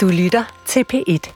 Du 0.00 0.08
lytter 0.08 0.62
til 0.66 0.84
P1. 0.94 1.32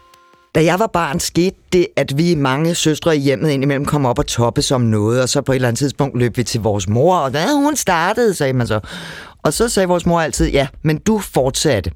Da 0.55 0.65
jeg 0.65 0.79
var 0.79 0.87
barn, 0.87 1.21
skete 1.21 1.57
det, 1.73 1.87
at 1.97 2.19
vi 2.19 2.35
mange 2.35 2.75
søstre 2.75 3.17
i 3.17 3.21
hjemmet 3.21 3.51
indimellem 3.51 3.85
kom 3.85 4.07
op 4.07 4.19
og 4.19 4.27
toppe 4.27 4.63
som 4.63 4.81
noget, 4.81 5.23
og 5.23 5.29
så 5.29 5.41
på 5.41 5.53
et 5.53 5.57
eller 5.57 5.69
andet 5.69 5.79
tidspunkt 5.79 6.19
løb 6.19 6.37
vi 6.37 6.45
til 6.45 6.61
vores 6.61 6.89
mor, 6.89 7.17
og 7.17 7.35
da 7.35 7.47
hun 7.53 7.77
startede, 7.77 8.35
sagde 8.35 8.53
man 8.53 8.67
så. 8.67 8.81
Og 9.43 9.53
så 9.53 9.69
sagde 9.69 9.89
vores 9.89 10.07
mor 10.07 10.21
altid, 10.21 10.51
ja, 10.51 10.67
men 10.83 10.99
du 10.99 11.19
fortsatte. 11.19 11.91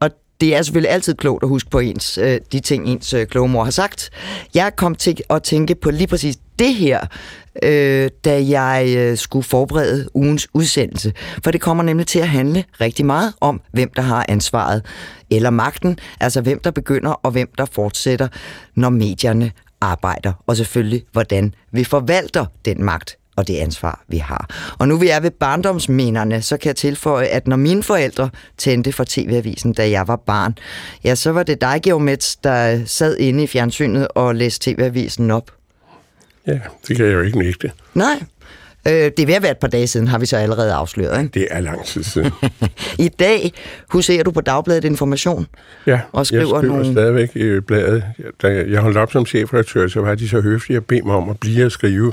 Og 0.00 0.10
det 0.40 0.56
er 0.56 0.62
selvfølgelig 0.62 0.90
altid 0.90 1.14
klogt 1.14 1.42
at 1.42 1.48
huske 1.48 1.70
på 1.70 1.78
ens, 1.78 2.18
øh, 2.18 2.40
de 2.52 2.60
ting, 2.60 2.86
ens 2.86 3.12
øh, 3.12 3.26
kloge 3.26 3.48
mor 3.48 3.64
har 3.64 3.70
sagt. 3.70 4.10
Jeg 4.54 4.76
kom 4.76 4.94
til 4.94 5.20
at 5.30 5.42
tænke 5.42 5.74
på 5.74 5.90
lige 5.90 6.06
præcis 6.06 6.36
det 6.58 6.74
her, 6.74 7.06
øh, 7.62 8.10
da 8.24 8.48
jeg 8.48 8.94
øh, 8.96 9.18
skulle 9.18 9.44
forberede 9.44 10.08
ugens 10.14 10.48
udsendelse. 10.54 11.12
For 11.44 11.50
det 11.50 11.60
kommer 11.60 11.84
nemlig 11.84 12.06
til 12.06 12.18
at 12.18 12.28
handle 12.28 12.64
rigtig 12.80 13.06
meget 13.06 13.32
om, 13.40 13.60
hvem 13.72 13.90
der 13.96 14.02
har 14.02 14.26
ansvaret 14.28 14.82
eller 15.30 15.50
magten, 15.50 15.98
altså 16.20 16.40
hvem 16.40 16.60
der 16.64 16.70
begynder 16.70 17.10
og 17.10 17.30
hvem 17.30 17.48
der 17.58 17.64
fortsætter, 17.64 18.28
når 18.74 18.88
medierne 18.88 19.52
arbejder, 19.80 20.32
og 20.46 20.56
selvfølgelig 20.56 21.04
hvordan 21.12 21.54
vi 21.72 21.84
forvalter 21.84 22.46
den 22.64 22.84
magt 22.84 23.16
og 23.36 23.48
det 23.48 23.56
ansvar, 23.56 24.04
vi 24.08 24.18
har. 24.18 24.74
Og 24.78 24.88
nu 24.88 24.96
vi 24.96 25.08
er 25.08 25.20
ved 25.20 25.30
barndomsminderne, 25.30 26.42
så 26.42 26.56
kan 26.56 26.66
jeg 26.66 26.76
tilføje, 26.76 27.26
at 27.26 27.46
når 27.46 27.56
mine 27.56 27.82
forældre 27.82 28.30
tændte 28.56 28.92
for 28.92 29.04
TV-avisen, 29.08 29.72
da 29.72 29.90
jeg 29.90 30.08
var 30.08 30.16
barn, 30.16 30.58
ja, 31.04 31.14
så 31.14 31.30
var 31.32 31.42
det 31.42 31.60
dig, 31.60 31.80
Geomets, 31.82 32.36
der 32.36 32.84
sad 32.86 33.16
inde 33.16 33.42
i 33.42 33.46
fjernsynet 33.46 34.08
og 34.08 34.34
læste 34.34 34.70
TV-avisen 34.70 35.30
op. 35.30 35.50
Ja, 36.46 36.58
det 36.88 36.96
kan 36.96 37.06
jeg 37.06 37.12
jo 37.14 37.20
ikke 37.20 37.38
nægte. 37.38 37.70
Nej. 37.94 38.22
Øh, 38.88 38.92
det 38.92 39.18
er 39.20 39.26
ved 39.26 39.34
at 39.34 39.42
være 39.42 39.50
et 39.50 39.58
par 39.58 39.68
dage 39.68 39.86
siden, 39.86 40.06
har 40.08 40.18
vi 40.18 40.26
så 40.26 40.36
allerede 40.36 40.72
afsløret. 40.72 41.22
Ikke? 41.22 41.34
Det 41.40 41.46
er 41.50 41.60
lang 41.60 41.84
tid 41.84 42.02
siden. 42.02 42.30
I 42.98 43.08
dag 43.08 43.52
huserer 43.88 44.22
du 44.22 44.30
på 44.30 44.40
Dagbladet 44.40 44.84
Information. 44.84 45.46
Ja, 45.86 46.00
Og 46.12 46.26
skriver 46.26 46.40
jeg 46.42 46.48
skriver 46.48 46.62
nogle- 46.76 46.92
stadigvæk 46.92 47.36
i 47.36 47.60
bladet. 47.60 48.04
Da 48.42 48.48
jeg 48.48 48.80
holdt 48.80 48.96
op 48.96 49.12
som 49.12 49.26
chefredaktør, 49.26 49.88
så 49.88 50.00
var 50.00 50.14
de 50.14 50.28
så 50.28 50.40
høflige 50.40 50.76
at 50.76 50.84
bede 50.84 51.02
mig 51.06 51.14
om 51.16 51.28
at 51.30 51.38
blive 51.40 51.64
at 51.64 51.72
skrive, 51.72 52.12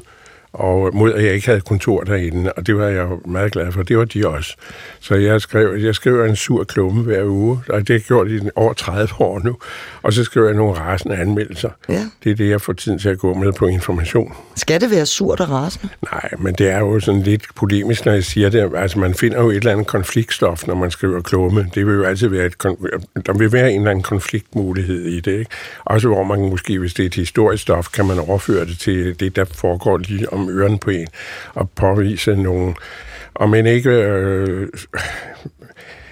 og 0.53 0.89
mod 0.93 1.13
at 1.13 1.23
jeg 1.23 1.33
ikke 1.33 1.47
havde 1.47 1.61
kontor 1.61 2.03
derinde, 2.03 2.53
og 2.53 2.67
det 2.67 2.77
var 2.77 2.87
jeg 2.87 3.09
jo 3.09 3.21
meget 3.25 3.51
glad 3.51 3.71
for. 3.71 3.83
Det 3.83 3.97
var 3.97 4.05
de 4.05 4.27
også. 4.27 4.55
Så 4.99 5.15
jeg, 5.15 5.41
skrev, 5.41 5.75
jeg 5.75 5.95
skriver 5.95 6.25
en 6.25 6.35
sur 6.35 6.63
klumme 6.63 7.03
hver 7.03 7.23
uge, 7.25 7.59
og 7.69 7.79
det 7.79 7.89
har 7.89 7.93
jeg 7.93 8.01
gjort 8.01 8.27
i 8.31 8.39
over 8.55 8.73
30 8.73 9.07
år 9.19 9.39
nu. 9.43 9.57
Og 10.01 10.13
så 10.13 10.23
skriver 10.23 10.47
jeg 10.47 10.55
nogle 10.55 10.73
rasende 10.73 11.15
anmeldelser. 11.15 11.69
Ja. 11.89 12.05
Det 12.23 12.31
er 12.31 12.35
det, 12.35 12.49
jeg 12.49 12.61
får 12.61 12.73
tiden 12.73 12.99
til 12.99 13.09
at 13.09 13.17
gå 13.19 13.33
med 13.33 13.53
på 13.53 13.67
information. 13.67 14.33
Skal 14.55 14.81
det 14.81 14.91
være 14.91 15.05
surt 15.05 15.39
og 15.39 15.49
rasende? 15.49 15.89
Nej, 16.11 16.29
men 16.39 16.53
det 16.53 16.69
er 16.69 16.79
jo 16.79 16.99
sådan 16.99 17.21
lidt 17.21 17.43
polemisk, 17.55 18.05
når 18.05 18.13
jeg 18.13 18.23
siger 18.23 18.49
det. 18.49 18.71
Altså, 18.75 18.99
man 18.99 19.13
finder 19.13 19.41
jo 19.41 19.49
et 19.49 19.55
eller 19.55 19.71
andet 19.71 19.87
konfliktstof, 19.87 20.67
når 20.67 20.75
man 20.75 20.91
skriver 20.91 21.21
klumme. 21.21 21.69
Det 21.75 21.87
vil 21.87 21.93
jo 21.93 22.03
altid 22.03 22.27
være 22.27 22.45
et, 22.45 22.63
der 23.25 23.37
vil 23.37 23.51
være 23.51 23.71
en 23.71 23.77
eller 23.77 23.91
anden 23.91 24.03
konfliktmulighed 24.03 25.05
i 25.05 25.19
det, 25.19 25.39
ikke? 25.39 25.51
Også 25.85 26.07
hvor 26.07 26.23
man 26.23 26.49
måske, 26.49 26.79
hvis 26.79 26.93
det 26.93 27.03
er 27.03 27.07
et 27.07 27.15
historisk 27.15 27.63
stof, 27.63 27.87
kan 27.93 28.05
man 28.05 28.19
overføre 28.19 28.65
det 28.65 28.79
til 28.79 29.19
det, 29.19 29.35
der 29.35 29.45
foregår 29.45 29.97
lige 29.97 30.33
om 30.33 30.40
om 30.41 30.49
øren 30.49 30.77
på 30.77 30.89
en, 30.89 31.07
og 31.53 31.69
påvise 31.69 32.35
nogle, 32.35 32.73
og 33.33 33.49
men 33.49 33.65
ikke, 33.65 33.89
øh, 33.89 34.67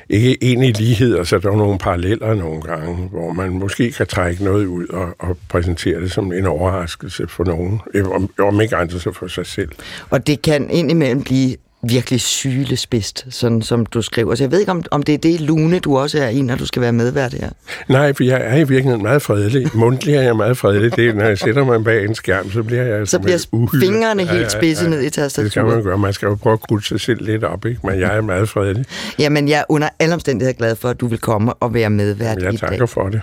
ikke 0.09 0.37
egentlig 0.41 0.77
ligheder, 0.77 1.23
så 1.23 1.39
der 1.39 1.51
er 1.51 1.55
nogle 1.55 1.79
paralleller 1.79 2.33
nogle 2.33 2.61
gange, 2.61 3.07
hvor 3.07 3.33
man 3.33 3.49
måske 3.49 3.91
kan 3.91 4.07
trække 4.07 4.43
noget 4.43 4.65
ud 4.65 4.87
og, 4.87 5.15
og 5.19 5.37
præsentere 5.49 6.01
det 6.01 6.11
som 6.11 6.33
en 6.33 6.45
overraskelse 6.45 7.27
for 7.27 7.43
nogen, 7.43 7.81
øh, 7.93 8.09
om, 8.09 8.29
om 8.39 8.61
ikke 8.61 8.75
andre 8.75 8.99
så 8.99 9.11
for 9.11 9.27
sig 9.27 9.45
selv. 9.45 9.69
Og 10.09 10.27
det 10.27 10.41
kan 10.41 10.69
indimellem 10.69 11.23
blive 11.23 11.55
virkelig 11.83 12.21
sylespidst, 12.21 13.25
sådan 13.29 13.61
som 13.61 13.85
du 13.85 14.01
skriver. 14.01 14.35
Så 14.35 14.43
jeg 14.43 14.51
ved 14.51 14.59
ikke, 14.59 14.71
om, 14.71 14.83
om 14.91 15.03
det 15.03 15.13
er 15.13 15.17
det 15.17 15.41
lune, 15.41 15.79
du 15.79 15.97
også 15.97 16.19
er 16.23 16.27
i, 16.29 16.41
når 16.41 16.55
du 16.55 16.65
skal 16.65 16.81
være 16.81 16.91
medvært 16.93 17.33
her. 17.33 17.49
Nej, 17.89 18.13
for 18.13 18.23
jeg 18.23 18.41
er 18.43 18.55
i 18.55 18.57
virkeligheden 18.57 19.01
meget 19.01 19.21
fredelig. 19.21 19.67
Mundtlig 19.73 20.15
er 20.15 20.21
jeg 20.21 20.35
meget 20.35 20.57
fredelig. 20.57 20.95
Det 20.95 21.09
er, 21.09 21.13
når 21.13 21.25
jeg 21.25 21.37
sætter 21.37 21.65
mig 21.65 21.83
bag 21.83 22.05
en 22.05 22.15
skærm, 22.15 22.51
så 22.51 22.63
bliver 22.63 22.83
jeg... 22.83 23.07
Så 23.07 23.19
bliver 23.19 23.45
uhyre. 23.51 23.81
fingrene 23.81 24.25
helt 24.25 24.51
spidse 24.51 24.89
ned 24.89 24.99
i 25.01 25.03
Det 25.05 25.11
skal 25.13 25.21
man 25.23 25.29
tastaturet. 25.29 25.83
gøre. 25.83 25.97
Man 25.97 26.13
skal 26.13 26.25
jo 26.27 26.35
prøve 26.35 26.53
at 26.53 26.59
krudte 26.61 26.87
sig 26.87 26.99
selv 26.99 27.25
lidt 27.25 27.43
op, 27.43 27.65
ikke? 27.65 27.79
Men 27.83 27.99
jeg 27.99 28.17
er 28.17 28.21
meget 28.21 28.49
fredelig. 28.49 28.85
Jamen, 29.19 29.47
jeg 29.47 29.59
er 29.59 29.63
under 29.69 29.89
alle 29.99 30.13
omstændigheder 30.13 30.57
glad 30.57 30.75
for, 30.75 30.89
at 30.89 30.99
du 31.01 31.07
vil 31.07 31.19
komme 31.19 31.53
og 31.53 31.73
være 31.73 31.89
medvært 31.89 32.37
i 32.37 32.43
Jeg 32.43 32.51
dag. 32.51 32.59
takker 32.59 32.85
for 32.85 33.09
det. 33.09 33.21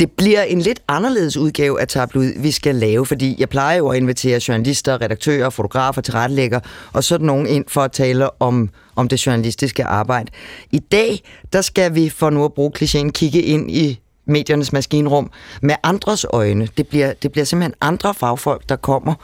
Det 0.00 0.10
bliver 0.10 0.42
en 0.42 0.60
lidt 0.60 0.80
anderledes 0.88 1.36
udgave 1.36 1.80
af 1.80 1.88
Tabloid, 1.88 2.32
vi 2.38 2.50
skal 2.50 2.74
lave, 2.74 3.06
fordi 3.06 3.36
jeg 3.38 3.48
plejer 3.48 3.76
jo 3.78 3.88
at 3.88 3.96
invitere 3.96 4.40
journalister, 4.48 5.00
redaktører, 5.02 5.50
fotografer, 5.50 6.00
tilrettelægger 6.02 6.60
og 6.92 7.04
sådan 7.04 7.26
nogen 7.26 7.46
ind 7.46 7.64
for 7.68 7.80
at 7.80 7.92
tale 7.94 8.42
om, 8.42 8.70
om 8.96 9.08
det 9.08 9.26
journalistiske 9.26 9.84
arbejde. 9.84 10.30
I 10.70 10.78
dag, 10.78 11.22
der 11.52 11.60
skal 11.60 11.94
vi 11.94 12.08
for 12.08 12.30
nu 12.30 12.44
at 12.44 12.52
bruge 12.52 12.72
klichéen 12.78 13.10
kigge 13.10 13.42
ind 13.42 13.70
i 13.70 14.00
mediernes 14.26 14.72
maskinrum 14.72 15.30
med 15.62 15.74
andres 15.82 16.26
øjne. 16.32 16.68
Det 16.76 16.88
bliver, 16.88 17.12
det 17.12 17.32
bliver 17.32 17.44
simpelthen 17.44 17.74
andre 17.80 18.14
fagfolk, 18.14 18.68
der 18.68 18.76
kommer, 18.76 19.14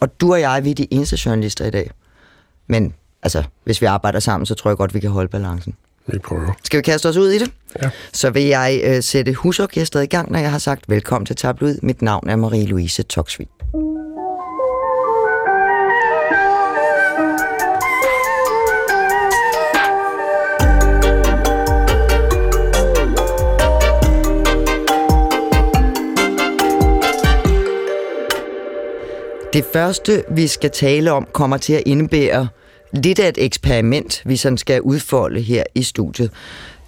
og 0.00 0.20
du 0.20 0.32
og 0.32 0.40
jeg, 0.40 0.64
vi 0.64 0.70
er 0.70 0.74
de 0.74 0.86
eneste 0.90 1.18
journalister 1.26 1.64
i 1.66 1.70
dag. 1.70 1.90
Men 2.66 2.94
altså, 3.22 3.42
hvis 3.64 3.80
vi 3.80 3.86
arbejder 3.86 4.20
sammen, 4.20 4.46
så 4.46 4.54
tror 4.54 4.70
jeg 4.70 4.76
godt, 4.76 4.94
vi 4.94 5.00
kan 5.00 5.10
holde 5.10 5.28
balancen. 5.28 5.74
Vi 6.06 6.18
prøver. 6.18 6.52
Skal 6.64 6.76
vi 6.76 6.82
kaste 6.82 7.08
os 7.08 7.16
ud 7.16 7.30
i 7.30 7.38
det? 7.38 7.50
Ja. 7.82 7.90
Så 8.12 8.30
vil 8.30 8.42
jeg 8.42 8.80
øh, 8.84 9.02
sætte 9.02 9.34
husorkestret 9.34 10.02
i 10.02 10.06
gang, 10.06 10.32
når 10.32 10.38
jeg 10.38 10.50
har 10.50 10.58
sagt 10.58 10.84
velkommen 10.88 11.26
til 11.26 11.36
Tabloid. 11.36 11.78
Mit 11.82 12.02
navn 12.02 12.28
er 12.30 12.36
Marie-Louise 12.36 13.02
Toksvig. 13.02 13.48
Det 29.52 29.64
første, 29.72 30.24
vi 30.30 30.46
skal 30.46 30.70
tale 30.70 31.12
om, 31.12 31.28
kommer 31.32 31.56
til 31.56 31.72
at 31.72 31.82
indebære 31.86 32.48
lidt 32.92 33.18
af 33.18 33.28
et 33.28 33.44
eksperiment, 33.44 34.22
vi 34.26 34.36
sådan 34.36 34.58
skal 34.58 34.82
udfolde 34.82 35.40
her 35.40 35.64
i 35.74 35.82
studiet. 35.82 36.30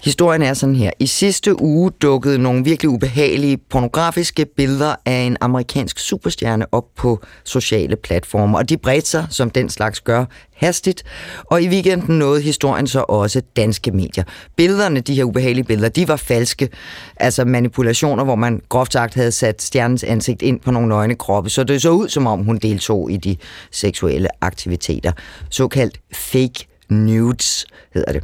Historien 0.03 0.43
er 0.43 0.55
sådan 0.55 0.77
her. 0.77 0.91
I 0.99 1.07
sidste 1.07 1.63
uge 1.63 1.91
dukkede 1.91 2.39
nogle 2.39 2.65
virkelig 2.65 2.91
ubehagelige 2.91 3.57
pornografiske 3.57 4.47
billeder 4.57 4.95
af 5.07 5.13
en 5.21 5.37
amerikansk 5.41 5.99
superstjerne 5.99 6.67
op 6.73 6.85
på 6.97 7.21
sociale 7.45 7.97
platforme, 7.97 8.59
og 8.59 8.69
de 8.69 8.77
bredte 8.77 9.09
sig, 9.09 9.27
som 9.31 9.51
den 9.51 9.69
slags 9.69 10.01
gør, 10.01 10.25
hastigt, 10.57 11.03
og 11.45 11.63
i 11.63 11.69
weekenden 11.69 12.19
nåede 12.19 12.43
historien 12.43 12.87
så 12.87 13.05
også 13.09 13.43
danske 13.57 13.91
medier. 13.91 14.25
Billederne, 14.57 15.01
de 15.01 15.15
her 15.15 15.25
ubehagelige 15.25 15.65
billeder, 15.65 15.89
de 15.89 16.09
var 16.09 16.17
falske, 16.17 16.69
altså 17.17 17.45
manipulationer, 17.45 18.25
hvor 18.25 18.37
man 18.37 18.61
groft 18.69 18.93
sagt 18.93 19.15
havde 19.15 19.33
sat 19.33 19.63
stjernens 19.63 20.05
ansigt 20.05 20.43
ind 20.43 20.61
på 20.61 20.71
nogle 20.71 20.89
nøgne 20.89 21.15
kroppe, 21.15 21.51
så 21.51 21.65
det 21.65 21.83
så 21.83 21.91
ud, 21.91 22.09
som 22.09 22.27
om 22.27 22.45
hun 22.45 22.59
deltog 22.59 23.11
i 23.11 23.17
de 23.17 23.37
seksuelle 23.71 24.29
aktiviteter. 24.41 25.13
Såkaldt 25.51 26.01
fake 26.13 26.67
nudes 26.89 27.67
hedder 27.95 28.13
det. 28.13 28.23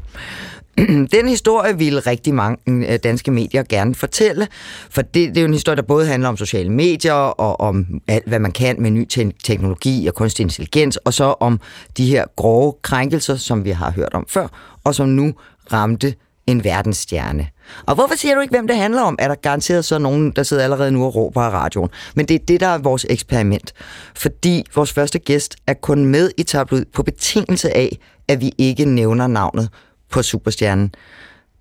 Den 1.16 1.28
historie 1.28 1.78
ville 1.78 2.00
rigtig 2.00 2.34
mange 2.34 2.56
mm, 2.66 2.82
øh, 2.82 2.98
danske 3.04 3.30
medier 3.30 3.62
gerne 3.62 3.94
fortælle, 3.94 4.48
for 4.90 5.02
det, 5.02 5.28
det 5.28 5.36
er 5.36 5.40
jo 5.40 5.46
en 5.46 5.52
historie, 5.52 5.76
der 5.76 5.82
både 5.82 6.06
handler 6.06 6.28
om 6.28 6.36
sociale 6.36 6.70
medier 6.70 7.12
og 7.12 7.60
om 7.60 7.86
alt, 8.08 8.28
hvad 8.28 8.38
man 8.38 8.52
kan 8.52 8.82
med 8.82 8.90
ny 8.90 9.06
te- 9.08 9.32
teknologi 9.44 10.06
og 10.06 10.14
kunstig 10.14 10.42
intelligens, 10.42 10.96
og 10.96 11.14
så 11.14 11.24
om 11.24 11.60
de 11.96 12.06
her 12.06 12.24
grove 12.36 12.74
krænkelser, 12.82 13.36
som 13.36 13.64
vi 13.64 13.70
har 13.70 13.90
hørt 13.90 14.14
om 14.14 14.26
før, 14.28 14.48
og 14.84 14.94
som 14.94 15.08
nu 15.08 15.34
ramte 15.72 16.14
en 16.46 16.64
verdensstjerne. 16.64 17.48
Og 17.86 17.94
hvorfor 17.94 18.14
siger 18.14 18.34
du 18.34 18.40
ikke, 18.40 18.52
hvem 18.52 18.66
det 18.66 18.76
handler 18.76 19.02
om? 19.02 19.16
Er 19.18 19.28
der 19.28 19.34
garanteret 19.34 19.84
så 19.84 19.98
nogen, 19.98 20.30
der 20.30 20.42
sidder 20.42 20.64
allerede 20.64 20.90
nu 20.90 21.04
og 21.04 21.14
råber 21.14 21.42
af 21.42 21.50
radioen? 21.50 21.90
Men 22.16 22.26
det 22.26 22.34
er 22.34 22.44
det, 22.48 22.60
der 22.60 22.66
er 22.66 22.78
vores 22.78 23.06
eksperiment. 23.10 23.72
Fordi 24.14 24.64
vores 24.74 24.92
første 24.92 25.18
gæst 25.18 25.56
er 25.66 25.74
kun 25.74 26.04
med 26.04 26.30
i 26.38 26.42
tabloid 26.42 26.84
på 26.94 27.02
betingelse 27.02 27.76
af, 27.76 27.98
at 28.28 28.40
vi 28.40 28.52
ikke 28.58 28.84
nævner 28.84 29.26
navnet 29.26 29.68
på 30.10 30.22
superstjernen. 30.22 30.94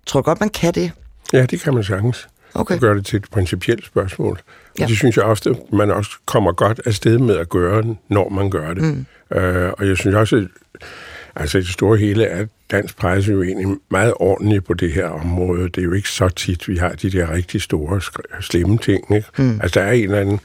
Tror 0.06 0.20
du 0.20 0.24
godt, 0.24 0.40
man 0.40 0.48
kan 0.50 0.74
det? 0.74 0.92
Ja, 1.32 1.46
det 1.46 1.60
kan 1.60 1.74
man 1.74 1.84
sagtens. 1.84 2.28
Okay. 2.54 2.74
Og 2.74 2.80
gøre 2.80 2.94
det 2.96 3.06
til 3.06 3.16
et 3.16 3.26
principielt 3.30 3.86
spørgsmål. 3.86 4.32
Og 4.32 4.38
Ja. 4.78 4.84
ja. 4.84 4.88
det 4.88 4.96
synes 4.96 5.16
jeg 5.16 5.24
ofte, 5.24 5.54
man 5.72 5.90
også 5.90 6.10
kommer 6.26 6.52
godt 6.52 6.80
afsted 6.86 7.18
med 7.18 7.36
at 7.36 7.48
gøre, 7.48 7.96
når 8.08 8.28
man 8.28 8.50
gør 8.50 8.74
det. 8.74 8.82
Mm. 8.82 9.06
Øh, 9.38 9.72
og 9.78 9.88
jeg 9.88 9.96
synes 9.96 10.16
også, 10.16 10.36
at 10.36 10.46
altså 11.36 11.58
i 11.58 11.60
det 11.60 11.70
store 11.70 11.98
hele 11.98 12.24
er 12.24 12.46
dansk 12.70 12.96
presse 12.96 13.32
jo 13.32 13.42
egentlig 13.42 13.76
meget 13.90 14.14
ordentlig 14.16 14.64
på 14.64 14.74
det 14.74 14.92
her 14.92 15.06
område. 15.06 15.62
Det 15.62 15.78
er 15.78 15.82
jo 15.82 15.92
ikke 15.92 16.08
så 16.08 16.28
tit, 16.28 16.68
vi 16.68 16.76
har 16.76 16.88
de 16.92 17.10
der 17.10 17.30
rigtig 17.32 17.62
store, 17.62 18.00
slemme 18.40 18.78
ting. 18.78 19.16
Ikke? 19.16 19.28
Mm. 19.38 19.60
Altså 19.62 19.80
der 19.80 19.86
er 19.86 19.92
en 19.92 20.04
eller 20.04 20.20
anden 20.20 20.40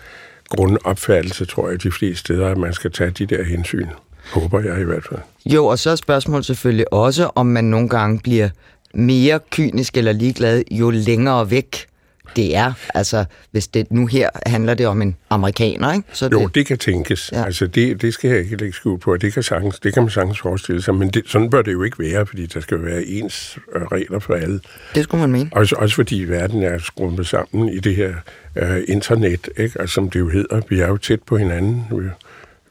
grundopfattelse, 0.49 1.45
tror 1.45 1.69
jeg, 1.69 1.83
de 1.83 1.91
fleste 1.91 2.19
steder, 2.19 2.47
at 2.47 2.57
man 2.57 2.73
skal 2.73 2.91
tage 2.91 3.11
de 3.11 3.25
der 3.25 3.43
hensyn. 3.43 3.87
Håber 4.33 4.59
jeg 4.59 4.81
i 4.81 4.83
hvert 4.83 5.05
fald. 5.09 5.19
Jo, 5.45 5.65
og 5.65 5.79
så 5.79 5.89
er 5.89 5.95
spørgsmålet 5.95 6.45
selvfølgelig 6.45 6.93
også, 6.93 7.29
om 7.35 7.45
man 7.45 7.63
nogle 7.63 7.89
gange 7.89 8.19
bliver 8.19 8.49
mere 8.93 9.39
kynisk 9.51 9.97
eller 9.97 10.11
ligeglad, 10.11 10.63
jo 10.71 10.89
længere 10.89 11.51
væk 11.51 11.87
det 12.35 12.55
er. 12.55 12.73
Altså, 12.93 13.25
hvis 13.51 13.67
det 13.67 13.91
nu 13.91 14.05
her 14.05 14.29
handler 14.45 14.73
det 14.73 14.87
om 14.87 15.01
en 15.01 15.15
amerikaner, 15.29 15.93
ikke? 15.93 16.07
Så 16.13 16.29
jo, 16.31 16.39
det, 16.39 16.55
det 16.55 16.65
kan 16.65 16.77
tænkes. 16.77 17.29
Ja. 17.33 17.45
Altså, 17.45 17.67
det, 17.67 18.01
det 18.01 18.13
skal 18.13 18.29
jeg 18.29 18.39
ikke 18.39 18.55
lægge 18.55 18.73
skuld 18.73 18.99
på. 18.99 19.17
Det 19.17 19.33
kan, 19.33 19.43
sagtens, 19.43 19.79
det 19.79 19.93
kan 19.93 20.03
man 20.03 20.09
sagtens 20.09 20.39
forestille 20.39 20.81
sig, 20.81 20.95
men 20.95 21.09
det, 21.09 21.23
sådan 21.27 21.49
bør 21.49 21.61
det 21.61 21.71
jo 21.73 21.83
ikke 21.83 21.99
være, 21.99 22.25
fordi 22.25 22.45
der 22.45 22.59
skal 22.59 22.83
være 22.83 23.03
ens 23.03 23.57
øh, 23.75 23.81
regler 23.81 24.19
for 24.19 24.33
alle. 24.33 24.59
Det 24.95 25.03
skulle 25.03 25.21
man 25.21 25.31
mene. 25.31 25.49
Også, 25.53 25.75
også 25.75 25.95
fordi 25.95 26.23
verden 26.23 26.63
er 26.63 26.77
skrumpet 26.77 27.27
sammen 27.27 27.69
i 27.69 27.79
det 27.79 27.95
her 27.95 28.13
uh, 28.61 28.77
internet, 28.87 29.49
ikke? 29.57 29.81
Altså, 29.81 29.93
som 29.93 30.09
det 30.09 30.19
jo 30.19 30.29
hedder. 30.29 30.61
Vi 30.69 30.79
er 30.79 30.87
jo 30.87 30.97
tæt 30.97 31.23
på 31.23 31.37
hinanden. 31.37 31.85
Vi, 31.91 32.09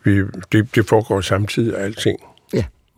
vi, 0.04 0.22
det, 0.52 0.74
det 0.74 0.88
foregår 0.88 1.20
samtidig 1.20 1.76
af 1.78 1.84
alting. 1.84 2.20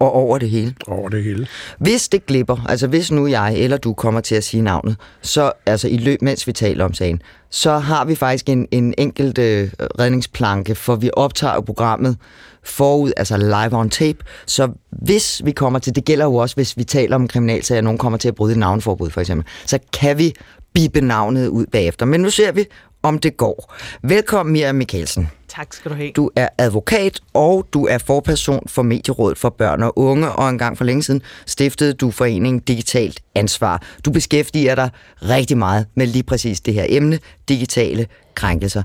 Og 0.03 0.13
over 0.13 0.39
det 0.39 0.51
hele. 0.51 0.75
Over 0.87 1.09
det 1.09 1.25
hele. 1.25 1.47
Hvis 1.79 2.09
det 2.09 2.27
glipper, 2.27 2.67
altså 2.69 2.87
hvis 2.87 3.11
nu 3.13 3.27
jeg 3.27 3.55
eller 3.57 3.77
du 3.77 3.93
kommer 3.93 4.21
til 4.21 4.35
at 4.35 4.45
sige 4.45 4.63
navnet, 4.63 4.97
så 5.21 5.53
altså 5.67 5.89
i 5.89 5.97
løb, 5.97 6.23
mens 6.23 6.47
vi 6.47 6.53
taler 6.53 6.85
om 6.85 6.95
sagen, 6.95 7.23
så 7.51 7.79
har 7.79 8.05
vi 8.05 8.15
faktisk 8.15 8.49
en, 8.49 8.69
en 8.71 8.95
enkelt 8.99 9.39
øh, 9.39 9.71
redningsplanke, 9.99 10.75
for 10.75 10.97
vi 10.97 11.11
optager 11.13 11.61
programmet 11.61 12.17
forud, 12.63 13.13
altså 13.17 13.37
live 13.37 13.81
on 13.81 13.91
tape. 13.91 14.19
Så 14.47 14.69
hvis 14.91 15.43
vi 15.45 15.53
kommer 15.53 15.79
til, 15.79 15.95
det 15.95 16.05
gælder 16.05 16.25
jo 16.25 16.35
også, 16.35 16.57
hvis 16.57 16.77
vi 16.77 16.85
taler 16.85 17.17
om 17.17 17.29
kriminalsager, 17.29 17.81
nogen 17.81 17.99
kommer 17.99 18.19
til 18.19 18.29
at 18.29 18.35
bryde 18.35 18.53
et 18.53 18.59
navnforbud 18.59 19.11
for 19.11 19.21
eksempel, 19.21 19.47
så 19.67 19.79
kan 19.93 20.19
vi 20.19 20.33
bibe 20.75 21.01
navnet 21.01 21.49
ud 21.49 21.67
bagefter. 21.67 22.07
Men 22.07 22.21
nu 22.21 22.31
ser 22.31 22.53
vi, 22.53 22.65
om 23.03 23.19
det 23.19 23.37
går. 23.37 23.75
Velkommen, 24.03 24.53
Mia 24.53 24.73
Mikkelsen. 24.73 25.29
Tak 25.57 25.73
skal 25.73 25.91
du 25.91 25.97
have. 25.97 26.11
Du 26.17 26.31
er 26.37 26.49
advokat, 26.59 27.21
og 27.35 27.67
du 27.73 27.87
er 27.87 27.99
forperson 27.99 28.63
for 28.69 28.83
Medierådet 28.83 29.39
for 29.39 29.49
Børn 29.49 29.83
og 29.83 29.99
Unge, 29.99 30.33
og 30.33 30.49
en 30.49 30.59
gang 30.59 30.79
for 30.79 30.85
længe 30.85 31.03
siden 31.03 31.23
stiftede 31.47 31.93
du 31.93 32.11
foreningen 32.11 32.61
Digitalt 32.61 33.21
Ansvar. 33.35 33.83
Du 34.05 34.11
beskæftiger 34.11 34.75
dig 34.75 34.91
rigtig 35.23 35.59
meget 35.59 35.87
med 35.95 36.07
lige 36.07 36.23
præcis 36.23 36.61
det 36.61 36.75
her 36.75 36.87
emne, 36.89 37.19
digitale 37.49 38.07
krænkelser. 38.35 38.83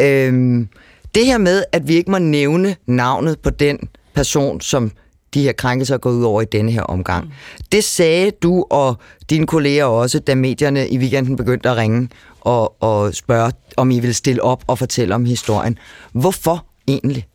Øhm, 0.00 0.68
det 1.14 1.26
her 1.26 1.38
med, 1.38 1.64
at 1.72 1.88
vi 1.88 1.94
ikke 1.94 2.10
må 2.10 2.18
nævne 2.18 2.76
navnet 2.86 3.38
på 3.38 3.50
den 3.50 3.78
person, 4.14 4.60
som 4.60 4.90
de 5.34 5.42
her 5.42 5.52
krænkelser 5.52 5.98
går 5.98 6.10
ud 6.10 6.24
over 6.24 6.42
i 6.42 6.44
denne 6.44 6.72
her 6.72 6.82
omgang. 6.82 7.24
Mm. 7.24 7.30
Det 7.72 7.84
sagde 7.84 8.30
du 8.30 8.64
og 8.70 8.96
dine 9.30 9.46
kolleger 9.46 9.84
også, 9.84 10.18
da 10.18 10.34
medierne 10.34 10.88
i 10.88 10.98
weekenden 10.98 11.36
begyndte 11.36 11.70
at 11.70 11.76
ringe 11.76 12.08
og, 12.46 12.82
og 12.82 13.14
spørge, 13.14 13.52
om 13.76 13.90
I 13.90 14.00
vil 14.00 14.14
stille 14.14 14.42
op 14.42 14.64
og 14.66 14.78
fortælle 14.78 15.14
om 15.14 15.24
historien. 15.24 15.78
Hvorfor 16.12 16.66
egentlig? 16.88 17.26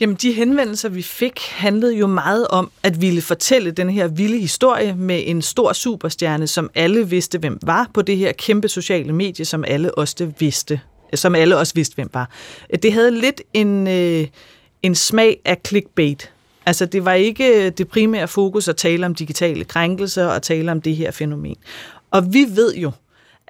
Jamen, 0.00 0.16
de 0.16 0.32
henvendelser, 0.32 0.88
vi 0.88 1.02
fik, 1.02 1.40
handlede 1.50 1.96
jo 1.96 2.06
meget 2.06 2.48
om 2.48 2.70
at 2.82 3.00
ville 3.00 3.22
fortælle 3.22 3.70
den 3.70 3.90
her 3.90 4.08
vilde 4.08 4.38
historie 4.38 4.94
med 4.94 5.22
en 5.26 5.42
stor 5.42 5.72
superstjerne, 5.72 6.46
som 6.46 6.70
alle 6.74 7.08
vidste, 7.08 7.38
hvem 7.38 7.58
var 7.62 7.90
på 7.94 8.02
det 8.02 8.16
her 8.16 8.32
kæmpe 8.32 8.68
sociale 8.68 9.12
medie, 9.12 9.44
som 9.44 9.64
alle 9.66 9.94
også 9.94 10.30
vidste, 10.38 10.80
som 11.14 11.34
alle 11.34 11.56
også 11.56 11.74
vidste, 11.74 11.94
hvem 11.94 12.10
var. 12.12 12.30
Det 12.82 12.92
havde 12.92 13.20
lidt 13.20 13.42
en, 13.54 13.88
øh, 13.88 14.26
en 14.82 14.94
smag 14.94 15.40
af 15.44 15.56
clickbait. 15.66 16.32
Altså, 16.66 16.86
det 16.86 17.04
var 17.04 17.12
ikke 17.12 17.66
øh, 17.66 17.72
det 17.78 17.88
primære 17.88 18.28
fokus 18.28 18.68
at 18.68 18.76
tale 18.76 19.06
om 19.06 19.14
digitale 19.14 19.64
krænkelser 19.64 20.26
og 20.26 20.42
tale 20.42 20.72
om 20.72 20.82
det 20.82 20.96
her 20.96 21.10
fænomen. 21.10 21.56
Og 22.10 22.32
vi 22.32 22.46
ved 22.54 22.74
jo, 22.74 22.90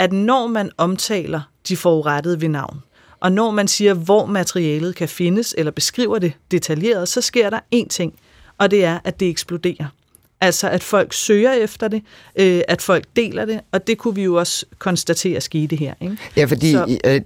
at 0.01 0.13
når 0.13 0.47
man 0.47 0.71
omtaler 0.79 1.41
de 1.69 1.77
forurettede 1.77 2.41
ved 2.41 2.49
navn, 2.49 2.83
og 3.21 3.33
når 3.33 3.51
man 3.51 3.69
siger, 3.69 3.95
hvor 3.95 4.27
materialet 4.27 4.95
kan 4.95 5.09
findes, 5.09 5.55
eller 5.59 5.73
beskriver 5.73 6.19
det 6.19 6.33
detaljeret, 6.51 7.09
så 7.09 7.21
sker 7.21 7.51
der 7.51 7.59
én 7.75 7.89
ting, 7.89 8.15
og 8.59 8.71
det 8.71 8.85
er, 8.85 8.99
at 9.05 9.21
det 9.21 9.29
eksploderer. 9.29 9.87
Altså, 10.41 10.69
at 10.69 10.83
folk 10.83 11.13
søger 11.13 11.53
efter 11.53 11.89
det, 11.89 12.03
øh, 12.37 12.61
at 12.69 12.83
folk 12.83 13.05
deler 13.17 13.45
det, 13.45 13.61
og 13.73 13.87
det 13.87 13.99
kunne 13.99 14.15
vi 14.15 14.23
jo 14.23 14.35
også 14.35 14.67
konstatere 14.79 15.41
skete 15.41 15.77
her. 15.77 15.95
Ikke? 16.01 16.17
Ja, 16.37 16.45
fordi 16.45 16.73
så, 16.73 16.99
øh, 17.05 17.21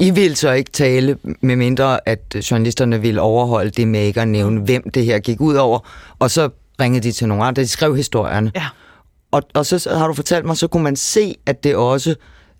I 0.00 0.10
vil 0.10 0.36
så 0.36 0.52
ikke 0.52 0.70
tale, 0.70 1.18
med 1.40 1.56
mindre 1.56 2.08
at 2.08 2.50
journalisterne 2.50 3.00
vil 3.00 3.18
overholde 3.18 3.70
det 3.70 3.88
med 3.88 4.00
ikke 4.00 4.20
at 4.20 4.28
nævne, 4.28 4.60
hvem 4.60 4.90
det 4.90 5.04
her 5.04 5.18
gik 5.18 5.40
ud 5.40 5.54
over, 5.54 5.78
og 6.18 6.30
så 6.30 6.48
ringede 6.80 7.02
de 7.02 7.12
til 7.12 7.28
nogle 7.28 7.44
andre, 7.44 7.62
de 7.62 7.68
skrev 7.68 7.96
historierne. 7.96 8.52
Ja. 8.54 8.66
Og, 9.34 9.42
og 9.54 9.66
så 9.66 9.90
har 9.96 10.08
du 10.08 10.14
fortalt 10.14 10.44
mig, 10.46 10.56
så 10.56 10.68
kunne 10.68 10.82
man 10.82 10.96
se, 10.96 11.34
at 11.46 11.64
det 11.64 11.76
også 11.76 12.14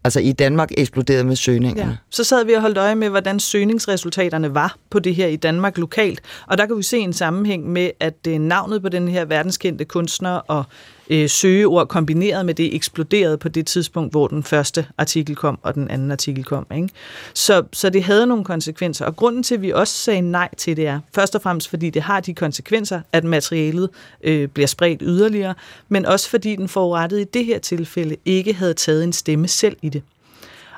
altså 0.05 0.21
i 0.21 0.33
Danmark 0.33 0.71
eksploderede 0.79 1.25
med 1.25 1.37
søgningerne. 1.37 1.91
Ja. 1.91 1.97
Så 2.11 2.25
sad 2.25 2.45
vi 2.45 2.53
og 2.53 2.61
holdt 2.61 2.79
øje 2.79 2.95
med, 2.95 3.09
hvordan 3.09 3.41
søgningsresultaterne 3.41 4.55
var 4.55 4.77
på 4.91 4.99
det 4.99 5.15
her 5.15 5.27
i 5.27 5.37
Danmark 5.37 5.79
lokalt. 5.79 6.21
Og 6.47 6.59
der 6.59 6.67
kan 6.67 6.79
vi 6.79 6.83
se 6.83 6.99
en 6.99 7.13
sammenhæng 7.13 7.73
med, 7.73 7.91
at 8.01 8.15
øh, 8.29 8.39
navnet 8.39 8.83
på 8.83 8.89
den 8.89 9.09
her 9.09 9.25
verdenskendte 9.25 9.85
kunstner 9.85 10.31
og 10.31 10.65
øh, 11.11 11.29
søgeord 11.29 11.89
kombineret 11.89 12.47
med 12.47 12.55
det 12.55 12.75
eksploderede 12.75 13.39
på 13.39 13.49
det 13.49 13.67
tidspunkt, 13.67 14.13
hvor 14.13 14.27
den 14.27 14.43
første 14.43 14.87
artikel 14.99 15.37
kom, 15.37 15.59
og 15.63 15.75
den 15.75 15.91
anden 15.91 16.11
artikel 16.11 16.45
kom. 16.45 16.67
Ikke? 16.75 16.89
Så, 17.35 17.63
så 17.73 17.91
det 17.91 18.03
havde 18.03 18.27
nogle 18.27 18.45
konsekvenser. 18.45 19.07
Og 19.07 19.17
grunden 19.17 19.43
til, 19.43 19.55
at 19.55 19.63
vi 19.63 19.71
også 19.71 19.95
sagde 19.95 20.21
nej 20.21 20.49
til 20.57 20.77
det 20.77 20.87
er, 20.87 21.01
først 21.15 21.35
og 21.35 21.43
fremmest 21.43 21.69
fordi 21.69 21.91
det 21.91 22.03
har 22.03 22.21
de 22.21 22.35
konsekvenser, 22.35 23.01
at 23.13 23.25
materialet 23.25 23.91
øh, 24.23 24.49
bliver 24.49 24.67
spredt 24.67 25.03
yderligere, 25.03 25.55
men 25.89 26.07
også 26.07 26.31
fordi 26.31 26.57
den 26.57 26.69
forurettede 26.69 27.21
i 27.21 27.25
det 27.25 27.45
her 27.45 27.59
tilfælde 27.59 28.17
ikke 28.25 28.55
havde 28.55 28.75
taget 28.75 29.05
en 29.05 29.13
stemme 29.13 29.49
selv 29.49 29.77
i 29.83 29.89
det. 29.89 30.03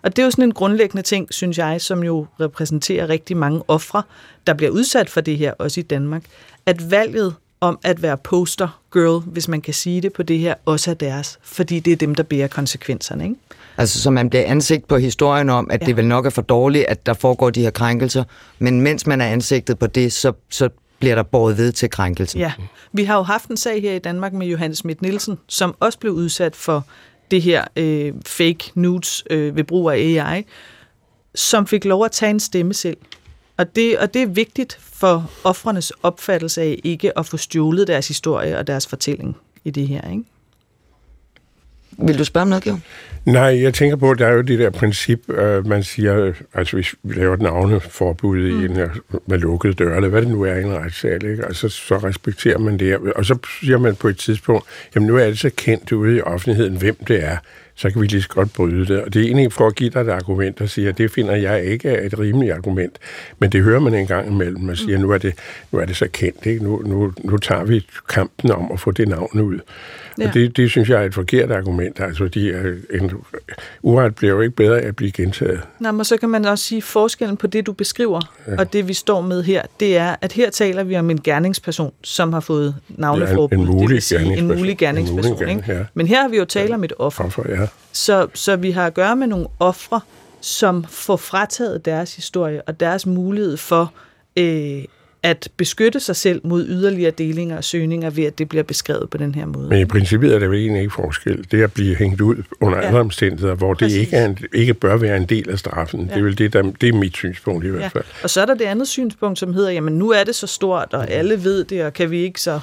Og 0.02 0.17
det 0.17 0.23
er 0.23 0.26
jo 0.26 0.31
sådan 0.31 0.44
en 0.44 0.55
grundlæggende 0.55 1.02
ting, 1.02 1.34
synes 1.34 1.58
jeg, 1.58 1.81
som 1.81 2.05
jo 2.05 2.26
repræsenterer 2.40 3.08
rigtig 3.08 3.37
mange 3.37 3.62
ofre, 3.69 4.02
der 4.46 4.55
bliver 4.55 4.70
udsat 4.70 5.11
for 5.11 5.20
det 5.20 5.38
her, 5.38 5.52
også 5.52 5.81
i 5.81 5.82
Danmark, 5.82 6.25
at 6.67 6.90
valget 6.90 7.34
om 7.60 7.78
at 7.84 8.02
være 8.02 8.16
poster 8.16 8.80
girl, 8.92 9.20
hvis 9.20 9.48
man 9.48 9.60
kan 9.60 9.74
sige 9.74 10.00
det 10.00 10.12
på 10.12 10.22
det 10.22 10.38
her, 10.38 10.54
også 10.64 10.90
er 10.90 10.94
deres, 10.94 11.38
fordi 11.42 11.80
det 11.80 11.92
er 11.92 11.96
dem, 11.96 12.14
der 12.14 12.22
bærer 12.22 12.48
konsekvenserne. 12.48 13.24
Ikke? 13.24 13.36
Altså, 13.76 14.00
så 14.00 14.10
man 14.10 14.30
bliver 14.30 14.44
ansigt 14.46 14.88
på 14.88 14.96
historien 14.96 15.50
om, 15.50 15.70
at 15.70 15.80
ja. 15.80 15.86
det 15.86 15.96
vel 15.96 16.06
nok 16.06 16.26
er 16.26 16.30
for 16.30 16.42
dårligt, 16.42 16.84
at 16.84 17.06
der 17.06 17.14
foregår 17.14 17.50
de 17.50 17.62
her 17.62 17.70
krænkelser, 17.70 18.24
men 18.58 18.80
mens 18.80 19.06
man 19.06 19.20
er 19.20 19.26
ansigtet 19.26 19.78
på 19.78 19.86
det, 19.86 20.12
så, 20.12 20.32
så 20.50 20.68
bliver 20.98 21.14
der 21.14 21.22
båret 21.22 21.58
ved 21.58 21.72
til 21.72 21.90
krænkelsen. 21.90 22.40
Ja, 22.40 22.52
vi 22.92 23.04
har 23.04 23.16
jo 23.16 23.22
haft 23.22 23.48
en 23.48 23.56
sag 23.56 23.82
her 23.82 23.92
i 23.92 23.98
Danmark 23.98 24.32
med 24.32 24.46
Johannes 24.46 24.78
Schmidt 24.78 25.02
Nielsen, 25.02 25.38
som 25.48 25.74
også 25.80 25.98
blev 25.98 26.12
udsat 26.12 26.56
for 26.56 26.84
det 27.30 27.42
her 27.42 27.64
øh, 27.76 28.12
fake 28.26 28.70
nudes 28.74 29.24
øh, 29.30 29.56
ved 29.56 29.64
brug 29.64 29.90
af 29.90 29.96
AI, 29.96 30.44
som 31.34 31.66
fik 31.66 31.84
lov 31.84 32.04
at 32.04 32.10
tage 32.12 32.30
en 32.30 32.40
stemme 32.40 32.74
selv. 32.74 32.96
Og 33.56 33.76
det, 33.76 33.98
og 33.98 34.14
det 34.14 34.22
er 34.22 34.26
vigtigt 34.26 34.78
for 34.80 35.30
offrenes 35.44 35.90
opfattelse 35.90 36.62
af 36.62 36.80
ikke 36.84 37.18
at 37.18 37.26
få 37.26 37.36
stjålet 37.36 37.86
deres 37.86 38.08
historie 38.08 38.58
og 38.58 38.66
deres 38.66 38.86
fortælling 38.86 39.36
i 39.64 39.70
det 39.70 39.88
her, 39.88 40.10
ikke? 40.10 40.24
Vil 41.98 42.18
du 42.18 42.24
spørge 42.24 42.42
om 42.42 42.48
noget, 42.48 42.64
Georg? 42.64 42.80
Nej, 43.24 43.62
jeg 43.62 43.74
tænker 43.74 43.96
på, 43.96 44.10
at 44.10 44.18
der 44.18 44.26
er 44.26 44.32
jo 44.32 44.40
det 44.40 44.58
der 44.58 44.70
princip, 44.70 45.30
øh, 45.30 45.66
man 45.66 45.82
siger, 45.82 46.32
altså 46.54 46.76
hvis 46.76 46.94
vi 47.02 47.14
laver 47.14 47.34
et 47.34 47.42
navneforbud 47.42 48.38
mm. 48.38 48.62
i 48.62 48.64
en 48.64 48.76
her 48.76 48.88
med 49.26 49.38
lukkede 49.38 49.74
døre, 49.74 49.96
eller 49.96 50.08
hvad 50.08 50.22
det 50.22 50.30
nu 50.30 50.42
er 50.42 50.54
i 50.54 50.62
en 50.62 50.74
retssal, 50.74 51.24
ikke? 51.24 51.44
Altså, 51.44 51.68
så 51.68 51.98
respekterer 51.98 52.58
man 52.58 52.78
det. 52.78 52.96
Og 52.96 53.24
så 53.24 53.38
siger 53.60 53.78
man 53.78 53.96
på 53.96 54.08
et 54.08 54.18
tidspunkt, 54.18 54.66
jamen 54.94 55.06
nu 55.06 55.16
er 55.16 55.26
det 55.26 55.38
så 55.38 55.50
kendt 55.56 55.92
ude 55.92 56.16
i 56.16 56.20
offentligheden, 56.20 56.76
hvem 56.76 56.96
det 57.08 57.24
er 57.24 57.36
så 57.76 57.90
kan 57.90 58.02
vi 58.02 58.06
lige 58.06 58.23
så 58.23 58.28
godt 58.28 58.52
bryde 58.52 58.87
det. 58.87 59.02
Og 59.02 59.14
det 59.14 59.23
er 59.23 59.26
egentlig 59.26 59.52
for 59.52 59.66
at 59.66 59.75
give 59.75 59.90
dig 59.90 60.00
et 60.00 60.09
argument, 60.09 60.59
der 60.59 60.66
siger, 60.66 60.88
at 60.88 60.99
det 60.99 61.11
finder 61.11 61.35
jeg 61.35 61.64
ikke 61.64 61.88
er 61.88 62.06
et 62.06 62.18
rimeligt 62.18 62.52
argument. 62.52 62.99
Men 63.38 63.52
det 63.52 63.62
hører 63.62 63.80
man 63.80 63.95
en 63.95 64.06
gang 64.06 64.28
imellem. 64.28 64.61
Man 64.61 64.76
siger, 64.76 64.99
nu 64.99 65.11
er 65.11 65.18
det, 65.18 65.35
nu 65.73 65.78
er 65.78 65.85
det 65.85 65.97
så 65.97 66.09
kendt. 66.12 66.47
Ikke? 66.47 66.64
Nu, 66.64 66.83
nu, 66.87 67.12
nu 67.25 67.37
tager 67.37 67.64
vi 67.64 67.87
kampen 68.09 68.50
om 68.50 68.73
at 68.73 68.80
få 68.80 68.90
det 68.90 69.09
navn 69.09 69.40
ud. 69.40 69.59
Ja. 70.18 70.28
Og 70.28 70.35
det, 70.35 70.56
det 70.56 70.71
synes 70.71 70.88
jeg 70.88 71.02
er 71.02 71.06
et 71.06 71.14
forkert 71.14 71.50
argument. 71.50 72.00
Altså, 72.00 72.28
de 72.28 72.52
er, 72.52 72.75
en 72.90 73.11
uret 73.83 74.14
bliver 74.14 74.33
jo 74.33 74.40
ikke 74.40 74.56
bedre 74.56 74.80
af 74.80 74.88
at 74.88 74.97
blive 74.97 75.12
gentaget. 75.12 75.61
Nå, 75.80 75.92
men 75.92 76.04
så 76.04 76.16
kan 76.16 76.28
man 76.28 76.45
også 76.45 76.64
sige, 76.64 76.76
at 76.76 76.85
forskellen 76.85 77.37
på 77.37 77.47
det, 77.47 77.66
du 77.66 77.73
beskriver, 77.73 78.21
ja. 78.47 78.56
og 78.59 78.73
det, 78.73 78.88
vi 78.88 78.95
står 78.95 79.21
med 79.21 79.42
her, 79.42 79.62
det 79.80 79.97
er, 79.97 80.16
at 80.21 80.33
her 80.33 80.50
taler 80.50 80.85
vi 80.85 80.97
om 80.97 81.11
en 81.11 81.21
gerningsperson, 81.21 81.92
som 82.02 82.33
har 82.33 82.40
fået 82.40 82.75
navneforbud. 82.88 83.56
Ja, 83.56 83.62
en, 83.62 83.68
en 83.68 83.75
mulig 83.75 83.95
det 83.95 84.02
sige, 84.02 84.38
en 84.38 84.47
mulig 84.47 84.78
gerningsperson. 84.78 85.33
En 85.33 85.38
mulig 85.38 85.47
gerning, 85.47 85.64
ja. 85.68 85.85
Men 85.95 86.06
her 86.06 86.23
har 86.23 86.28
vi 86.28 86.37
jo 86.37 86.45
talt 86.45 86.73
om 86.73 86.85
et 86.85 86.92
offer. 86.99 87.25
offer 87.25 87.42
ja. 87.49 87.65
Så, 87.92 88.26
så 88.35 88.56
vi 88.56 88.70
har 88.70 88.87
at 88.87 88.94
gøre 88.94 89.16
med 89.16 89.26
nogle 89.26 89.46
ofre, 89.58 90.00
som 90.40 90.85
får 90.90 91.16
frataget 91.16 91.85
deres 91.85 92.16
historie 92.16 92.62
og 92.62 92.80
deres 92.80 93.06
mulighed 93.06 93.56
for 93.56 93.92
øh, 94.37 94.85
at 95.23 95.49
beskytte 95.56 96.00
sig 96.00 96.16
selv 96.16 96.40
mod 96.44 96.66
yderligere 96.68 97.11
delinger 97.11 97.56
og 97.56 97.64
søgninger 97.64 98.11
ved, 98.11 98.25
at 98.25 98.38
det 98.38 98.49
bliver 98.49 98.62
beskrevet 98.62 99.11
på 99.11 99.18
den 99.18 99.35
her 99.35 99.46
måde. 99.46 99.68
Men 99.68 99.78
i 99.78 99.85
princippet 99.85 100.35
er 100.35 100.38
det 100.38 100.50
vel 100.50 100.58
egentlig 100.58 100.80
ikke 100.80 100.94
forskel. 100.94 101.46
Det 101.50 101.62
at 101.62 101.73
blive 101.73 101.96
hængt 101.96 102.20
ud 102.20 102.37
under 102.61 102.78
ja. 102.78 102.87
andre 102.87 103.00
omstændigheder, 103.00 103.54
hvor 103.54 103.75
Præcis. 103.75 103.92
det 103.92 104.00
ikke, 104.00 104.16
er 104.16 104.25
en, 104.25 104.38
ikke 104.54 104.75
bør 104.75 104.96
være 104.96 105.16
en 105.16 105.25
del 105.25 105.50
af 105.50 105.58
straffen. 105.58 106.00
Ja. 106.00 106.06
Det, 106.06 106.18
er 106.18 106.23
vel 106.23 106.38
det, 106.38 106.52
der, 106.52 106.62
det 106.80 106.88
er 106.88 106.92
mit 106.92 107.16
synspunkt 107.16 107.64
i 107.64 107.68
hvert 107.68 107.82
ja. 107.82 107.88
fald. 107.88 108.04
Og 108.23 108.30
så 108.30 108.40
er 108.40 108.46
der 108.46 108.54
det 108.54 108.64
andet 108.64 108.88
synspunkt, 108.88 109.38
som 109.38 109.54
hedder, 109.54 109.70
jamen 109.70 109.99
nu 109.99 110.11
er 110.11 110.25
det 110.25 110.35
så 110.35 110.46
stort, 110.46 110.88
og 110.92 111.11
alle 111.11 111.44
ved 111.44 111.64
det, 111.64 111.85
og 111.85 111.92
kan 111.92 112.11
vi 112.11 112.18
ikke 112.18 112.40
så 112.40 112.61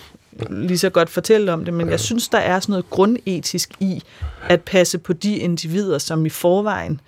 lige 0.50 0.78
så 0.78 0.90
godt 0.90 1.10
fortælle 1.10 1.54
om 1.54 1.66
det, 1.66 1.74
men 1.74 1.86
ja. 1.86 1.92
jeg 1.92 2.00
synes, 2.00 2.30
der 2.30 2.38
er 2.38 2.60
sådan 2.60 2.74
noget 2.74 2.90
grundetisk 2.90 3.72
i 3.80 4.02
at 4.50 4.62
passe 4.62 4.98
på 4.98 5.14
de 5.14 5.38
individer, 5.38 5.98
som 5.98 6.26
i 6.26 6.30
forvejen 6.30 7.00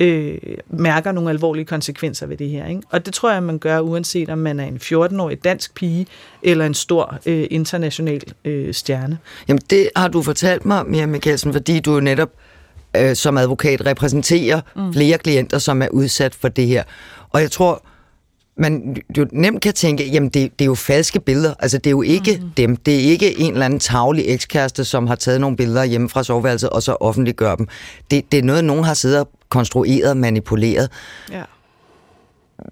øh, 0.00 0.38
mærker 0.70 1.12
nogle 1.12 1.30
alvorlige 1.30 1.64
konsekvenser 1.64 2.26
ved 2.26 2.36
det 2.36 2.48
her. 2.48 2.66
Ikke? 2.66 2.82
Og 2.90 3.06
det 3.06 3.14
tror 3.14 3.32
jeg, 3.32 3.42
man 3.42 3.58
gør, 3.58 3.80
uanset 3.80 4.28
om 4.28 4.38
man 4.38 4.60
er 4.60 4.64
en 4.64 4.80
14-årig 4.82 5.44
dansk 5.44 5.74
pige 5.74 6.06
eller 6.42 6.66
en 6.66 6.74
stor 6.74 7.18
øh, 7.26 7.46
international 7.50 8.22
øh, 8.44 8.74
stjerne. 8.74 9.18
Jamen 9.48 9.62
det 9.70 9.90
har 9.96 10.08
du 10.08 10.22
fortalt 10.22 10.64
mig, 10.64 10.86
Mia 10.86 11.06
Mikkelsen, 11.06 11.52
fordi 11.52 11.80
du 11.80 12.00
netop 12.00 12.30
øh, 12.96 13.16
som 13.16 13.38
advokat 13.38 13.86
repræsenterer 13.86 14.60
mm. 14.76 14.92
flere 14.92 15.18
klienter, 15.18 15.58
som 15.58 15.82
er 15.82 15.88
udsat 15.88 16.34
for 16.34 16.48
det 16.48 16.66
her. 16.66 16.82
Og 17.30 17.40
jeg 17.40 17.50
tror, 17.50 17.82
man 18.58 18.96
jo 19.18 19.26
nemt 19.32 19.62
kan 19.62 19.74
tænke, 19.74 20.04
jamen 20.04 20.28
det, 20.28 20.58
det 20.58 20.64
er 20.64 20.66
jo 20.66 20.74
falske 20.74 21.20
billeder. 21.20 21.54
Altså 21.58 21.78
det 21.78 21.86
er 21.86 21.90
jo 21.90 22.02
ikke 22.02 22.38
mm. 22.42 22.50
dem. 22.56 22.76
Det 22.76 22.94
er 22.94 23.10
ikke 23.10 23.40
en 23.40 23.52
eller 23.52 23.64
anden 23.64 23.80
tavlig 23.80 24.24
ekskæreste, 24.26 24.84
som 24.84 25.06
har 25.06 25.14
taget 25.14 25.40
nogle 25.40 25.56
billeder 25.56 25.84
hjemme 25.84 26.08
fra 26.08 26.24
soveværelset 26.24 26.70
og 26.70 26.82
så 26.82 26.96
offentliggør 27.00 27.54
dem. 27.54 27.68
Det, 28.10 28.32
det 28.32 28.38
er 28.38 28.42
noget, 28.42 28.64
nogen 28.64 28.84
har 28.84 28.94
siddet 28.94 29.20
og 29.20 29.28
konstrueret, 29.48 30.16
manipuleret. 30.16 30.90
Ja. 31.32 31.42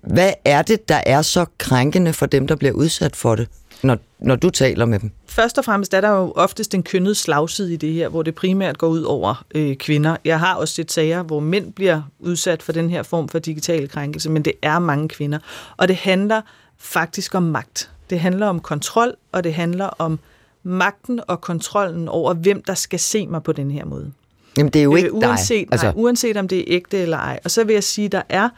Hvad 0.03 0.33
er 0.45 0.63
det, 0.63 0.89
der 0.89 1.01
er 1.07 1.23
så 1.23 1.47
krænkende 1.59 2.13
for 2.13 2.27
dem, 2.27 2.47
der 2.47 2.57
bliver 2.57 2.73
udsat 2.73 3.17
for 3.17 3.35
det, 3.35 3.49
når, 3.83 3.99
når 4.19 4.37
du 4.37 4.51
taler 4.51 4.85
med 4.85 4.99
dem? 4.99 5.11
Først 5.27 5.59
og 5.59 5.65
fremmest 5.65 5.95
er 5.95 6.01
der 6.01 6.09
jo 6.09 6.33
oftest 6.37 6.75
en 6.75 6.83
kønnet 6.83 7.17
slagside 7.17 7.75
i 7.75 7.77
det 7.77 7.93
her, 7.93 8.09
hvor 8.09 8.23
det 8.23 8.35
primært 8.35 8.79
går 8.79 8.89
ud 8.89 9.03
over 9.03 9.45
øh, 9.55 9.77
kvinder. 9.77 10.17
Jeg 10.25 10.39
har 10.39 10.55
også 10.55 10.75
set 10.75 10.93
sager, 10.93 11.23
hvor 11.23 11.41
mænd 11.41 11.73
bliver 11.73 12.03
udsat 12.19 12.63
for 12.63 12.73
den 12.73 12.91
her 12.91 13.03
form 13.03 13.29
for 13.29 13.39
digital 13.39 13.89
krænkelse, 13.89 14.31
men 14.31 14.43
det 14.43 14.53
er 14.63 14.79
mange 14.79 15.09
kvinder. 15.09 15.39
Og 15.77 15.89
det 15.89 15.97
handler 15.97 16.41
faktisk 16.79 17.35
om 17.35 17.43
magt. 17.43 17.91
Det 18.11 18.21
handler 18.21 18.47
om 18.47 18.61
kontrol, 18.61 19.15
og 19.33 19.45
det 19.45 19.55
handler 19.55 19.87
om 19.87 20.19
magten 20.63 21.21
og 21.29 21.41
kontrollen 21.41 22.09
over, 22.09 22.35
hvem 22.35 22.63
der 22.63 22.75
skal 22.75 22.99
se 22.99 23.27
mig 23.27 23.43
på 23.43 23.53
den 23.53 23.71
her 23.71 23.85
måde. 23.85 24.13
Jamen, 24.57 24.73
det 24.73 24.79
er 24.79 24.85
jo 24.85 24.97
ikke 24.97 25.09
øh, 25.09 25.15
uanset, 25.15 25.69
dig. 25.69 25.73
Altså... 25.73 25.87
Nej, 25.87 25.95
uanset 25.97 26.37
om 26.37 26.49
det 26.49 26.59
er 26.59 26.65
ægte 26.67 26.99
eller 26.99 27.19
ej. 27.19 27.41
Og 27.45 27.51
så 27.51 27.65
vil 27.65 27.73
jeg 27.73 27.85
sige, 27.85 28.09
der 28.09 28.23
er 28.29 28.49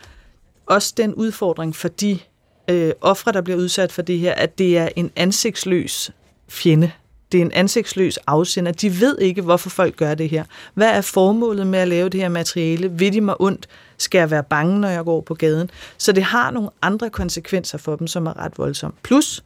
også 0.67 0.95
den 0.97 1.15
udfordring 1.15 1.77
for 1.77 1.89
de 1.89 2.19
øh, 2.69 2.93
ofre, 3.01 3.33
der 3.33 3.41
bliver 3.41 3.59
udsat 3.59 3.93
for 3.93 4.03
det 4.03 4.19
her, 4.19 4.35
at 4.35 4.59
det 4.59 4.79
er 4.79 4.89
en 4.97 5.11
ansigtsløs 5.17 6.11
fjende. 6.49 6.91
Det 7.33 7.39
er 7.39 7.45
en 7.45 7.53
ansigtsløs 7.53 8.19
afsender. 8.27 8.73
De 8.73 9.01
ved 9.01 9.19
ikke, 9.19 9.43
hvorfor 9.43 9.71
folk 9.71 9.97
gør 9.97 10.15
det 10.15 10.29
her. 10.29 10.45
Hvad 10.75 10.89
er 10.89 11.01
formålet 11.01 11.67
med 11.67 11.79
at 11.79 11.89
lave 11.89 12.09
det 12.09 12.21
her 12.21 12.29
materiale? 12.29 12.91
Vil 12.91 13.13
de 13.13 13.21
mig 13.21 13.41
ondt? 13.41 13.69
Skal 13.99 14.19
jeg 14.19 14.31
være 14.31 14.43
bange, 14.43 14.81
når 14.81 14.89
jeg 14.89 15.05
går 15.05 15.21
på 15.21 15.35
gaden? 15.35 15.71
Så 15.99 16.13
det 16.13 16.23
har 16.23 16.51
nogle 16.51 16.71
andre 16.83 17.11
konsekvenser 17.11 17.79
for 17.79 17.97
dem, 17.97 18.07
som 18.07 18.27
er 18.27 18.39
ret 18.39 18.59
voldsomme. 18.59 18.97
Plus, 19.03 19.45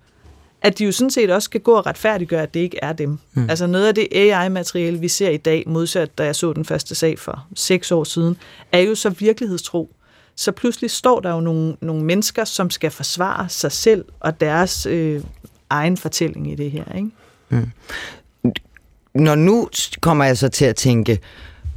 at 0.62 0.78
de 0.78 0.84
jo 0.84 0.92
sådan 0.92 1.10
set 1.10 1.30
også 1.30 1.44
skal 1.44 1.60
gå 1.60 1.72
og 1.72 1.86
retfærdiggøre, 1.86 2.42
at 2.42 2.54
det 2.54 2.60
ikke 2.60 2.78
er 2.82 2.92
dem. 2.92 3.18
Mm. 3.34 3.50
Altså 3.50 3.66
noget 3.66 3.86
af 3.86 3.94
det 3.94 4.08
AI-materiale, 4.12 4.98
vi 4.98 5.08
ser 5.08 5.30
i 5.30 5.36
dag, 5.36 5.64
modsat 5.66 6.18
da 6.18 6.24
jeg 6.24 6.36
så 6.36 6.52
den 6.52 6.64
første 6.64 6.94
sag 6.94 7.18
for 7.18 7.46
seks 7.54 7.92
år 7.92 8.04
siden, 8.04 8.36
er 8.72 8.78
jo 8.78 8.94
så 8.94 9.10
virkelighedstro. 9.10 9.90
Så 10.36 10.52
pludselig 10.52 10.90
står 10.90 11.20
der 11.20 11.34
jo 11.34 11.40
nogle, 11.40 11.76
nogle 11.80 12.04
mennesker, 12.04 12.44
som 12.44 12.70
skal 12.70 12.90
forsvare 12.90 13.48
sig 13.48 13.72
selv 13.72 14.04
og 14.20 14.40
deres 14.40 14.86
øh, 14.86 15.22
egen 15.70 15.96
fortælling 15.96 16.52
i 16.52 16.54
det 16.54 16.70
her. 16.70 16.84
Ikke? 16.96 17.10
Mm. 17.48 17.70
Når 19.14 19.34
nu 19.34 19.68
kommer 20.00 20.24
jeg 20.24 20.38
så 20.38 20.48
til 20.48 20.64
at 20.64 20.76
tænke, 20.76 21.18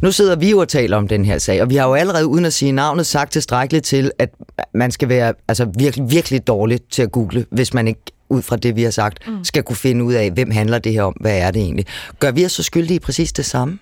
nu 0.02 0.12
sidder 0.12 0.36
vi 0.36 0.50
jo 0.50 0.60
og 0.60 0.68
taler 0.68 0.98
om 0.98 1.08
den 1.08 1.26
her 1.26 1.38
sag, 1.38 1.62
og 1.62 1.70
vi 1.70 1.76
har 1.76 1.88
jo 1.88 1.94
allerede 1.94 2.28
uden 2.28 2.46
at 2.46 2.54
sige 2.54 2.72
navnet 2.72 3.06
sagt 3.06 3.32
tilstrækkeligt 3.32 3.86
til, 3.86 4.12
at 4.20 4.30
man 4.74 4.92
skal 4.92 5.10
være 5.10 5.34
altså, 5.48 5.72
virkelig, 5.78 6.12
virkelig 6.12 6.48
dårlig 6.48 6.80
til 6.90 7.02
at 7.02 7.12
google, 7.12 7.46
hvis 7.50 7.74
man 7.74 7.88
ikke 7.88 8.02
ud 8.30 8.42
fra 8.42 8.56
det, 8.56 8.76
vi 8.76 8.84
har 8.84 8.92
sagt, 8.92 9.28
mm. 9.28 9.44
skal 9.44 9.64
kunne 9.64 9.76
finde 9.76 10.06
ud 10.06 10.14
af, 10.14 10.32
hvem 10.32 10.52
handler 10.52 10.80
det 10.80 10.94
her 10.94 11.04
om, 11.04 11.14
hvad 11.22 11.38
er 11.38 11.52
det 11.52 11.62
egentlig. 11.62 11.86
Gør 12.20 12.32
vi 12.32 12.46
os 12.46 12.52
så 12.52 12.64
skyldige 12.64 12.96
i 12.96 13.00
præcis 13.00 13.34
det 13.34 13.46
samme? 13.46 13.80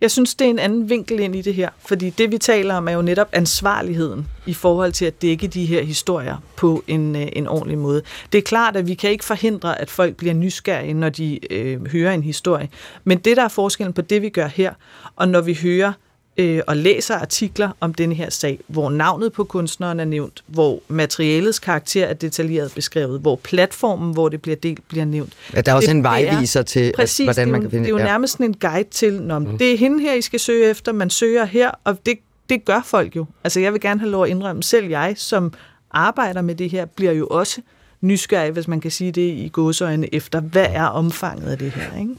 Jeg 0.00 0.10
synes, 0.10 0.34
det 0.34 0.46
er 0.46 0.50
en 0.50 0.58
anden 0.58 0.90
vinkel 0.90 1.20
ind 1.20 1.36
i 1.36 1.42
det 1.42 1.54
her, 1.54 1.68
fordi 1.86 2.10
det, 2.10 2.32
vi 2.32 2.38
taler 2.38 2.74
om, 2.74 2.88
er 2.88 2.92
jo 2.92 3.02
netop 3.02 3.28
ansvarligheden 3.32 4.26
i 4.46 4.54
forhold 4.54 4.92
til 4.92 5.04
at 5.04 5.22
dække 5.22 5.46
de 5.46 5.66
her 5.66 5.82
historier 5.82 6.36
på 6.56 6.84
en, 6.86 7.16
øh, 7.16 7.28
en 7.32 7.46
ordentlig 7.46 7.78
måde. 7.78 8.02
Det 8.32 8.38
er 8.38 8.42
klart, 8.42 8.76
at 8.76 8.86
vi 8.86 8.94
kan 8.94 9.10
ikke 9.10 9.24
forhindre, 9.24 9.80
at 9.80 9.90
folk 9.90 10.16
bliver 10.16 10.34
nysgerrige, 10.34 10.94
når 10.94 11.08
de 11.08 11.52
øh, 11.52 11.86
hører 11.86 12.12
en 12.12 12.22
historie, 12.22 12.68
men 13.04 13.18
det, 13.18 13.36
der 13.36 13.44
er 13.44 13.48
forskellen 13.48 13.92
på 13.92 14.02
det, 14.02 14.22
vi 14.22 14.28
gør 14.28 14.46
her, 14.46 14.72
og 15.16 15.28
når 15.28 15.40
vi 15.40 15.58
hører 15.62 15.92
øh, 16.40 16.62
og 16.66 16.76
læser 16.76 17.14
artikler 17.14 17.70
om 17.80 17.94
denne 17.94 18.14
her 18.14 18.30
sag, 18.30 18.58
hvor 18.66 18.90
navnet 18.90 19.32
på 19.32 19.44
kunstneren 19.44 20.00
er 20.00 20.04
nævnt, 20.04 20.44
hvor 20.46 20.80
materialets 20.88 21.58
karakter 21.58 22.06
er 22.06 22.14
detaljeret 22.14 22.72
beskrevet, 22.74 23.20
hvor 23.20 23.36
platformen, 23.36 24.12
hvor 24.12 24.28
det 24.28 24.42
bliver 24.42 24.56
delt, 24.56 24.88
bliver 24.88 25.04
nævnt. 25.04 25.32
Ja, 25.54 25.60
der 25.60 25.72
er 25.72 25.76
også 25.76 25.88
det, 25.88 25.96
en 25.96 26.02
vejviser 26.02 26.62
til, 26.62 26.92
præcis, 26.96 27.24
hvordan 27.24 27.50
man 27.50 27.60
kan 27.60 27.70
finde 27.70 27.84
det. 27.84 27.88
Det 27.88 27.98
er 27.98 28.02
jo 28.02 28.06
ja. 28.06 28.12
nærmest 28.12 28.38
en 28.38 28.54
guide 28.54 28.90
til, 28.90 29.22
når 29.22 29.38
mm. 29.38 29.58
det 29.58 29.72
er 29.72 29.76
hende 29.76 30.00
her, 30.00 30.14
I 30.14 30.20
skal 30.20 30.40
søge 30.40 30.70
efter, 30.70 30.92
man 30.92 31.10
søger 31.10 31.44
her, 31.44 31.70
og 31.84 31.98
det, 32.06 32.18
det 32.48 32.64
gør 32.64 32.80
folk 32.84 33.16
jo. 33.16 33.26
Altså 33.44 33.60
jeg 33.60 33.72
vil 33.72 33.80
gerne 33.80 34.00
have 34.00 34.10
lov 34.10 34.24
at 34.24 34.30
indrømme, 34.30 34.62
selv 34.62 34.86
jeg, 34.88 35.14
som 35.16 35.52
arbejder 35.90 36.42
med 36.42 36.54
det 36.54 36.70
her, 36.70 36.84
bliver 36.84 37.12
jo 37.12 37.26
også 37.26 37.60
nysgerrig, 38.00 38.52
hvis 38.52 38.68
man 38.68 38.80
kan 38.80 38.90
sige 38.90 39.12
det 39.12 39.20
i 39.20 39.50
godsøjne, 39.52 40.14
efter 40.14 40.40
hvad 40.40 40.66
er 40.70 40.84
omfanget 40.84 41.50
af 41.50 41.58
det 41.58 41.70
her, 41.70 41.98
ikke? 42.00 42.14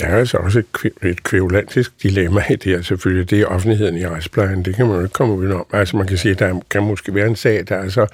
Der 0.00 0.06
er 0.06 0.16
altså 0.16 0.36
også 0.36 0.58
et, 0.58 0.92
et 1.02 1.22
kvævlantisk 1.22 2.02
dilemma 2.02 2.42
i 2.50 2.56
det 2.56 2.64
her, 2.64 2.82
selvfølgelig. 2.82 3.30
Det 3.30 3.40
er 3.40 3.46
offentligheden 3.46 3.96
i 3.96 4.06
retsplejen. 4.06 4.64
Det 4.64 4.76
kan 4.76 4.86
man 4.86 4.96
jo 4.96 5.02
ikke 5.02 5.12
komme 5.12 5.34
udenom. 5.34 5.66
Altså 5.72 5.96
man 5.96 6.06
kan 6.06 6.18
sige, 6.18 6.32
at 6.32 6.38
der 6.38 6.60
kan 6.70 6.82
måske 6.82 7.14
være 7.14 7.26
en 7.26 7.36
sag, 7.36 7.64
der 7.68 7.76
er 7.76 7.88
så 7.88 8.06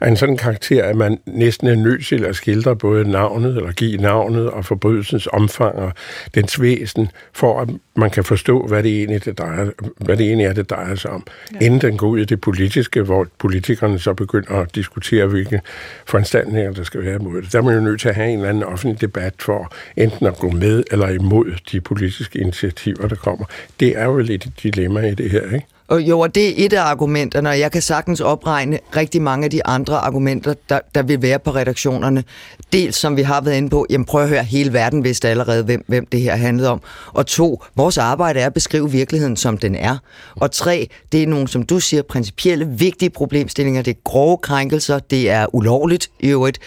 af 0.00 0.08
en 0.08 0.16
sådan 0.16 0.36
karakter, 0.36 0.84
at 0.84 0.96
man 0.96 1.18
næsten 1.26 1.66
er 1.66 1.74
nødt 1.74 2.06
til 2.06 2.24
at 2.24 2.36
skildre 2.36 2.76
både 2.76 3.10
navnet, 3.10 3.56
eller 3.56 3.72
give 3.72 3.96
navnet 3.96 4.50
og 4.50 4.64
forbrydelsens 4.64 5.28
omfang 5.32 5.74
og 5.74 5.92
dens 6.34 6.60
væsen, 6.60 7.08
for 7.32 7.60
at 7.60 7.68
man 7.96 8.10
kan 8.10 8.24
forstå, 8.24 8.66
hvad 8.66 8.82
det 8.82 8.96
egentlig, 8.98 9.24
det 9.24 9.38
drejer, 9.38 9.70
hvad 9.96 10.16
det 10.16 10.26
egentlig 10.26 10.46
er, 10.46 10.52
det 10.52 10.70
drejer 10.70 10.94
sig 10.94 11.10
om. 11.10 11.26
Ja. 11.54 11.66
Inden 11.66 11.80
den 11.80 11.96
går 11.96 12.08
ud 12.08 12.18
i 12.18 12.24
det 12.24 12.40
politiske, 12.40 13.02
hvor 13.02 13.26
politikerne 13.38 13.98
så 13.98 14.14
begynder 14.14 14.52
at 14.52 14.74
diskutere, 14.74 15.26
hvilke 15.26 15.60
foranstaltninger 16.06 16.72
der 16.72 16.82
skal 16.82 17.04
være 17.04 17.14
imod 17.14 17.42
det. 17.42 17.52
Der 17.52 17.58
er 17.58 17.62
man 17.62 17.74
jo 17.74 17.80
nødt 17.80 18.00
til 18.00 18.08
at 18.08 18.14
have 18.14 18.28
en 18.28 18.38
eller 18.38 18.48
anden 18.48 18.64
offentlig 18.64 19.00
debat 19.00 19.34
for 19.38 19.72
enten 19.96 20.26
at 20.26 20.36
gå 20.36 20.50
med 20.50 20.84
eller 20.90 21.08
imod 21.20 21.52
de 21.72 21.80
politiske 21.80 22.38
initiativer, 22.38 23.08
der 23.08 23.16
kommer. 23.16 23.44
Det 23.80 23.98
er 23.98 24.04
jo 24.04 24.18
lidt 24.18 24.46
et 24.46 24.52
dilemma 24.62 25.00
i 25.00 25.14
det 25.14 25.30
her, 25.30 25.44
ikke? 25.54 25.66
Og 25.90 26.02
jo, 26.02 26.20
og 26.20 26.34
det 26.34 26.48
er 26.48 26.66
et 26.66 26.72
af 26.72 26.82
argumenterne, 26.82 27.48
og 27.48 27.58
jeg 27.58 27.72
kan 27.72 27.82
sagtens 27.82 28.20
opregne 28.20 28.78
rigtig 28.96 29.22
mange 29.22 29.44
af 29.44 29.50
de 29.50 29.66
andre 29.66 29.96
argumenter, 29.96 30.54
der, 30.68 30.80
der 30.94 31.02
vil 31.02 31.22
være 31.22 31.38
på 31.38 31.50
redaktionerne. 31.50 32.24
Dels, 32.72 32.96
som 32.96 33.16
vi 33.16 33.22
har 33.22 33.40
været 33.40 33.56
inde 33.56 33.70
på, 33.70 33.86
jamen 33.90 34.04
prøv 34.04 34.22
at 34.22 34.28
høre, 34.28 34.44
hele 34.44 34.72
verden 34.72 35.04
vidste 35.04 35.28
allerede, 35.28 35.64
hvem, 35.64 35.84
hvem 35.86 36.06
det 36.06 36.20
her 36.20 36.36
handlede 36.36 36.68
om. 36.70 36.80
Og 37.06 37.26
to, 37.26 37.62
vores 37.76 37.98
arbejde 37.98 38.40
er 38.40 38.46
at 38.46 38.54
beskrive 38.54 38.90
virkeligheden, 38.90 39.36
som 39.36 39.58
den 39.58 39.74
er. 39.74 39.96
Og 40.36 40.50
tre, 40.50 40.88
det 41.12 41.22
er 41.22 41.26
nogle, 41.26 41.48
som 41.48 41.62
du 41.62 41.80
siger, 41.80 42.02
principielle, 42.02 42.68
vigtige 42.68 43.10
problemstillinger. 43.10 43.82
Det 43.82 43.90
er 43.90 44.00
grove 44.04 44.38
krænkelser, 44.38 44.98
det 44.98 45.30
er 45.30 45.54
ulovligt 45.54 46.10
i 46.20 46.28
øvrigt. 46.28 46.58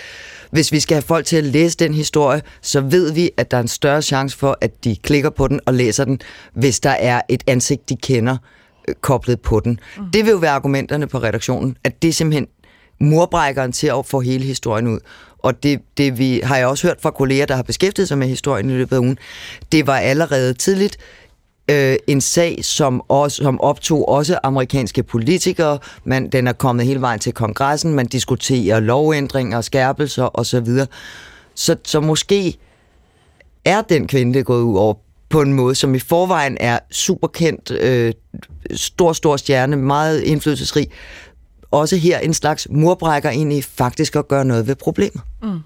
Hvis 0.53 0.71
vi 0.71 0.79
skal 0.79 0.95
have 0.95 1.01
folk 1.01 1.25
til 1.25 1.35
at 1.35 1.43
læse 1.43 1.77
den 1.77 1.93
historie, 1.93 2.41
så 2.61 2.81
ved 2.81 3.11
vi, 3.11 3.31
at 3.37 3.51
der 3.51 3.57
er 3.57 3.61
en 3.61 3.67
større 3.67 4.01
chance 4.01 4.37
for, 4.37 4.57
at 4.61 4.83
de 4.83 4.95
klikker 4.95 5.29
på 5.29 5.47
den 5.47 5.59
og 5.65 5.73
læser 5.73 6.05
den, 6.05 6.19
hvis 6.53 6.79
der 6.79 6.89
er 6.89 7.21
et 7.29 7.43
ansigt, 7.47 7.89
de 7.89 7.95
kender 7.95 8.37
koblet 9.01 9.41
på 9.41 9.59
den. 9.59 9.79
Mm. 9.97 10.03
Det 10.13 10.25
vil 10.25 10.31
jo 10.31 10.37
være 10.37 10.51
argumenterne 10.51 11.07
på 11.07 11.17
redaktionen, 11.17 11.77
at 11.83 12.01
det 12.01 12.07
er 12.07 12.13
simpelthen 12.13 12.47
murbrækkeren 12.99 13.71
til 13.71 13.87
at 13.87 14.05
få 14.05 14.19
hele 14.19 14.45
historien 14.45 14.87
ud. 14.87 14.99
Og 15.39 15.63
det, 15.63 15.79
det 15.97 16.17
vi, 16.17 16.41
har 16.43 16.57
jeg 16.57 16.67
også 16.67 16.87
hørt 16.87 17.01
fra 17.01 17.11
kolleger, 17.11 17.45
der 17.45 17.55
har 17.55 17.63
beskæftiget 17.63 18.07
sig 18.07 18.17
med 18.17 18.27
historien 18.27 18.69
i 18.69 18.73
løbet 18.73 18.95
af 18.95 18.99
ugen, 18.99 19.17
det 19.71 19.87
var 19.87 19.97
allerede 19.97 20.53
tidligt 20.53 20.97
øh, 21.71 21.95
en 22.07 22.21
sag, 22.21 22.65
som, 22.65 23.01
også, 23.07 23.37
som 23.37 23.61
optog 23.61 24.09
også 24.09 24.39
amerikanske 24.43 25.03
politikere. 25.03 25.79
Man, 26.03 26.29
den 26.29 26.47
er 26.47 26.53
kommet 26.53 26.85
hele 26.85 27.01
vejen 27.01 27.19
til 27.19 27.33
kongressen, 27.33 27.93
man 27.93 28.05
diskuterer 28.05 28.79
lovændringer, 28.79 29.61
skærpelser 29.61 30.39
osv. 30.39 30.67
Så, 31.55 31.75
så 31.83 31.99
måske 31.99 32.57
er 33.65 33.81
den 33.81 34.07
kvinde 34.07 34.43
gået 34.43 34.61
ud 34.61 34.77
over 34.77 34.93
på 35.29 35.41
en 35.41 35.53
måde, 35.53 35.75
som 35.75 35.95
i 35.95 35.99
forvejen 35.99 36.57
er 36.59 36.79
superkendt, 36.91 37.71
øh, 37.71 38.13
stor, 38.75 39.13
stor 39.13 39.37
stjerne, 39.37 39.75
meget 39.75 40.21
indflydelsesrig, 40.21 40.87
også 41.71 41.95
her 41.95 42.19
en 42.19 42.33
slags 42.33 42.67
murbrækker 42.69 43.29
ind 43.29 43.53
i 43.53 43.61
faktisk 43.61 44.15
at 44.15 44.27
gøre 44.27 44.45
noget 44.45 44.67
ved 44.67 44.75
problemet. 44.75 45.21
Mm. 45.43 45.59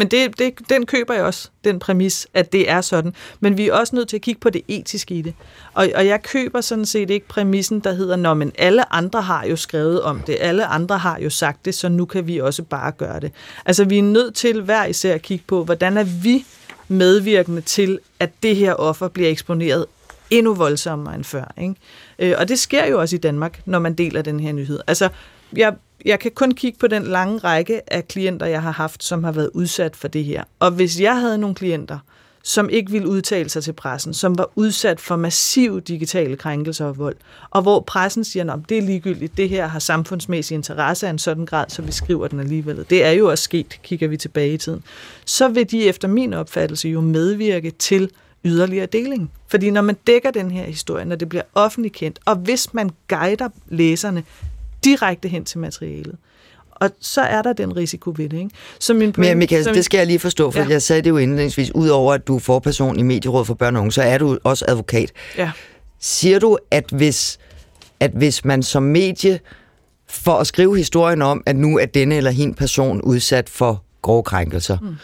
Men 0.00 0.08
det, 0.08 0.38
det, 0.38 0.54
den 0.68 0.86
køber 0.86 1.14
jeg 1.14 1.24
også, 1.24 1.48
den 1.64 1.78
præmis, 1.78 2.26
at 2.34 2.52
det 2.52 2.70
er 2.70 2.80
sådan. 2.80 3.14
Men 3.40 3.56
vi 3.56 3.68
er 3.68 3.74
også 3.74 3.96
nødt 3.96 4.08
til 4.08 4.16
at 4.16 4.22
kigge 4.22 4.40
på 4.40 4.50
det 4.50 4.62
etiske 4.68 5.14
i 5.14 5.22
det. 5.22 5.34
Og, 5.74 5.88
og 5.94 6.06
jeg 6.06 6.22
køber 6.22 6.60
sådan 6.60 6.86
set 6.86 7.10
ikke 7.10 7.28
præmissen, 7.28 7.80
der 7.80 7.92
hedder, 7.92 8.16
når 8.16 8.34
men 8.34 8.52
alle 8.58 8.94
andre 8.94 9.22
har 9.22 9.44
jo 9.44 9.56
skrevet 9.56 10.02
om 10.02 10.20
det, 10.20 10.36
alle 10.40 10.66
andre 10.66 10.98
har 10.98 11.18
jo 11.18 11.30
sagt 11.30 11.64
det, 11.64 11.74
så 11.74 11.88
nu 11.88 12.04
kan 12.04 12.26
vi 12.26 12.38
også 12.38 12.62
bare 12.62 12.92
gøre 12.92 13.20
det. 13.20 13.32
Altså 13.66 13.84
vi 13.84 13.98
er 13.98 14.02
nødt 14.02 14.34
til 14.34 14.62
hver 14.62 14.84
især 14.84 15.14
at 15.14 15.22
kigge 15.22 15.44
på, 15.46 15.64
hvordan 15.64 15.96
er 15.96 16.04
vi 16.04 16.44
medvirkende 16.88 17.60
til, 17.60 17.98
at 18.20 18.30
det 18.42 18.56
her 18.56 18.74
offer 18.74 19.08
bliver 19.08 19.28
eksponeret 19.28 19.86
endnu 20.30 20.54
voldsommere 20.54 21.14
end 21.14 21.24
før. 21.24 21.52
Ikke? 21.60 21.74
Øh, 22.18 22.34
og 22.38 22.48
det 22.48 22.58
sker 22.58 22.86
jo 22.86 23.00
også 23.00 23.16
i 23.16 23.18
Danmark, 23.18 23.60
når 23.66 23.78
man 23.78 23.94
deler 23.94 24.22
den 24.22 24.40
her 24.40 24.52
nyhed. 24.52 24.80
Altså, 24.86 25.08
jeg, 25.56 25.74
jeg 26.04 26.20
kan 26.20 26.30
kun 26.34 26.52
kigge 26.52 26.78
på 26.78 26.86
den 26.86 27.02
lange 27.02 27.38
række 27.38 27.92
af 27.92 28.08
klienter, 28.08 28.46
jeg 28.46 28.62
har 28.62 28.70
haft, 28.70 29.04
som 29.04 29.24
har 29.24 29.32
været 29.32 29.50
udsat 29.54 29.96
for 29.96 30.08
det 30.08 30.24
her. 30.24 30.44
Og 30.58 30.70
hvis 30.70 31.00
jeg 31.00 31.20
havde 31.20 31.38
nogle 31.38 31.54
klienter, 31.54 31.98
som 32.42 32.68
ikke 32.68 32.90
ville 32.90 33.08
udtale 33.08 33.48
sig 33.48 33.64
til 33.64 33.72
pressen, 33.72 34.14
som 34.14 34.38
var 34.38 34.50
udsat 34.54 35.00
for 35.00 35.16
massiv 35.16 35.80
digitale 35.80 36.36
krænkelser 36.36 36.84
og 36.84 36.98
vold, 36.98 37.16
og 37.50 37.62
hvor 37.62 37.80
pressen 37.80 38.24
siger, 38.24 38.52
at 38.52 38.58
det 38.68 38.78
er 38.78 38.82
ligegyldigt, 38.82 39.36
det 39.36 39.48
her 39.48 39.66
har 39.66 39.78
samfundsmæssig 39.78 40.54
interesse 40.54 41.06
af 41.06 41.10
en 41.10 41.18
sådan 41.18 41.46
grad, 41.46 41.64
så 41.68 41.82
vi 41.82 41.92
skriver 41.92 42.28
den 42.28 42.40
alligevel. 42.40 42.86
Det 42.90 43.04
er 43.04 43.10
jo 43.10 43.30
også 43.30 43.44
sket, 43.44 43.80
kigger 43.82 44.08
vi 44.08 44.16
tilbage 44.16 44.52
i 44.52 44.58
tiden. 44.58 44.82
Så 45.24 45.48
vil 45.48 45.70
de 45.70 45.84
efter 45.84 46.08
min 46.08 46.34
opfattelse 46.34 46.88
jo 46.88 47.00
medvirke 47.00 47.70
til 47.70 48.10
yderligere 48.44 48.86
deling. 48.86 49.30
Fordi 49.48 49.70
når 49.70 49.82
man 49.82 49.96
dækker 50.06 50.30
den 50.30 50.50
her 50.50 50.64
historie, 50.64 51.04
når 51.04 51.16
det 51.16 51.28
bliver 51.28 51.42
offentligt 51.54 51.94
kendt, 51.94 52.18
og 52.24 52.36
hvis 52.36 52.74
man 52.74 52.90
guider 53.08 53.48
læserne 53.68 54.24
direkte 54.84 55.28
hen 55.28 55.44
til 55.44 55.58
materialet, 55.58 56.16
og 56.70 56.90
så 57.00 57.20
er 57.20 57.42
der 57.42 57.52
den 57.52 57.76
risiko 57.76 58.14
ved 58.16 58.28
det. 58.28 58.36
Ikke? 58.36 58.50
Så 58.78 58.94
min 58.94 59.12
point, 59.12 59.30
Men 59.30 59.38
Michael, 59.38 59.64
som, 59.64 59.74
det 59.74 59.84
skal 59.84 59.98
jeg 59.98 60.06
lige 60.06 60.18
forstå, 60.18 60.50
for 60.50 60.60
ja. 60.60 60.68
jeg 60.68 60.82
sagde 60.82 61.02
det 61.02 61.10
jo 61.10 61.16
indledningsvis, 61.16 61.74
udover 61.74 62.14
at 62.14 62.26
du 62.26 62.36
er 62.36 62.40
forperson 62.40 62.98
i 62.98 63.02
Medierådet 63.02 63.46
for 63.46 63.54
Børn 63.54 63.76
og 63.76 63.80
Unge, 63.80 63.92
så 63.92 64.02
er 64.02 64.18
du 64.18 64.38
også 64.44 64.64
advokat. 64.68 65.12
Ja. 65.38 65.50
Siger 65.98 66.38
du, 66.38 66.58
at 66.70 66.84
hvis, 66.92 67.38
at 68.00 68.10
hvis 68.10 68.44
man 68.44 68.62
som 68.62 68.82
medie, 68.82 69.40
for 70.08 70.32
at 70.32 70.46
skrive 70.46 70.76
historien 70.76 71.22
om, 71.22 71.42
at 71.46 71.56
nu 71.56 71.78
er 71.78 71.86
denne 71.86 72.14
eller 72.14 72.30
hin 72.30 72.54
person 72.54 73.00
udsat 73.00 73.48
for 73.48 73.84
grove 74.02 74.22
krænkelser, 74.22 74.78
mm. 74.78 74.96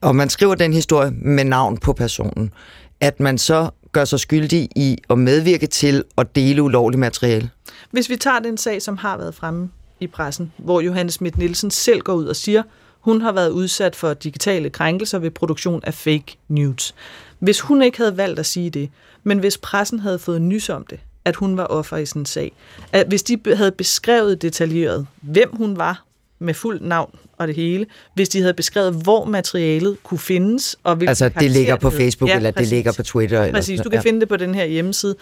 og 0.00 0.16
man 0.16 0.30
skriver 0.30 0.54
den 0.54 0.72
historie 0.72 1.10
med 1.10 1.44
navn 1.44 1.78
på 1.78 1.92
personen, 1.92 2.52
at 3.00 3.20
man 3.20 3.38
så 3.38 3.70
gør 3.96 4.04
sig 4.04 4.20
skyldig 4.20 4.68
i 4.76 4.98
at 5.10 5.18
medvirke 5.18 5.66
til 5.66 6.04
at 6.18 6.36
dele 6.36 6.62
ulovligt 6.62 6.98
materiale? 6.98 7.50
Hvis 7.90 8.08
vi 8.08 8.16
tager 8.16 8.38
den 8.38 8.56
sag, 8.56 8.82
som 8.82 8.96
har 8.96 9.16
været 9.16 9.34
fremme 9.34 9.70
i 10.00 10.06
pressen, 10.06 10.52
hvor 10.58 10.80
Johannes 10.80 11.14
Schmidt 11.14 11.38
Nielsen 11.38 11.70
selv 11.70 12.00
går 12.00 12.14
ud 12.14 12.26
og 12.26 12.36
siger, 12.36 12.62
hun 13.00 13.20
har 13.20 13.32
været 13.32 13.50
udsat 13.50 13.96
for 13.96 14.14
digitale 14.14 14.70
krænkelser 14.70 15.18
ved 15.18 15.30
produktion 15.30 15.80
af 15.84 15.94
fake 15.94 16.36
news. 16.48 16.94
Hvis 17.38 17.60
hun 17.60 17.82
ikke 17.82 17.98
havde 17.98 18.16
valgt 18.16 18.38
at 18.38 18.46
sige 18.46 18.70
det, 18.70 18.90
men 19.24 19.38
hvis 19.38 19.58
pressen 19.58 19.98
havde 19.98 20.18
fået 20.18 20.42
nys 20.42 20.68
om 20.68 20.86
det, 20.90 21.00
at 21.24 21.36
hun 21.36 21.56
var 21.56 21.64
offer 21.64 21.96
i 21.96 22.06
sådan 22.06 22.22
en 22.22 22.26
sag, 22.26 22.52
at 22.92 23.06
hvis 23.06 23.22
de 23.22 23.38
havde 23.54 23.72
beskrevet 23.72 24.42
detaljeret, 24.42 25.06
hvem 25.22 25.56
hun 25.56 25.76
var, 25.76 26.04
med 26.38 26.54
fuld 26.54 26.80
navn 26.80 27.14
og 27.38 27.48
det 27.48 27.56
hele, 27.56 27.86
hvis 28.14 28.28
de 28.28 28.40
havde 28.40 28.54
beskrevet, 28.54 28.94
hvor 29.02 29.24
materialet 29.24 29.96
kunne 30.02 30.18
findes. 30.18 30.76
Og 30.84 30.98
altså, 31.08 31.28
det 31.28 31.50
ligger 31.50 31.76
på 31.76 31.90
Facebook, 31.90 32.30
ja, 32.30 32.36
eller 32.36 32.50
præcis. 32.50 32.68
det 32.68 32.76
ligger 32.76 32.92
på 32.92 33.02
Twitter. 33.02 33.42
Eller 33.42 33.54
præcis, 33.54 33.80
du 33.80 33.90
kan 33.90 33.98
ja. 33.98 34.08
finde 34.08 34.20
det 34.20 34.28
på 34.28 34.36
den 34.36 34.54
her 34.54 34.64
hjemmeside 34.64 35.14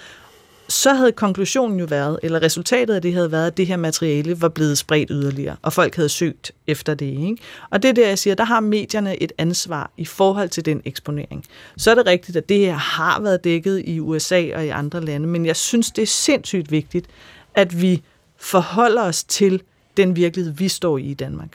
så 0.69 0.93
havde 0.95 1.13
konklusionen 1.13 1.79
jo 1.79 1.85
været, 1.85 2.19
eller 2.23 2.43
resultatet 2.43 2.95
af 2.95 3.03
det 3.03 3.15
havde 3.15 3.33
været, 3.33 3.47
at 3.47 3.57
det 3.57 3.67
her 3.67 3.77
materiale 3.77 4.41
var 4.41 4.49
blevet 4.49 4.79
spredt 4.79 5.09
yderligere, 5.11 5.57
og 5.63 5.73
folk 5.73 5.97
havde 5.97 6.09
søgt 6.09 6.53
efter 6.67 6.95
det. 6.95 7.07
Ikke? 7.07 7.37
Og 7.71 7.83
det 7.83 7.89
er 7.89 7.93
der, 7.93 8.09
jeg 8.09 8.19
siger, 8.19 8.35
der 8.35 8.45
har 8.45 8.61
medierne 8.61 9.23
et 9.23 9.33
ansvar 9.39 9.91
i 9.97 10.05
forhold 10.05 10.49
til 10.49 10.65
den 10.65 10.83
eksponering. 10.85 11.45
Så 11.77 11.91
er 11.91 11.95
det 11.95 12.07
rigtigt, 12.07 12.37
at 12.37 12.49
det 12.49 12.59
her 12.59 12.75
har 12.75 13.21
været 13.21 13.45
dækket 13.45 13.83
i 13.87 14.01
USA 14.01 14.55
og 14.55 14.67
i 14.67 14.69
andre 14.69 15.01
lande, 15.01 15.27
men 15.27 15.47
jeg 15.47 15.57
synes, 15.57 15.91
det 15.91 16.03
er 16.03 16.07
sindssygt 16.07 16.71
vigtigt, 16.71 17.07
at 17.55 17.83
vi 17.83 18.03
forholder 18.37 19.03
os 19.03 19.25
til 19.25 19.63
den 19.97 20.17
virkelighed, 20.17 20.53
vi 20.53 20.69
står 20.69 20.99
i 20.99 21.03
i 21.03 21.15
Danmark. 21.15 21.49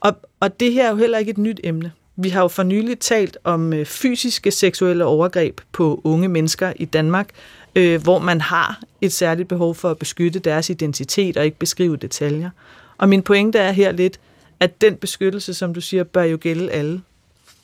Og, 0.00 0.16
og 0.40 0.60
det 0.60 0.72
her 0.72 0.86
er 0.86 0.90
jo 0.90 0.96
heller 0.96 1.18
ikke 1.18 1.30
et 1.30 1.38
nyt 1.38 1.60
emne. 1.64 1.92
Vi 2.16 2.28
har 2.28 2.42
jo 2.42 2.48
for 2.48 2.62
nylig 2.62 2.98
talt 2.98 3.38
om 3.44 3.72
øh, 3.72 3.86
fysiske 3.86 4.50
seksuelle 4.50 5.04
overgreb 5.04 5.60
på 5.72 6.00
unge 6.04 6.28
mennesker 6.28 6.72
i 6.76 6.84
Danmark, 6.84 7.28
øh, 7.74 8.02
hvor 8.02 8.18
man 8.18 8.40
har 8.40 8.80
et 9.00 9.12
særligt 9.12 9.48
behov 9.48 9.74
for 9.74 9.90
at 9.90 9.98
beskytte 9.98 10.38
deres 10.38 10.70
identitet 10.70 11.36
og 11.36 11.44
ikke 11.44 11.58
beskrive 11.58 11.96
detaljer. 11.96 12.50
Og 12.98 13.08
min 13.08 13.22
pointe 13.22 13.58
er 13.58 13.72
her 13.72 13.92
lidt, 13.92 14.20
at 14.60 14.80
den 14.80 14.96
beskyttelse, 14.96 15.54
som 15.54 15.74
du 15.74 15.80
siger, 15.80 16.04
bør 16.04 16.22
jo 16.22 16.38
gælde 16.40 16.70
alle. 16.70 17.00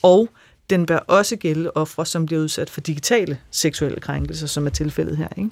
Og 0.03 0.29
den 0.71 0.87
bør 0.87 0.99
også 0.99 1.37
gælde 1.37 1.71
ofre, 1.75 2.07
som 2.07 2.27
bliver 2.27 2.43
udsat 2.43 2.71
for 2.71 2.81
digitale 2.81 3.39
seksuelle 3.51 4.01
krænkelser, 4.01 4.47
som 4.47 4.67
er 4.67 4.71
tilfældet 4.71 5.17
her. 5.17 5.29
Ikke? 5.37 5.51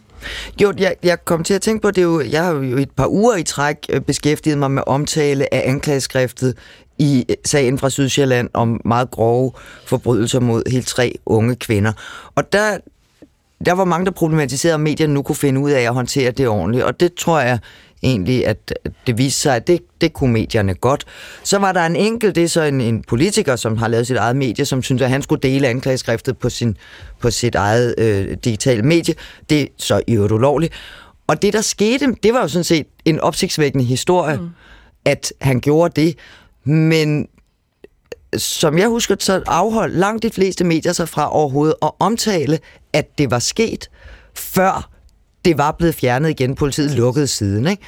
Jo, 0.63 0.73
jeg, 0.79 0.97
jeg 1.03 1.25
kom 1.25 1.45
til 1.45 1.55
at 1.55 1.63
tænke 1.63 1.83
på 1.83 1.91
det 1.91 2.03
jo, 2.03 2.21
jeg 2.21 2.45
har 2.45 2.53
jo 2.53 2.77
et 2.77 2.91
par 2.91 3.07
uger 3.07 3.37
i 3.37 3.43
træk 3.43 3.77
øh, 3.91 4.01
beskæftiget 4.01 4.59
mig 4.59 4.71
med 4.71 4.83
omtale 4.87 5.55
af 5.55 5.63
anklageskriftet 5.67 6.57
i 6.99 7.25
øh, 7.29 7.37
sagen 7.45 7.79
fra 7.79 7.91
Sydsjælland 7.91 8.51
om 8.55 8.81
meget 8.85 9.11
grove 9.11 9.53
forbrydelser 9.87 10.41
mod 10.41 10.71
helt 10.71 10.87
tre 10.87 11.15
unge 11.27 11.57
kvinder. 11.57 11.93
Og 12.35 12.53
der, 12.53 12.79
der 13.67 13.73
var 13.73 13.85
mange, 13.85 14.07
der 14.07 14.13
problematiserede, 14.13 14.75
at 14.75 14.81
medierne 14.81 15.15
nu 15.15 15.23
kunne 15.23 15.37
finde 15.37 15.61
ud 15.61 15.71
af 15.71 15.83
at 15.83 15.95
håndtere 15.95 16.31
det 16.31 16.49
ordentligt, 16.49 16.85
og 16.85 17.01
det 17.01 17.15
tror 17.15 17.41
jeg 17.41 17.59
egentlig, 18.07 18.47
at 18.47 18.79
det 19.07 19.19
viste 19.19 19.41
sig, 19.41 19.57
at 19.57 19.67
det, 19.67 19.81
det 20.01 20.13
kunne 20.13 20.33
medierne 20.33 20.75
godt. 20.75 21.05
Så 21.45 21.59
var 21.59 21.73
der 21.73 21.87
en 21.87 21.97
enkelt, 21.97 22.35
det 22.35 22.45
er 22.45 22.49
så 22.49 22.63
en, 22.63 22.81
en 22.81 23.03
politiker, 23.03 23.57
som 23.57 23.77
har 23.77 23.89
lavet 23.89 24.07
sit 24.07 24.17
eget 24.17 24.37
medie, 24.37 24.65
som 24.65 24.83
synes, 24.83 25.03
at 25.03 25.11
han 25.11 25.23
skulle 25.23 25.43
dele 25.43 25.69
anklageskriftet 25.69 26.39
på, 26.39 26.51
sin, 26.51 26.77
på 27.21 27.31
sit 27.31 27.55
eget 27.55 27.95
øh, 27.99 28.37
digitale 28.45 28.83
medie. 28.83 29.15
Det 29.51 29.63
er 29.63 29.67
så 29.77 30.03
i 30.07 30.15
øvrigt 30.15 30.33
ulovligt. 30.33 30.73
Og 31.27 31.43
det, 31.43 31.53
der 31.53 31.61
skete, 31.61 32.15
det 32.23 32.35
var 32.35 32.41
jo 32.41 32.49
sådan 32.49 32.65
set 32.65 32.87
en 33.05 33.21
opsigtsvækkende 33.21 33.85
historie, 33.85 34.37
mm. 34.37 34.49
at 35.05 35.33
han 35.41 35.61
gjorde 35.61 36.01
det. 36.03 36.19
Men 36.65 37.29
som 38.37 38.79
jeg 38.79 38.89
husker, 38.89 39.17
så 39.19 39.43
afholdt 39.47 39.95
langt 39.95 40.23
de 40.23 40.31
fleste 40.31 40.65
medier 40.65 40.93
sig 40.93 41.09
fra 41.09 41.35
overhovedet 41.35 41.75
at 41.83 41.91
omtale, 41.99 42.59
at 42.93 43.19
det 43.19 43.31
var 43.31 43.39
sket, 43.39 43.91
før 44.35 44.96
det 45.47 45.59
var 45.59 45.73
blevet 45.79 45.95
fjernet 45.95 46.31
igen. 46.31 46.55
Politiet 46.55 46.91
lukkede 46.91 47.27
siden. 47.27 47.67
Ikke? 47.67 47.83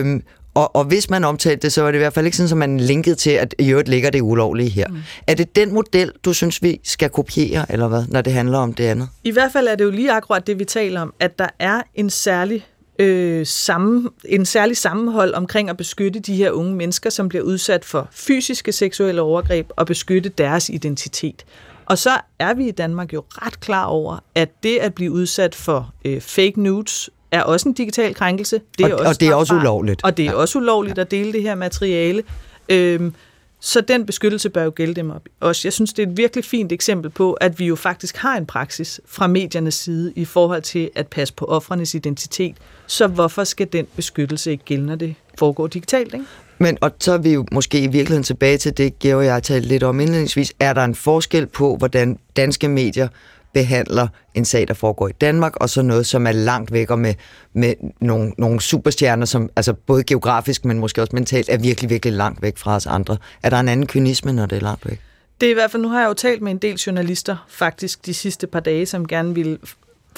Øhm, 0.00 0.22
og, 0.54 0.76
og 0.76 0.84
hvis 0.84 1.10
man 1.10 1.24
omtalte 1.24 1.62
det, 1.62 1.72
så 1.72 1.82
var 1.82 1.90
det 1.90 1.98
i 1.98 2.00
hvert 2.00 2.12
fald 2.12 2.26
ikke 2.26 2.36
sådan, 2.36 2.52
at 2.52 2.56
man 2.56 2.80
linkede 2.80 3.14
til, 3.14 3.30
at 3.30 3.54
i 3.58 3.70
øvrigt 3.70 3.88
ligger 3.88 4.10
det 4.10 4.20
ulovlige 4.20 4.70
her. 4.70 4.88
Mm. 4.88 4.96
Er 5.26 5.34
det 5.34 5.56
den 5.56 5.74
model, 5.74 6.12
du 6.24 6.32
synes, 6.32 6.62
vi 6.62 6.80
skal 6.84 7.10
kopiere, 7.10 7.66
eller 7.72 7.88
hvad, 7.88 8.04
når 8.08 8.20
det 8.20 8.32
handler 8.32 8.58
om 8.58 8.74
det 8.74 8.84
andet? 8.84 9.08
I 9.24 9.30
hvert 9.30 9.52
fald 9.52 9.68
er 9.68 9.74
det 9.74 9.84
jo 9.84 9.90
lige 9.90 10.12
akkurat 10.12 10.46
det, 10.46 10.58
vi 10.58 10.64
taler 10.64 11.00
om, 11.00 11.14
at 11.20 11.38
der 11.38 11.48
er 11.58 11.82
en 11.94 12.10
særlig 12.10 12.66
øh, 12.98 13.46
sammen, 13.46 14.08
en 14.24 14.46
særlig 14.46 14.76
sammenhold 14.76 15.34
omkring 15.34 15.70
at 15.70 15.76
beskytte 15.76 16.20
de 16.20 16.36
her 16.36 16.50
unge 16.50 16.74
mennesker, 16.74 17.10
som 17.10 17.28
bliver 17.28 17.44
udsat 17.44 17.84
for 17.84 18.08
fysiske 18.12 18.72
seksuelle 18.72 19.22
overgreb, 19.22 19.66
og 19.76 19.86
beskytte 19.86 20.28
deres 20.28 20.68
identitet. 20.68 21.44
Og 21.86 21.98
så 21.98 22.10
er 22.38 22.54
vi 22.54 22.68
i 22.68 22.70
Danmark 22.70 23.12
jo 23.12 23.24
ret 23.28 23.60
klar 23.60 23.84
over, 23.84 24.18
at 24.34 24.62
det 24.62 24.78
at 24.78 24.94
blive 24.94 25.12
udsat 25.12 25.54
for 25.54 25.94
øh, 26.04 26.20
fake 26.20 26.62
news 26.62 27.10
er 27.30 27.42
også 27.42 27.68
en 27.68 27.74
digital 27.74 28.14
krænkelse. 28.14 28.60
Det 28.78 28.86
er 28.86 28.94
og, 28.94 29.00
også 29.00 29.08
og 29.08 29.20
det 29.20 29.28
er 29.28 29.34
også 29.34 29.54
ulovligt. 29.54 30.04
Og 30.04 30.16
det 30.16 30.26
er 30.26 30.30
ja. 30.30 30.36
også 30.36 30.58
ulovligt 30.58 30.96
ja. 30.96 31.02
at 31.02 31.10
dele 31.10 31.32
det 31.32 31.42
her 31.42 31.54
materiale. 31.54 32.22
Øhm, 32.68 33.14
så 33.60 33.80
den 33.80 34.06
beskyttelse 34.06 34.50
bør 34.50 34.62
jo 34.62 34.72
gælde 34.74 34.94
dem. 34.94 35.12
Også 35.40 35.68
jeg 35.68 35.72
synes, 35.72 35.92
det 35.92 36.02
er 36.02 36.06
et 36.06 36.16
virkelig 36.16 36.44
fint 36.44 36.72
eksempel 36.72 37.10
på, 37.10 37.32
at 37.32 37.58
vi 37.58 37.66
jo 37.66 37.76
faktisk 37.76 38.16
har 38.16 38.36
en 38.36 38.46
praksis 38.46 39.00
fra 39.06 39.26
mediernes 39.26 39.74
side 39.74 40.12
i 40.16 40.24
forhold 40.24 40.62
til 40.62 40.90
at 40.94 41.06
passe 41.06 41.34
på 41.34 41.44
offrenes 41.44 41.94
identitet. 41.94 42.56
Så 42.86 43.06
hvorfor 43.06 43.44
skal 43.44 43.68
den 43.72 43.86
beskyttelse 43.96 44.50
ikke 44.50 44.64
gælde, 44.64 44.86
når 44.86 44.96
det 44.96 45.14
foregår 45.38 45.66
digitalt? 45.66 46.14
Ikke? 46.14 46.26
Men, 46.58 46.78
og 46.80 46.90
så 47.00 47.12
er 47.12 47.18
vi 47.18 47.32
jo 47.32 47.46
måske 47.52 47.78
i 47.80 47.86
virkeligheden 47.86 48.22
tilbage 48.22 48.58
til 48.58 48.76
det, 48.76 48.98
Georg 48.98 49.18
og 49.18 49.24
jeg 49.24 49.32
har 49.32 49.40
talt 49.40 49.66
lidt 49.66 49.82
om 49.82 50.00
indledningsvis. 50.00 50.52
Er 50.60 50.72
der 50.72 50.84
en 50.84 50.94
forskel 50.94 51.46
på, 51.46 51.76
hvordan 51.76 52.18
danske 52.36 52.68
medier 52.68 53.08
behandler 53.52 54.08
en 54.34 54.44
sag, 54.44 54.68
der 54.68 54.74
foregår 54.74 55.08
i 55.08 55.12
Danmark, 55.12 55.56
og 55.56 55.70
så 55.70 55.82
noget, 55.82 56.06
som 56.06 56.26
er 56.26 56.32
langt 56.32 56.72
væk 56.72 56.90
og 56.90 56.98
med, 56.98 57.14
med 57.52 57.74
nogle, 58.00 58.32
nogle 58.38 58.60
superstjerner, 58.60 59.26
som 59.26 59.50
altså 59.56 59.72
både 59.72 60.04
geografisk, 60.04 60.64
men 60.64 60.78
måske 60.78 61.02
også 61.02 61.16
mentalt, 61.16 61.48
er 61.48 61.58
virkelig, 61.58 61.90
virkelig 61.90 62.14
langt 62.14 62.42
væk 62.42 62.58
fra 62.58 62.76
os 62.76 62.86
andre. 62.86 63.16
Er 63.42 63.50
der 63.50 63.60
en 63.60 63.68
anden 63.68 63.86
kynisme, 63.86 64.32
når 64.32 64.46
det 64.46 64.56
er 64.56 64.60
langt 64.60 64.86
væk? 64.86 65.00
Det 65.40 65.46
er 65.46 65.50
i 65.50 65.54
hvert 65.54 65.70
fald, 65.70 65.82
nu 65.82 65.88
har 65.88 66.00
jeg 66.00 66.08
jo 66.08 66.14
talt 66.14 66.42
med 66.42 66.52
en 66.52 66.58
del 66.58 66.76
journalister 66.76 67.46
faktisk 67.48 68.06
de 68.06 68.14
sidste 68.14 68.46
par 68.46 68.60
dage, 68.60 68.86
som 68.86 69.08
gerne 69.08 69.34
vil 69.34 69.58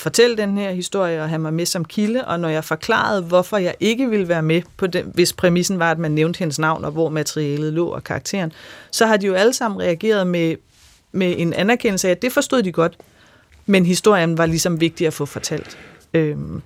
fortælle 0.01 0.37
den 0.37 0.59
her 0.59 0.71
historie 0.71 1.23
og 1.23 1.29
have 1.29 1.39
mig 1.39 1.55
med 1.55 1.67
som 1.67 1.85
kilde, 1.85 2.25
og 2.25 2.41
når 2.41 2.49
jeg 2.49 2.65
forklarede, 2.65 3.23
hvorfor 3.23 3.57
jeg 3.57 3.75
ikke 3.81 4.11
ville 4.11 4.29
være 4.29 4.43
med 4.43 4.63
på 4.77 4.87
den, 4.87 5.11
hvis 5.15 5.33
præmissen 5.33 5.79
var, 5.79 5.91
at 5.91 5.99
man 5.99 6.11
nævnte 6.11 6.39
hendes 6.39 6.59
navn 6.59 6.85
og 6.85 6.93
hvor 6.93 7.09
materialet 7.09 7.73
lå 7.73 7.87
og 7.87 8.05
karakteren, 8.05 8.53
så 8.91 9.07
har 9.07 9.17
de 9.17 9.27
jo 9.27 9.35
alle 9.35 9.53
sammen 9.53 9.81
reageret 9.81 10.27
med, 10.27 10.57
med 11.13 11.35
en 11.39 11.53
anerkendelse 11.53 12.09
af, 12.09 12.13
at 12.13 12.23
det 12.23 12.33
forstod 12.33 12.63
de 12.63 12.73
godt, 12.73 12.97
men 13.67 13.87
historien 13.87 14.39
var 14.39 14.47
ligesom 14.47 14.81
vigtig 14.81 15.07
at 15.07 15.13
få 15.13 15.27
fortalt. 15.27 15.79
Øhm, 16.15 16.63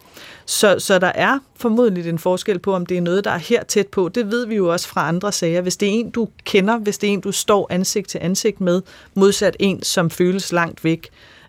så, 0.47 0.79
så 0.79 0.99
der 0.99 1.13
er 1.15 1.39
formodentlig 1.57 2.09
en 2.09 2.19
forskel 2.19 2.59
på, 2.59 2.75
om 2.75 2.87
det 2.87 2.97
er 2.97 3.01
noget, 3.01 3.25
der 3.25 3.31
er 3.31 3.39
her 3.39 3.65
tæt 3.65 3.87
på. 3.87 4.09
Det 4.09 4.31
ved 4.31 4.47
vi 4.47 4.55
jo 4.55 4.73
også 4.73 4.89
fra 4.89 5.09
andre 5.09 5.33
sager. 5.33 5.61
Hvis 5.61 5.77
det 5.77 5.89
er 5.89 5.93
en, 5.93 6.11
du 6.11 6.29
kender, 6.45 6.79
hvis 6.79 6.99
det 6.99 7.09
er 7.09 7.13
en, 7.13 7.21
du 7.21 7.33
står 7.33 7.67
ansigt 7.71 8.09
til 8.09 8.19
ansigt 8.23 8.61
med, 8.61 8.83
modsat 9.15 9.57
en, 9.61 9.83
som 9.83 10.11
føles 10.11 10.53
langt 10.53 10.85
væk, 10.85 11.07
øh, 11.07 11.42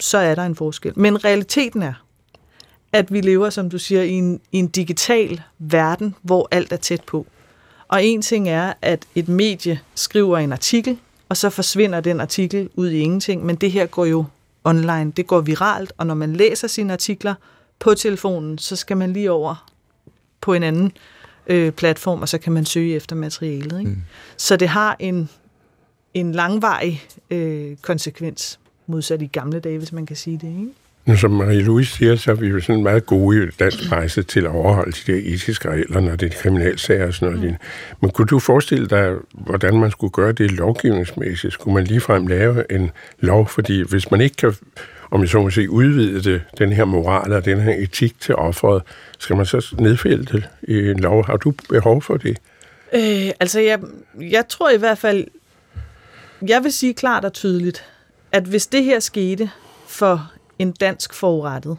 så 0.00 0.18
er 0.18 0.34
der 0.34 0.42
en 0.42 0.56
forskel. 0.56 0.92
Men 0.96 1.24
realiteten 1.24 1.82
er, 1.82 1.92
at 2.92 3.12
vi 3.12 3.20
lever, 3.20 3.50
som 3.50 3.70
du 3.70 3.78
siger, 3.78 4.02
i 4.02 4.12
en, 4.12 4.40
i 4.52 4.58
en 4.58 4.68
digital 4.68 5.42
verden, 5.58 6.14
hvor 6.22 6.48
alt 6.50 6.72
er 6.72 6.76
tæt 6.76 7.02
på. 7.06 7.26
Og 7.88 8.04
en 8.04 8.22
ting 8.22 8.48
er, 8.48 8.72
at 8.82 9.04
et 9.14 9.28
medie 9.28 9.80
skriver 9.94 10.38
en 10.38 10.52
artikel, 10.52 10.98
og 11.28 11.36
så 11.36 11.50
forsvinder 11.50 12.00
den 12.00 12.20
artikel 12.20 12.68
ud 12.74 12.90
i 12.90 12.98
ingenting, 12.98 13.46
men 13.46 13.56
det 13.56 13.72
her 13.72 13.86
går 13.86 14.04
jo 14.04 14.24
online, 14.64 15.12
det 15.16 15.26
går 15.26 15.40
viralt, 15.40 15.92
og 15.96 16.06
når 16.06 16.14
man 16.14 16.36
læser 16.36 16.68
sine 16.68 16.92
artikler 16.92 17.34
på 17.78 17.94
telefonen, 17.94 18.58
så 18.58 18.76
skal 18.76 18.96
man 18.96 19.12
lige 19.12 19.30
over 19.30 19.68
på 20.40 20.54
en 20.54 20.62
anden 20.62 20.92
øh, 21.46 21.72
platform, 21.72 22.22
og 22.22 22.28
så 22.28 22.38
kan 22.38 22.52
man 22.52 22.64
søge 22.64 22.94
efter 22.94 23.16
materialet. 23.16 23.78
Ikke? 23.78 23.90
Mm. 23.90 24.02
Så 24.36 24.56
det 24.56 24.68
har 24.68 24.96
en, 24.98 25.28
en 26.14 26.32
langvarig 26.32 27.02
øh, 27.30 27.76
konsekvens 27.76 28.58
modsat 28.88 29.22
i 29.22 29.26
gamle 29.26 29.60
dage, 29.60 29.78
hvis 29.78 29.92
man 29.92 30.06
kan 30.06 30.16
sige 30.16 30.38
det. 30.38 30.48
Ikke? 30.48 30.72
som 31.16 31.40
Marie-Louise 31.40 31.96
siger, 31.96 32.16
så 32.16 32.30
er 32.30 32.34
vi 32.34 32.46
jo 32.46 32.60
sådan 32.60 32.82
meget 32.82 33.06
gode 33.06 33.44
i 33.44 33.46
dansk 33.58 33.88
presse 33.88 34.22
til 34.22 34.40
at 34.40 34.50
overholde 34.50 34.92
de 34.92 35.12
der 35.12 35.18
etiske 35.24 35.70
regler, 35.70 36.00
når 36.00 36.16
det 36.16 36.32
er 36.32 36.36
kriminalsager 36.42 37.06
og 37.06 37.14
sådan 37.14 37.34
noget. 37.34 37.50
Mm. 37.50 37.56
Men 38.00 38.10
kunne 38.10 38.26
du 38.26 38.38
forestille 38.38 38.86
dig, 38.86 39.14
hvordan 39.32 39.80
man 39.80 39.90
skulle 39.90 40.10
gøre 40.10 40.32
det 40.32 40.50
lovgivningsmæssigt? 40.50 41.52
Skulle 41.52 41.74
man 41.74 41.84
ligefrem 41.84 42.26
lave 42.26 42.72
en 42.72 42.90
lov? 43.20 43.48
Fordi 43.48 43.82
hvis 43.88 44.10
man 44.10 44.20
ikke 44.20 44.36
kan 44.36 44.54
om 45.10 45.20
jeg 45.20 45.28
så 45.28 45.42
må 45.42 45.50
sige, 45.50 45.70
udvide 45.70 46.22
det, 46.22 46.42
den 46.58 46.72
her 46.72 46.84
moral 46.84 47.32
og 47.32 47.44
den 47.44 47.60
her 47.60 47.74
etik 47.78 48.20
til 48.20 48.34
offeret, 48.34 48.82
skal 49.18 49.36
man 49.36 49.46
så 49.46 49.74
nedfælde 49.78 50.24
det 50.24 50.48
i 50.62 50.90
en 50.90 51.00
lov? 51.00 51.26
Har 51.26 51.36
du 51.36 51.52
behov 51.68 52.02
for 52.02 52.16
det? 52.16 52.38
Øh, 52.92 53.30
altså, 53.40 53.60
jeg, 53.60 53.80
jeg 54.20 54.48
tror 54.48 54.70
i 54.70 54.76
hvert 54.76 54.98
fald, 54.98 55.26
jeg 56.48 56.64
vil 56.64 56.72
sige 56.72 56.94
klart 56.94 57.24
og 57.24 57.32
tydeligt, 57.32 57.84
at 58.32 58.44
hvis 58.44 58.66
det 58.66 58.84
her 58.84 59.00
skete 59.00 59.50
for 59.86 60.32
en 60.58 60.72
dansk 60.72 61.14
forurettet, 61.14 61.78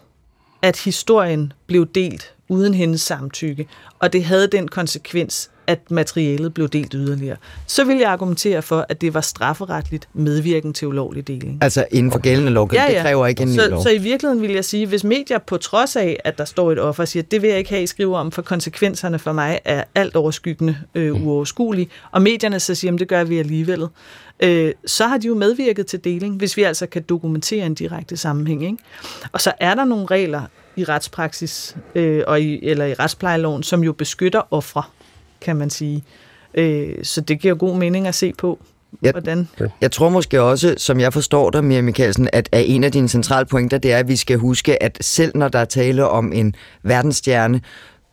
at 0.62 0.79
historien 0.79 1.53
blev 1.67 1.88
delt 1.95 2.33
uden 2.49 2.73
hendes 2.73 3.01
samtykke, 3.01 3.67
og 3.99 4.13
det 4.13 4.23
havde 4.23 4.47
den 4.47 4.67
konsekvens, 4.67 5.51
at 5.69 5.91
materialet 5.91 6.53
blev 6.53 6.67
delt 6.67 6.93
yderligere, 6.93 7.38
så 7.67 7.84
vil 7.84 7.97
jeg 7.97 8.12
argumentere 8.12 8.62
for, 8.62 8.86
at 8.89 9.01
det 9.01 9.13
var 9.13 9.21
strafferetligt 9.21 10.10
medvirken 10.13 10.73
til 10.73 10.88
ulovlig 10.88 11.27
deling. 11.27 11.58
Altså 11.62 11.86
inden 11.91 12.12
for 12.12 12.19
gældende 12.19 12.51
lovgivning, 12.51 12.89
ja, 12.89 12.93
ja. 12.93 12.97
det 12.97 13.05
kræver 13.05 13.27
ikke 13.27 13.43
en 13.43 13.49
ny 13.49 13.55
så, 13.55 13.69
lov. 13.69 13.84
Så 13.84 13.89
i 13.89 13.97
virkeligheden 13.97 14.41
vil 14.41 14.51
jeg 14.51 14.65
sige, 14.65 14.88
hvis 14.88 15.03
medier 15.03 15.38
på 15.38 15.58
trods 15.58 15.95
af, 15.95 16.17
at 16.23 16.38
der 16.38 16.45
står 16.45 16.71
et 16.71 16.79
offer, 16.79 17.05
siger, 17.05 17.23
det 17.23 17.41
vil 17.41 17.49
jeg 17.49 17.58
ikke 17.58 17.69
have, 17.69 17.84
I 17.84 17.88
skriver 17.88 18.17
om, 18.17 18.32
for 18.32 18.41
konsekvenserne 18.41 19.19
for 19.19 19.32
mig 19.32 19.60
er 19.65 19.84
alt 19.95 20.15
overskyggende 20.15 20.77
øh, 20.95 21.15
mm. 21.15 21.27
uoverskuelige, 21.27 21.89
og 22.12 22.21
medierne 22.21 22.60
så 22.60 22.75
siger, 22.75 22.97
det 22.97 23.08
gør 23.08 23.23
vi 23.23 23.39
alligevel, 23.39 23.88
øh, 24.39 24.73
så 24.86 25.08
har 25.08 25.17
de 25.17 25.27
jo 25.27 25.36
medvirket 25.36 25.86
til 25.86 26.03
deling, 26.03 26.36
hvis 26.36 26.58
vi 26.58 26.63
altså 26.63 26.86
kan 26.86 27.01
dokumentere 27.01 27.65
en 27.65 27.73
direkte 27.73 28.17
sammenhæng. 28.17 28.63
Ikke? 28.63 28.77
Og 29.32 29.41
så 29.41 29.53
er 29.60 29.75
der 29.75 29.86
nogle 29.86 30.05
regler 30.05 30.41
i 30.75 30.84
retspraksis 30.84 31.75
øh, 31.95 32.23
og 32.27 32.41
i, 32.41 32.60
eller 32.65 32.86
i 32.86 32.93
retsplejeloven, 32.93 33.63
som 33.63 33.84
jo 33.84 33.93
beskytter 33.93 34.41
ofre 34.53 34.84
kan 35.41 35.56
man 35.56 35.69
sige. 35.69 36.04
Øh, 36.54 36.95
så 37.04 37.21
det 37.21 37.39
giver 37.39 37.56
god 37.56 37.78
mening 37.78 38.08
at 38.08 38.15
se 38.15 38.34
på, 38.38 38.60
jeg, 39.02 39.12
hvordan... 39.12 39.49
Jeg 39.82 39.91
tror 39.91 40.10
måske 40.10 40.41
også, 40.41 40.75
som 40.78 40.99
jeg 40.99 41.13
forstår 41.13 41.49
dig, 41.49 41.63
Mia 41.63 41.82
Mikkelsen, 41.82 42.30
at, 42.34 42.49
at 42.52 42.63
en 42.67 42.84
af 42.84 42.91
dine 42.91 43.10
centrale 43.10 43.45
pointer, 43.45 43.78
det 43.78 43.91
er, 43.91 43.97
at 43.97 44.08
vi 44.08 44.15
skal 44.15 44.38
huske, 44.38 44.84
at 44.84 44.97
selv 45.02 45.32
når 45.38 45.47
der 45.47 45.60
er 45.60 45.65
tale 45.65 46.08
om 46.08 46.34
en 46.34 46.56
verdensstjerne, 46.84 47.62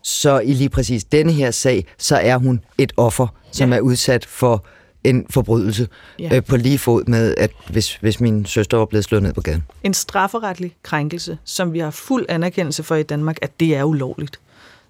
så 0.02 0.38
i 0.38 0.52
lige 0.52 0.68
præcis 0.68 1.04
denne 1.04 1.32
her 1.32 1.50
sag, 1.50 1.86
så 1.98 2.16
er 2.16 2.36
hun 2.36 2.60
et 2.78 2.92
offer, 2.96 3.26
som 3.52 3.70
ja. 3.70 3.76
er 3.76 3.80
udsat 3.80 4.24
for 4.24 4.64
en 5.04 5.26
forbrydelse 5.30 5.88
ja. 6.18 6.36
øh, 6.36 6.44
på 6.44 6.56
lige 6.56 6.78
fod 6.78 7.04
med, 7.04 7.34
at 7.38 7.50
hvis, 7.70 7.94
hvis 7.94 8.20
min 8.20 8.46
søster 8.46 8.76
var 8.76 8.86
blevet 8.86 9.04
slået 9.04 9.22
ned 9.22 9.32
på 9.32 9.40
gaden. 9.40 9.64
En 9.82 9.94
strafferetlig 9.94 10.76
krænkelse, 10.82 11.38
som 11.44 11.72
vi 11.72 11.78
har 11.78 11.90
fuld 11.90 12.26
anerkendelse 12.28 12.82
for 12.82 12.94
i 12.94 13.02
Danmark, 13.02 13.38
at 13.42 13.60
det 13.60 13.76
er 13.76 13.84
ulovligt. 13.84 14.40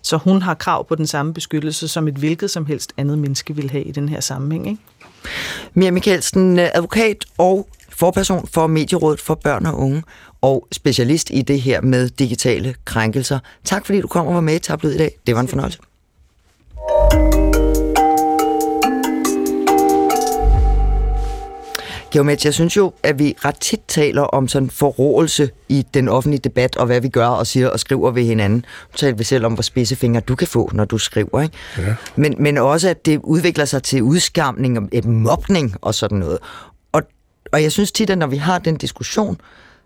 Så 0.07 0.17
hun 0.17 0.43
har 0.43 0.55
krav 0.55 0.89
på 0.89 0.95
den 0.95 1.07
samme 1.07 1.35
beskyttelse, 1.35 1.89
som 1.89 2.09
et 2.09 2.15
hvilket 2.15 2.51
som 2.51 2.67
helst 2.67 2.93
andet 2.97 3.19
menneske 3.19 3.57
vil 3.57 3.71
have 3.71 3.85
i 3.85 3.93
den 3.93 4.09
her 4.09 4.21
sammenhæng. 4.21 4.69
Ikke? 4.69 4.83
Mia 5.75 5.91
Mikkelsen, 5.91 6.59
øh, 6.59 6.69
advokat 6.75 7.25
og 7.39 7.69
forperson 7.89 8.47
for 8.47 8.67
Medierådet 8.67 9.21
for 9.21 9.35
Børn 9.35 9.67
og 9.67 9.79
Unge, 9.79 10.03
og 10.41 10.69
specialist 10.73 11.31
i 11.31 11.43
det 11.43 11.61
her 11.61 11.81
med 11.81 12.09
digitale 12.09 12.75
krænkelser. 12.85 13.39
Tak 13.65 13.87
fordi 13.87 14.01
du 14.01 14.07
kom 14.07 14.27
og 14.27 14.35
var 14.35 14.41
med 14.41 14.55
i 14.55 14.59
Tablet 14.59 14.95
i 14.95 14.99
dag. 14.99 15.19
Det 15.27 15.35
var 15.35 15.41
en 15.41 15.49
fornøjelse. 15.49 15.79
Geomets, 22.17 22.45
jeg 22.45 22.55
synes 22.55 22.77
jo, 22.77 22.93
at 23.03 23.19
vi 23.19 23.35
ret 23.45 23.61
tit 23.61 23.81
taler 23.89 24.23
om 24.23 24.49
sådan 24.49 24.71
forrådelse 24.71 25.51
i 25.69 25.87
den 25.95 26.09
offentlige 26.09 26.41
debat, 26.45 26.77
og 26.77 26.87
hvad 26.87 27.01
vi 27.01 27.09
gør 27.09 27.27
og 27.27 27.47
siger 27.47 27.69
og 27.69 27.81
skriver 27.81 28.11
ved 28.11 28.23
hinanden. 28.23 28.59
Nu 28.93 28.97
taler 28.97 29.17
vi 29.17 29.25
selv 29.25 29.47
om, 29.47 29.53
hvor 29.55 29.63
spidse 29.63 29.97
fingre 29.97 30.21
du 30.21 30.35
kan 30.35 30.49
få, 30.49 30.71
når 30.75 30.85
du 30.85 30.99
skriver. 30.99 31.43
Ikke? 31.43 31.57
Ja. 31.79 31.95
Men, 32.17 32.35
men 32.39 32.59
også, 32.59 32.89
at 32.89 33.07
det 33.07 33.21
udvikler 33.23 33.65
sig 33.65 33.83
til 33.83 34.03
udskamning 34.03 34.79
og 34.79 34.89
et 34.93 35.05
mobning 35.05 35.75
og 35.81 35.95
sådan 35.95 36.19
noget. 36.19 36.39
Og, 36.93 37.03
og 37.53 37.63
jeg 37.63 37.73
synes 37.73 37.93
tit, 37.93 38.11
at 38.11 38.19
når 38.19 38.27
vi 38.27 38.37
har 38.37 38.59
den 38.59 38.77
diskussion, 38.77 39.41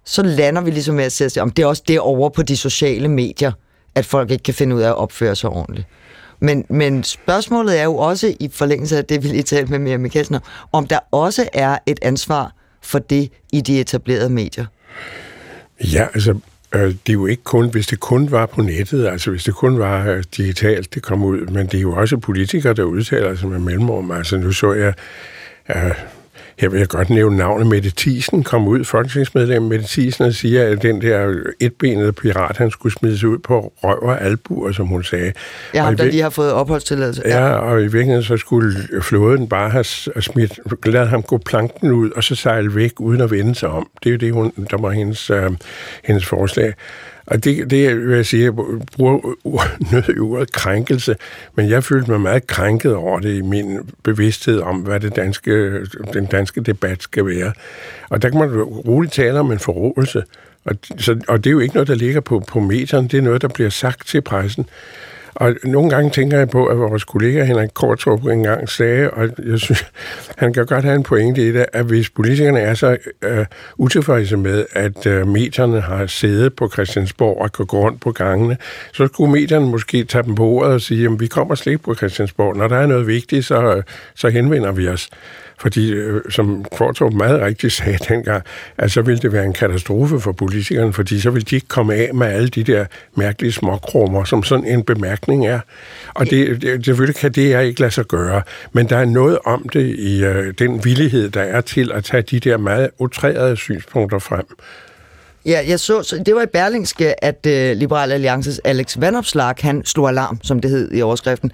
så 0.05 0.23
lander 0.23 0.63
vi 0.63 0.71
ligesom 0.71 0.95
med 0.95 1.05
at 1.05 1.13
sige, 1.13 1.43
om 1.43 1.51
det 1.51 1.63
er 1.63 1.67
også 1.67 1.83
derovre 1.89 2.31
på 2.31 2.43
de 2.43 2.57
sociale 2.57 3.09
medier, 3.09 3.53
at 3.95 4.07
folk 4.07 4.31
ikke 4.31 4.43
kan 4.43 4.55
finde 4.55 4.77
ud 4.77 4.81
af 4.81 4.89
at 4.89 4.97
opføre 4.97 5.37
sig 5.37 5.51
ordentligt. 5.51 5.87
Men, 6.41 6.65
men 6.69 7.05
spørgsmålet 7.05 7.81
er 7.81 7.85
jo 7.85 7.97
også 7.97 8.35
i 8.41 8.51
forlængelse 8.53 8.97
af 8.97 9.05
det, 9.05 9.23
vi 9.23 9.29
lige 9.29 9.43
talte 9.43 9.71
med 9.71 9.79
Mia 9.79 9.97
Mikkelsen, 9.97 10.37
om 10.73 10.87
der 10.87 10.99
også 11.11 11.49
er 11.53 11.79
et 11.87 11.99
ansvar 12.03 12.55
for 12.83 12.99
det 12.99 13.33
i 13.53 13.61
de 13.61 13.81
etablerede 13.81 14.31
medier. 14.31 14.67
Ja, 15.81 16.07
altså 16.15 16.35
øh, 16.75 16.81
det 16.81 17.09
er 17.09 17.13
jo 17.13 17.27
ikke 17.27 17.43
kun, 17.43 17.71
hvis 17.71 17.87
det 17.87 18.01
kun 18.01 18.31
var 18.31 18.47
på 18.47 18.63
nettet, 18.63 19.07
altså 19.07 19.31
hvis 19.31 19.45
det 19.45 19.55
kun 19.55 19.79
var 19.79 20.07
øh, 20.07 20.25
digitalt, 20.37 20.95
det 20.95 21.03
kom 21.03 21.23
ud, 21.23 21.47
men 21.47 21.67
det 21.67 21.75
er 21.75 21.81
jo 21.81 21.93
også 21.93 22.17
politikere, 22.17 22.75
der 22.75 22.83
udtaler 22.83 23.37
sig 23.37 23.49
med 23.49 23.59
mellemrum. 23.59 24.11
Altså 24.11 24.37
nu 24.37 24.53
så 24.53 24.73
jeg 24.73 24.95
øh, 25.77 25.93
jeg 26.63 26.73
vil 26.73 26.87
godt 26.87 27.11
nævne 27.11 27.37
navnet 27.37 27.67
Mette 27.67 27.93
Thiesen, 27.97 28.45
kom 28.45 28.69
ud, 28.69 28.85
folketingsmedlem 28.85 29.63
Mette 29.63 29.87
Thiesen, 29.89 30.25
og 30.25 30.33
siger, 30.33 30.67
at 30.67 30.83
den 30.83 31.03
der 31.03 31.35
etbenede 31.61 32.13
pirat, 32.13 32.57
han 32.57 32.71
skulle 32.71 32.93
smides 32.93 33.25
ud 33.25 33.39
på 33.39 33.73
røv 33.77 34.03
og 34.03 34.23
albuer, 34.23 34.73
som 34.73 34.87
hun 34.87 35.05
sagde. 35.05 35.33
Ja, 35.75 35.83
ham, 35.83 35.97
der 35.97 36.05
lige 36.05 36.23
har 36.23 36.31
fået 36.31 36.53
opholdstilladelse. 36.53 37.23
Ja, 37.25 37.47
ja, 37.47 37.53
og 37.53 37.81
i 37.81 37.83
virkeligheden 37.83 38.23
så 38.23 38.37
skulle 38.37 38.75
flåden 39.03 39.49
bare 39.49 39.71
have 39.71 39.85
smidt, 39.85 40.61
lade 40.87 41.07
ham 41.07 41.23
gå 41.23 41.39
planken 41.39 41.91
ud, 41.91 42.11
og 42.11 42.25
så 42.25 42.35
sejle 42.35 42.75
væk, 42.75 42.93
uden 43.01 43.21
at 43.21 43.31
vende 43.31 43.55
sig 43.55 43.69
om. 43.69 43.89
Det 44.03 44.09
er 44.09 44.13
jo 44.13 44.19
det, 44.19 44.33
hun, 44.33 44.53
der 44.71 44.81
var 44.81 44.91
hendes, 44.91 45.31
øh, 45.31 45.51
hendes 46.05 46.27
forslag. 46.27 46.75
Og 47.31 47.45
det, 47.45 47.71
det 47.71 48.07
vil 48.07 48.17
jeg 48.17 48.27
sige, 48.27 48.45
jeg 48.45 48.55
bruger 48.97 49.35
i 50.17 50.19
ordet 50.19 50.53
krænkelse, 50.53 51.17
men 51.55 51.71
jeg 51.71 51.85
følte 51.85 52.11
mig 52.11 52.21
meget 52.21 52.47
krænket 52.47 52.95
over 52.95 53.21
det 53.21 53.37
i 53.37 53.41
min 53.41 53.79
bevidsthed 54.03 54.61
om, 54.61 54.77
hvad 54.77 55.01
det 55.01 55.17
danske, 55.17 55.85
den 56.13 56.27
danske 56.27 56.61
debat 56.61 57.03
skal 57.03 57.27
være. 57.27 57.53
Og 58.11 58.23
der 58.23 58.29
kan 58.29 58.39
man 58.39 58.63
roligt 58.63 59.13
tale 59.13 59.41
om 59.41 59.53
en 59.53 59.59
forrådelse. 59.59 60.23
Og, 60.65 60.75
så, 60.99 61.21
og 61.29 61.45
det 61.45 61.51
er 61.51 61.53
jo 61.53 61.59
ikke 61.59 61.75
noget, 61.75 61.89
der 61.89 61.95
ligger 61.95 62.21
på, 62.21 62.45
på 62.49 62.61
meteren, 62.61 63.09
det 63.09 63.19
er 63.19 63.23
noget, 63.23 63.43
der 63.43 63.49
bliver 63.49 63.71
sagt 63.71 64.07
til 64.07 64.21
pressen. 64.21 64.67
Og 65.35 65.55
nogle 65.65 65.91
gange 65.91 66.11
tænker 66.11 66.39
jeg 66.39 66.49
på, 66.49 66.67
at 66.67 66.79
vores 66.79 67.05
kollega 67.05 67.45
Henrik 67.45 67.71
Kortrup 67.75 68.27
engang 68.27 68.69
sagde, 68.69 69.11
og 69.11 69.29
jeg 69.47 69.59
synes, 69.59 69.87
han 70.37 70.53
kan 70.53 70.67
godt 70.67 70.85
have 70.85 70.97
en 70.97 71.03
pointe 71.03 71.49
i 71.49 71.53
det, 71.53 71.67
at 71.73 71.85
hvis 71.85 72.11
politikerne 72.11 72.61
er 72.61 72.75
så 72.75 72.97
øh, 73.23 73.47
utilfredse 73.77 74.37
med, 74.37 74.67
at 74.73 75.07
øh, 75.07 75.29
medierne 75.29 75.81
har 75.81 76.07
siddet 76.07 76.55
på 76.55 76.69
Christiansborg 76.69 77.43
og 77.43 77.53
kan 77.53 77.67
gå 77.67 77.81
rundt 77.81 78.01
på 78.01 78.13
gangene, 78.13 78.57
så 78.93 79.07
skulle 79.07 79.33
medierne 79.33 79.67
måske 79.67 80.05
tage 80.05 80.25
dem 80.25 80.35
på 80.35 80.45
ordet 80.45 80.73
og 80.73 80.81
sige, 80.81 81.05
at 81.05 81.21
vi 81.21 81.27
kommer 81.27 81.55
slet 81.55 81.73
ikke 81.73 81.85
på 81.85 81.95
Christiansborg. 81.95 82.57
Når 82.57 82.69
der 82.69 82.77
er 82.77 82.87
noget 82.87 83.07
vigtigt, 83.07 83.47
så, 83.47 83.77
øh, 83.77 83.83
så 84.15 84.29
henvender 84.29 84.73
vi 84.73 84.89
os. 84.89 85.11
Fordi, 85.61 85.91
øh, 85.91 86.23
som 86.31 86.65
Kvartrup 86.77 87.13
meget 87.13 87.41
rigtigt 87.41 87.73
sagde 87.73 87.99
dengang, 88.09 88.43
at 88.79 88.93
så 88.93 89.03
ville 89.03 89.21
det 89.21 89.33
være 89.33 89.45
en 89.45 89.53
katastrofe 89.53 90.21
for 90.21 90.33
politikerne, 90.33 90.93
fordi 90.93 91.21
så 91.21 91.31
ville 91.31 91.45
de 91.51 91.55
ikke 91.55 91.69
komme 91.69 91.95
af 91.95 92.15
med 92.15 92.27
alle 92.27 92.49
de 92.49 92.63
der 92.63 92.85
mærkelige 93.15 93.53
småkrummer, 93.53 94.25
som 94.25 94.43
sådan 94.43 94.67
en 94.67 94.83
bemærkning 94.83 95.47
er. 95.47 95.61
Og 96.15 96.31
det, 96.31 96.63
det, 96.63 96.85
selvfølgelig 96.85 97.17
kan 97.17 97.33
det 97.33 97.51
jeg 97.51 97.67
ikke 97.67 97.81
lade 97.81 97.91
sig 97.91 98.05
gøre, 98.05 98.43
men 98.73 98.89
der 98.89 98.97
er 98.97 99.05
noget 99.05 99.39
om 99.45 99.69
det 99.73 99.99
i 99.99 100.25
øh, 100.25 100.55
den 100.59 100.85
villighed, 100.85 101.31
der 101.31 101.43
er 101.43 101.61
til 101.61 101.93
at 101.93 102.05
tage 102.05 102.23
de 102.23 102.41
der 102.41 102.57
meget 102.57 102.91
utrærede 102.99 103.57
synspunkter 103.57 104.19
frem. 104.19 104.47
Ja, 105.47 105.61
jeg 105.69 105.81
så, 105.81 106.03
så 106.03 106.23
det 106.27 106.35
var 106.35 106.43
i 106.43 106.47
Berlingske, 106.47 107.25
at 107.25 107.47
øh, 107.47 107.77
Liberal 107.77 108.13
Alliances 108.13 108.59
Alex 108.59 108.97
Vanopslag, 109.01 109.55
han 109.61 109.85
slog 109.85 110.09
alarm, 110.09 110.39
som 110.43 110.61
det 110.61 110.71
hed 110.71 110.93
i 110.93 111.03
overskriften, 111.03 111.53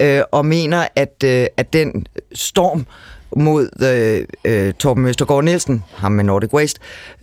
øh, 0.00 0.22
og 0.32 0.46
mener, 0.46 0.86
at, 0.96 1.24
øh, 1.24 1.46
at 1.56 1.72
den 1.72 2.06
storm, 2.34 2.86
mod 3.36 3.68
øh, 3.82 4.26
øh, 4.44 4.74
Torben 4.74 5.06
Østergaard 5.06 5.44
Nielsen, 5.44 5.84
ham 5.94 6.12
med 6.12 6.24
Nordic 6.24 6.52
Waste, 6.52 6.80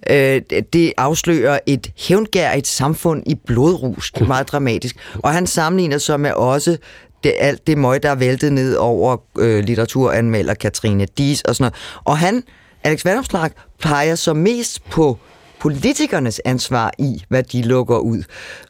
øh, 0.09 0.41
det 0.73 0.93
afslører 0.97 1.59
et 1.65 1.91
hævngærigt 2.07 2.67
samfund 2.67 3.23
i 3.25 3.35
blodrus, 3.35 4.11
meget 4.27 4.47
dramatisk. 4.47 4.95
Og 5.23 5.33
han 5.33 5.47
sammenligner 5.47 5.97
så 5.97 6.17
med 6.17 6.31
også 6.31 6.77
det, 7.23 7.33
alt 7.39 7.67
det 7.67 7.77
møg, 7.77 8.03
der 8.03 8.09
er 8.09 8.15
væltet 8.15 8.53
ned 8.53 8.75
over 8.75 9.17
øh, 9.39 9.63
litteraturanmelder 9.63 10.53
Katrine 10.53 11.05
Dies 11.17 11.41
og 11.41 11.55
sådan 11.55 11.63
noget. 11.63 12.01
Og 12.03 12.17
han, 12.17 12.43
Alex 12.83 13.05
Vandomslag, 13.05 13.49
peger 13.81 14.15
så 14.15 14.33
mest 14.33 14.89
på 14.89 15.17
politikernes 15.63 16.41
ansvar 16.45 16.91
i, 16.99 17.23
hvad 17.29 17.43
de 17.43 17.61
lukker 17.61 17.97
ud. 17.97 18.23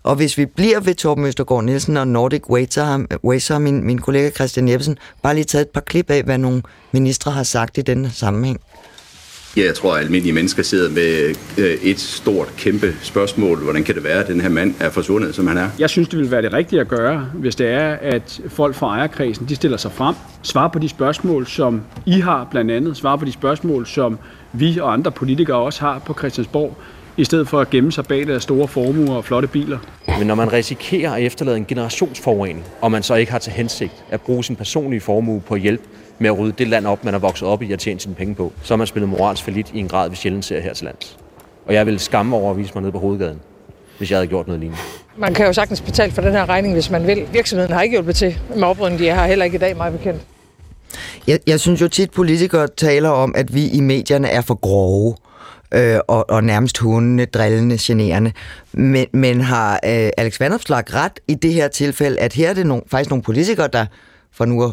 Og 0.04 0.16
hvis 0.16 0.38
vi 0.38 0.46
bliver 0.46 0.80
ved 0.80 0.96
Torben 0.96 1.26
Østergaard 1.26 1.64
Nielsen 1.64 1.98
og 1.98 2.08
Nordic 2.08 2.50
Waiter, 2.50 2.72
så 2.72 2.84
har, 2.84 3.40
så 3.40 3.54
har 3.54 3.60
min, 3.60 3.84
min 3.84 4.00
kollega 4.00 4.30
Christian 4.30 4.70
Jeppesen 4.70 4.98
bare 5.24 5.34
lige 5.34 5.44
taget 5.44 5.62
et 5.62 5.70
par 5.70 5.82
klip 5.82 6.10
af, 6.10 6.24
hvad 6.24 6.38
nogle 6.38 6.62
ministre 6.92 7.32
har 7.32 7.44
sagt 7.44 7.78
i 7.78 7.82
denne 7.82 8.12
sammenhæng. 8.12 8.60
Ja, 9.58 9.66
jeg 9.66 9.76
tror, 9.76 9.94
at 9.94 10.00
almindelige 10.04 10.34
mennesker 10.34 10.64
sidder 10.64 10.90
med 10.90 11.36
øh, 11.58 11.66
et 11.84 12.00
stort, 12.00 12.54
kæmpe 12.58 12.96
spørgsmål. 13.02 13.64
Hvordan 13.64 13.84
kan 13.84 13.96
det 13.96 14.04
være, 14.04 14.20
at 14.20 14.28
den 14.28 14.42
her 14.42 14.50
mand 14.50 14.76
er 14.80 14.90
forsvundet, 14.90 15.36
som 15.36 15.48
han 15.48 15.58
er? 15.58 15.70
Jeg 15.80 15.90
synes, 15.90 16.10
det 16.10 16.20
vil 16.20 16.32
være 16.32 16.42
det 16.42 16.54
rigtige 16.54 16.80
at 16.80 16.88
gøre, 16.88 17.30
hvis 17.34 17.56
det 17.56 17.68
er, 17.68 17.90
at 18.02 18.42
folk 18.48 18.76
fra 18.76 18.88
ejerkredsen 18.88 19.46
de 19.50 19.56
stiller 19.56 19.78
sig 19.78 19.92
frem, 19.92 20.16
svarer 20.44 20.68
på 20.68 20.80
de 20.80 20.90
spørgsmål, 20.90 21.48
som 21.48 21.82
I 22.06 22.20
har 22.20 22.48
blandt 22.52 22.72
andet, 22.72 22.98
svarer 22.98 23.18
på 23.18 23.26
de 23.26 23.32
spørgsmål, 23.32 23.88
som 23.88 24.20
vi 24.54 24.80
og 24.80 24.94
andre 24.94 25.12
politikere 25.12 25.58
også 25.58 25.82
har 25.82 26.00
på 26.00 26.14
Christiansborg. 26.14 26.78
i 27.18 27.24
stedet 27.24 27.48
for 27.48 27.60
at 27.60 27.70
gemme 27.70 27.92
sig 27.92 28.06
bag 28.06 28.28
deres 28.28 28.44
store 28.44 28.68
formuer 28.68 29.16
og 29.16 29.26
flotte 29.26 29.48
biler. 29.48 29.78
Men 30.18 30.28
når 30.28 30.36
man 30.36 30.54
risikerer 30.54 31.14
at 31.14 31.24
efterlade 31.24 31.58
en 31.58 31.66
generationsforurening, 31.66 32.66
og 32.82 32.92
man 32.92 33.04
så 33.04 33.16
ikke 33.16 33.32
har 33.32 33.40
til 33.40 33.52
hensigt 33.52 33.94
at 34.10 34.22
bruge 34.22 34.44
sin 34.44 34.56
personlige 34.56 35.02
formue 35.02 35.42
på 35.42 35.54
at 35.54 35.62
hjælpe 35.62 35.84
med 36.20 36.30
at 36.30 36.40
rydde 36.40 36.54
det 36.58 36.68
land 36.68 36.88
op, 36.88 37.04
man 37.06 37.14
er 37.14 37.20
vokset 37.20 37.48
op 37.48 37.62
i 37.62 37.72
og 37.72 37.80
tjent 37.80 38.02
sine 38.02 38.16
penge 38.16 38.36
på, 38.36 38.54
så 38.64 38.74
har 38.74 38.78
man 38.78 38.88
spillet 38.88 39.10
moralsk 39.10 39.48
lidt 39.48 39.72
i 39.74 39.80
en 39.80 39.88
grad, 39.88 40.10
vi 40.10 40.16
sjældent 40.16 40.46
ser 40.46 40.62
her 40.62 40.74
til 40.74 40.86
lands. 40.86 41.18
Og 41.66 41.74
jeg 41.74 41.86
vil 41.86 42.00
skamme 42.00 42.36
over 42.36 42.52
at 42.52 42.58
vise 42.58 42.72
mig 42.76 42.84
ned 42.84 42.92
på 42.92 43.00
hovedgaden, 43.00 43.40
hvis 43.98 44.12
jeg 44.12 44.18
havde 44.18 44.28
gjort 44.28 44.48
noget 44.48 44.60
lignende. 44.60 44.82
Man 45.18 45.34
kan 45.34 45.46
jo 45.46 45.54
sagtens 45.54 45.82
betale 45.82 46.12
for 46.12 46.22
den 46.22 46.32
her 46.32 46.50
regning, 46.50 46.74
hvis 46.74 46.90
man 46.90 47.08
vil. 47.08 47.28
Virksomheden 47.32 47.74
har 47.74 47.82
ikke 47.82 47.94
hjulpet 47.94 48.16
til 48.16 48.40
med 48.56 48.64
oprydning. 48.64 49.00
De 49.00 49.10
er 49.10 49.16
her 49.16 49.26
heller 49.26 49.46
ikke 49.46 49.56
i 49.56 49.60
dag, 49.60 49.78
meget 49.78 49.94
bekendt. 49.94 50.22
Jeg, 51.28 51.40
jeg 51.48 51.60
synes 51.60 51.82
jo 51.82 51.88
tit, 51.88 52.12
politikere 52.12 52.68
taler 52.68 53.10
om, 53.10 53.34
at 53.38 53.54
vi 53.54 53.68
i 53.68 53.80
medierne 53.80 54.28
er 54.28 54.42
for 54.42 54.56
grove 54.56 55.16
øh, 55.74 56.00
og, 56.08 56.30
og 56.30 56.44
nærmest 56.44 56.78
hundende, 56.78 57.26
drillende, 57.26 57.78
generende. 57.80 58.32
Men, 58.72 59.06
men 59.14 59.42
har 59.42 59.74
øh, 59.74 60.10
Alex 60.18 60.40
Vandopslag 60.40 60.94
ret 60.94 61.20
i 61.28 61.34
det 61.34 61.54
her 61.54 61.68
tilfælde, 61.68 62.20
at 62.20 62.34
her 62.34 62.50
er 62.50 62.54
det 62.54 62.68
nogle, 62.68 62.84
faktisk 62.88 63.10
nogle 63.10 63.24
politikere, 63.24 63.68
der 63.68 63.86
for 64.32 64.46
nu 64.46 64.64
at 64.64 64.72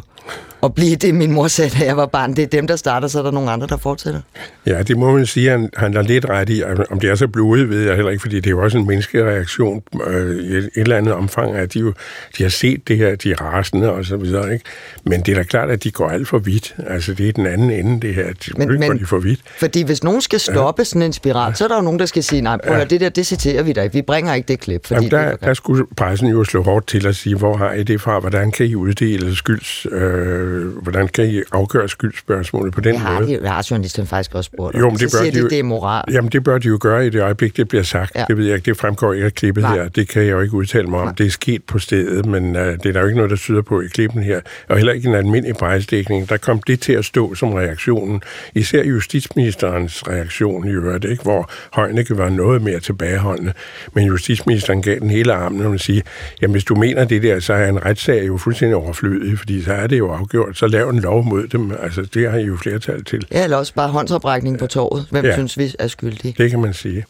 at 0.63 0.75
blive 0.75 0.97
det, 0.97 1.15
min 1.15 1.33
mor 1.33 1.49
sagde, 1.49 1.71
da 1.79 1.85
jeg 1.85 1.97
var 1.97 2.07
barn. 2.07 2.37
Det 2.37 2.43
er 2.43 2.47
dem, 2.47 2.67
der 2.67 2.77
starter, 2.77 3.09
så 3.09 3.19
er 3.19 3.23
der 3.23 3.31
nogle 3.31 3.51
andre, 3.51 3.67
der 3.67 3.77
fortsætter. 3.77 4.21
Ja, 4.67 4.83
det 4.83 4.99
må 4.99 5.17
man 5.17 5.27
sige, 5.27 5.51
han, 5.51 5.71
han 5.77 5.97
er 5.97 6.03
lidt 6.03 6.25
ret 6.25 6.51
i. 6.51 6.63
Om 6.91 7.01
det 7.01 7.11
er 7.11 7.15
så 7.15 7.29
blodigt, 7.29 7.71
ved 7.71 7.83
jeg 7.83 7.95
heller 7.95 8.11
ikke, 8.11 8.21
fordi 8.21 8.37
det 8.37 8.47
er 8.47 8.51
jo 8.51 8.63
også 8.63 8.79
en 8.79 8.87
menneskereaktion 8.87 9.83
øh, 10.07 10.37
i 10.37 10.57
et 10.57 10.71
eller 10.77 10.97
andet 10.97 11.15
omfang, 11.15 11.57
at 11.57 11.75
de 11.75 11.79
jo 11.79 11.93
de 12.39 12.43
har 12.43 12.51
set 12.51 12.89
det 12.89 12.97
her, 12.97 13.17
de 13.17 13.33
er 13.33 13.43
rasende 13.43 13.93
og 13.93 14.05
så 14.05 14.17
videre, 14.17 14.53
ikke? 14.53 14.65
Men 15.05 15.21
det 15.21 15.33
er 15.33 15.37
da 15.37 15.43
klart, 15.43 15.71
at 15.71 15.85
de 15.85 15.91
går 15.91 16.09
alt 16.09 16.29
for 16.29 16.39
vidt. 16.39 16.75
Altså, 16.87 17.15
det 17.15 17.29
er 17.29 17.33
den 17.33 17.47
anden 17.47 17.71
ende, 17.71 18.01
det 18.07 18.15
her. 18.15 18.27
De 18.27 18.53
men, 18.57 18.69
men, 18.69 18.89
går 18.89 18.99
de 18.99 19.07
for 19.07 19.19
vidt. 19.19 19.41
Fordi 19.59 19.83
hvis 19.83 20.03
nogen 20.03 20.21
skal 20.21 20.41
stoppe 20.41 20.81
ja. 20.81 20.85
sådan 20.85 21.03
en 21.03 21.13
spiral, 21.13 21.57
så 21.57 21.65
er 21.65 21.69
der 21.69 21.77
jo 21.77 21.83
nogen, 21.83 21.99
der 21.99 22.07
skal 22.07 22.23
sige, 22.23 22.43
nej, 22.43 22.59
prøv 22.67 22.77
ja. 22.77 22.85
det 22.85 23.01
der, 23.01 23.09
det 23.09 23.27
citerer 23.27 23.63
vi 23.63 23.73
dig. 23.73 23.91
Vi 23.93 24.03
bringer 24.03 24.35
ikke 24.35 24.49
det 24.49 24.61
klip. 24.61 24.87
Fordi 24.87 24.95
Jamen, 24.95 25.11
der, 25.11 25.31
det 25.31 25.41
der 25.41 25.55
skulle 25.55 25.87
pressen 25.97 26.29
jo 26.29 26.45
slå 26.45 26.63
hårdt 26.63 26.87
til 26.87 27.07
at 27.07 27.17
sige, 27.17 27.37
hvor 27.37 27.57
har 27.57 27.73
I 27.73 27.83
det 27.83 28.01
fra? 28.01 28.21
Hvordan 28.21 28.53
kan 28.53 28.67
I 28.67 28.75
uddele 28.75 29.37
skylds... 29.37 29.87
Øh, 29.93 30.50
øh, 30.51 30.77
hvordan 30.83 31.09
kan 31.09 31.27
I 31.27 31.43
afgøre 31.53 31.89
skyldspørgsmålet 31.89 32.75
på 32.75 32.81
den 32.81 32.95
det 32.95 33.01
har 33.01 33.21
måde? 33.21 33.33
De, 33.33 33.41
det 33.41 33.49
har 33.49 33.67
journalisten 33.71 34.07
faktisk 34.07 34.35
også 34.35 34.51
spurgt 34.55 34.79
jo, 34.79 34.91
men 34.91 34.99
det 34.99 35.01
bør 35.01 35.19
siger 35.19 35.33
de 35.33 35.39
jo, 35.39 35.49
det 35.49 35.59
er 35.59 35.63
moral. 35.63 36.05
Jamen, 36.13 36.31
det 36.31 36.45
bør 36.45 36.59
de 36.59 36.69
jo 36.69 36.79
gøre 36.81 37.07
i 37.07 37.11
det 37.11 37.23
øjeblik, 37.23 37.57
det 37.57 37.69
bliver 37.69 37.83
sagt. 37.83 38.13
Ja. 38.17 38.25
Det 38.29 38.37
ved 38.37 38.45
jeg 38.45 38.55
ikke, 38.55 38.65
det 38.65 38.77
fremgår 38.77 39.13
ikke 39.13 39.27
af 39.27 39.35
klippet 39.35 39.63
Nej. 39.63 39.77
her. 39.77 39.89
Det 39.89 40.09
kan 40.09 40.23
jeg 40.23 40.31
jo 40.31 40.41
ikke 40.41 40.55
udtale 40.55 40.87
mig 40.87 41.01
om. 41.01 41.07
Nej. 41.07 41.15
Det 41.19 41.27
er 41.27 41.31
sket 41.31 41.65
på 41.65 41.79
stedet, 41.79 42.27
men 42.27 42.57
uh, 42.57 42.63
det 42.63 42.87
er 42.87 42.93
der 42.93 43.01
jo 43.01 43.07
ikke 43.07 43.17
noget, 43.17 43.31
der 43.31 43.37
tyder 43.37 43.63
på 43.63 43.81
i 43.81 43.87
klippen 43.87 44.23
her. 44.23 44.41
Og 44.69 44.77
heller 44.77 44.93
ikke 44.93 45.09
en 45.09 45.15
almindelig 45.15 45.57
brejsdækning. 45.57 46.29
Der 46.29 46.37
kom 46.37 46.63
det 46.67 46.81
til 46.81 46.93
at 46.93 47.05
stå 47.05 47.35
som 47.35 47.53
reaktionen. 47.53 48.23
Især 48.55 48.85
justitsministerens 48.85 50.09
reaktion 50.09 50.69
i 50.69 50.71
øvrigt, 50.71 51.05
ikke? 51.05 51.23
hvor 51.23 51.51
Højneke 51.73 52.19
var 52.19 52.29
noget 52.29 52.63
mere 52.63 52.81
tilbageholdende. 52.81 53.53
Men 53.95 54.07
justitsministeren 54.07 54.83
gav 54.83 54.99
den 54.99 55.11
hele 55.11 55.33
armen, 55.33 55.61
og 55.61 55.71
man 55.71 55.79
siger, 55.79 56.03
jamen 56.43 56.53
hvis 56.53 56.65
du 56.65 56.75
mener 56.75 57.05
det 57.05 57.23
der, 57.23 57.41
så 57.41 57.53
er 57.53 57.69
en 57.69 57.85
retssag 57.85 58.27
jo 58.27 58.37
fuldstændig 58.37 58.77
overflødig, 58.77 59.39
fordi 59.39 59.63
så 59.63 59.73
er 59.73 59.87
det 59.87 59.99
jo 59.99 60.11
afgjort. 60.11 60.40
Så 60.55 60.67
lav 60.67 60.89
en 60.89 61.01
lov 61.01 61.25
mod 61.25 61.47
dem. 61.47 61.73
Altså, 61.83 62.03
det 62.15 62.31
har 62.31 62.39
I 62.39 62.45
jo 62.45 62.57
flertal 62.57 63.05
til. 63.05 63.27
Ja, 63.33 63.45
eller 63.45 63.57
også 63.57 63.75
bare 63.75 63.89
håndsoprækning 63.89 64.59
på 64.59 64.67
torvet. 64.67 65.07
Hvem 65.11 65.25
ja. 65.25 65.33
synes 65.33 65.59
vi 65.59 65.75
er 65.79 65.87
skyldig? 65.87 66.35
Det 66.39 66.51
kan 66.51 66.61
man 66.61 66.75
sige. 66.75 67.05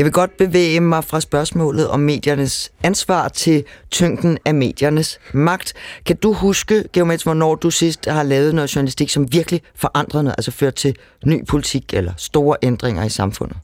Jeg 0.00 0.04
vil 0.04 0.12
godt 0.12 0.36
bevæge 0.36 0.80
mig 0.80 1.04
fra 1.04 1.20
spørgsmålet 1.20 1.88
om 1.88 2.00
mediernes 2.00 2.72
ansvar 2.82 3.28
til 3.28 3.64
tyngden 3.90 4.38
af 4.44 4.54
mediernes 4.54 5.18
magt. 5.32 5.74
Kan 6.06 6.16
du 6.16 6.32
huske, 6.32 6.84
Geomets, 6.92 7.22
hvornår 7.22 7.54
du 7.54 7.70
sidst 7.70 8.06
har 8.06 8.22
lavet 8.22 8.54
noget 8.54 8.74
journalistik, 8.76 9.10
som 9.10 9.32
virkelig 9.32 9.62
forandrede 9.74 10.24
noget, 10.24 10.34
altså 10.38 10.50
ført 10.50 10.74
til 10.74 10.96
ny 11.26 11.46
politik 11.46 11.94
eller 11.94 12.12
store 12.16 12.56
ændringer 12.62 13.04
i 13.04 13.08
samfundet? 13.08 13.56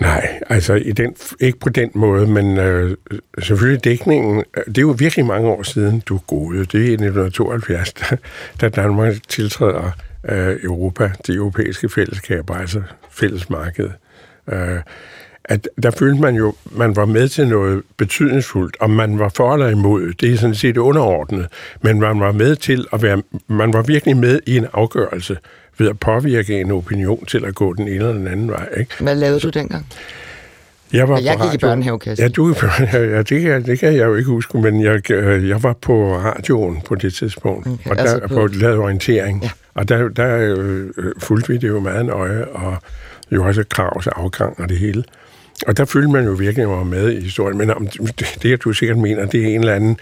Nej, 0.00 0.40
altså 0.48 0.74
i 0.74 0.92
den, 0.92 1.16
ikke 1.40 1.58
på 1.58 1.68
den 1.68 1.90
måde, 1.94 2.26
men 2.26 2.58
øh, 2.58 2.96
selvfølgelig 3.38 3.84
dækningen, 3.84 4.44
øh, 4.56 4.64
det 4.66 4.78
er 4.78 4.82
jo 4.82 4.94
virkelig 4.98 5.26
mange 5.26 5.48
år 5.48 5.62
siden, 5.62 6.02
du 6.06 6.20
gode. 6.26 6.58
Det 6.58 6.74
er 6.74 6.88
i 6.88 6.92
1972, 6.92 7.92
da, 7.92 8.16
da 8.60 8.68
Danmark 8.68 9.14
tiltræder 9.28 9.90
øh, 10.28 10.56
Europa, 10.62 11.10
det 11.26 11.34
europæiske 11.34 11.88
fællesskab, 11.88 12.50
altså 12.50 12.82
fællesmarkedet. 13.10 13.92
Øh, 14.52 14.80
at 15.44 15.68
der 15.82 15.90
følte 15.90 16.20
man 16.20 16.34
jo, 16.34 16.54
man 16.72 16.96
var 16.96 17.04
med 17.04 17.28
til 17.28 17.48
noget 17.48 17.82
betydningsfuldt, 17.96 18.76
om 18.80 18.90
man 18.90 19.18
var 19.18 19.28
for 19.28 19.54
eller 19.54 19.68
imod, 19.68 20.12
det 20.12 20.32
er 20.32 20.36
sådan 20.36 20.54
set 20.54 20.76
underordnet, 20.76 21.46
men 21.82 22.00
man 22.00 22.20
var 22.20 22.32
med 22.32 22.56
til 22.56 22.86
at 22.92 23.02
være, 23.02 23.22
man 23.46 23.72
var 23.72 23.82
virkelig 23.82 24.16
med 24.16 24.40
i 24.46 24.56
en 24.56 24.66
afgørelse, 24.72 25.36
ved 25.80 25.88
at 25.88 26.00
påvirke 26.00 26.60
en 26.60 26.70
opinion 26.70 27.26
til 27.26 27.44
at 27.44 27.54
gå 27.54 27.74
den 27.74 27.88
ene 27.88 27.94
eller 27.94 28.12
den 28.12 28.26
anden 28.26 28.50
vej. 28.50 28.68
Ikke? 28.76 28.94
Hvad 29.00 29.14
lavede 29.14 29.40
du 29.40 29.48
dengang? 29.48 29.86
Jeg, 30.92 31.08
var 31.08 31.18
jeg 31.18 31.38
gik 31.42 31.54
i 31.54 31.58
børnehavekasse. 31.58 32.22
Ja, 32.22 32.28
du, 32.28 32.54
ja 32.92 33.22
det, 33.22 33.42
kan, 33.42 33.66
det 33.66 33.78
kan 33.78 33.96
jeg 33.96 34.06
jo 34.06 34.14
ikke 34.14 34.30
huske, 34.30 34.58
men 34.58 34.82
jeg, 34.82 35.10
jeg 35.48 35.62
var 35.62 35.72
på 35.72 36.16
radioen 36.16 36.80
på 36.80 36.94
det 36.94 37.14
tidspunkt, 37.14 37.66
okay, 37.66 37.90
og 37.90 37.96
der, 37.96 38.02
altså 38.02 38.28
på, 38.28 38.34
på 38.34 38.46
lavet 38.46 38.78
orientering. 38.78 39.42
Ja. 39.42 39.50
Og 39.74 39.88
der, 39.88 40.08
der 40.08 40.54
øh, 40.56 40.86
fulgte 41.18 41.48
vi 41.48 41.58
det 41.58 41.68
jo 41.68 41.80
meget 41.80 42.06
nøje, 42.06 42.44
og 42.44 42.76
jo 43.32 43.44
også 43.44 43.64
kravs 43.70 44.06
afgang 44.06 44.60
og 44.60 44.68
det 44.68 44.78
hele. 44.78 45.04
Og 45.66 45.76
der 45.76 45.84
følte 45.84 46.08
man 46.08 46.24
jo 46.24 46.30
virkelig, 46.30 46.62
at 46.62 46.68
man 46.68 46.78
var 46.78 46.84
med 46.84 47.12
i 47.12 47.20
historien. 47.20 47.58
Men 47.58 47.70
om 47.70 47.86
det, 47.86 48.38
det, 48.42 48.64
du 48.64 48.72
sikkert 48.72 48.98
mener, 48.98 49.26
det 49.26 49.42
er 49.42 49.46
en 49.46 49.60
eller 49.60 49.74
anden 49.74 49.90
en 49.90 49.98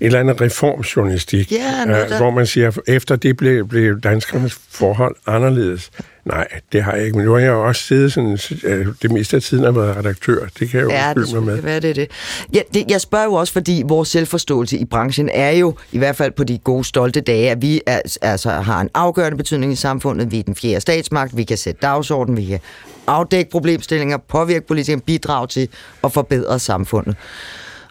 eller 0.00 0.20
anden 0.20 0.40
reformjournalistik, 0.40 1.52
ja, 1.52 1.84
øh, 1.88 2.16
hvor 2.16 2.30
man 2.30 2.46
siger, 2.46 2.78
efter 2.86 3.16
det 3.16 3.36
blev, 3.36 3.68
blev 3.68 4.00
danskernes 4.00 4.58
forhold 4.70 5.16
anderledes. 5.26 5.90
Nej, 6.24 6.46
det 6.72 6.82
har 6.82 6.92
jeg 6.92 7.04
ikke, 7.04 7.16
men 7.16 7.26
nu 7.26 7.32
har 7.32 7.38
jeg 7.38 7.52
også 7.52 7.82
siddet 7.82 8.12
sådan, 8.12 8.38
øh, 8.64 8.86
det 9.02 9.10
meste 9.10 9.36
af 9.36 9.42
tiden 9.42 9.64
har 9.64 9.70
været 9.70 9.96
redaktør. 9.96 10.46
Det 10.58 10.70
kan 10.70 10.80
jeg 10.80 10.84
jo 10.84 10.90
ja, 10.90 11.14
det 11.14 11.34
mig 11.34 11.42
med. 11.42 11.62
Være, 11.62 11.80
det 11.80 11.90
er 11.90 11.94
det. 11.94 12.10
Ja, 12.54 12.60
det. 12.74 12.90
Jeg 12.90 13.00
spørger 13.00 13.24
jo 13.24 13.32
også, 13.32 13.52
fordi 13.52 13.82
vores 13.86 14.08
selvforståelse 14.08 14.78
i 14.78 14.84
branchen 14.84 15.28
er 15.28 15.50
jo, 15.50 15.74
i 15.92 15.98
hvert 15.98 16.16
fald 16.16 16.32
på 16.32 16.44
de 16.44 16.58
gode, 16.58 16.84
stolte 16.84 17.20
dage, 17.20 17.50
at 17.50 17.62
vi 17.62 17.80
er, 17.86 18.00
altså, 18.22 18.50
har 18.50 18.80
en 18.80 18.90
afgørende 18.94 19.36
betydning 19.36 19.72
i 19.72 19.76
samfundet. 19.76 20.32
Vi 20.32 20.38
er 20.38 20.42
den 20.42 20.54
fjerde 20.54 20.80
statsmagt, 20.80 21.36
vi 21.36 21.44
kan 21.44 21.56
sætte 21.56 21.80
dagsordenen, 21.82 22.36
vi 22.36 22.44
kan 22.44 22.60
afdække 23.06 23.50
problemstillinger, 23.50 24.16
påvirke 24.28 24.66
politikere, 24.66 25.00
bidrage 25.00 25.46
til 25.46 25.68
at 26.04 26.12
forbedre 26.12 26.58
samfundet. 26.58 27.16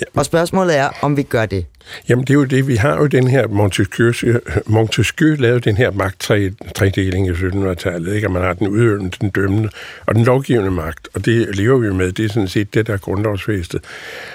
Ja. 0.01 0.05
Og 0.15 0.25
spørgsmålet 0.25 0.77
er, 0.77 0.89
om 1.01 1.17
vi 1.17 1.23
gør 1.23 1.45
det. 1.45 1.65
Jamen, 2.09 2.25
det 2.25 2.29
er 2.29 2.33
jo 2.33 2.43
det. 2.43 2.67
Vi 2.67 2.75
har 2.75 2.97
jo 2.97 3.07
den 3.07 3.27
her 3.27 3.47
Montesquieu, 3.47 4.13
Montesquieu 4.65 5.35
lavede 5.39 5.59
den 5.59 5.77
her 5.77 5.91
magttredeling 5.91 7.27
i 7.27 7.31
1700-tallet, 7.31 8.15
ikke? 8.15 8.27
Og 8.27 8.31
man 8.31 8.41
har 8.41 8.53
den 8.53 8.67
udøvende, 8.67 9.17
den 9.21 9.29
dømmende 9.29 9.69
og 10.05 10.15
den 10.15 10.23
lovgivende 10.23 10.71
magt, 10.71 11.07
og 11.13 11.25
det 11.25 11.55
lever 11.55 11.77
vi 11.77 11.93
med. 11.93 12.11
Det 12.11 12.25
er 12.25 12.29
sådan 12.29 12.47
set 12.47 12.73
det, 12.73 12.87
der 12.87 12.93
er 12.93 12.97
grundlovsfæstet. 12.97 13.81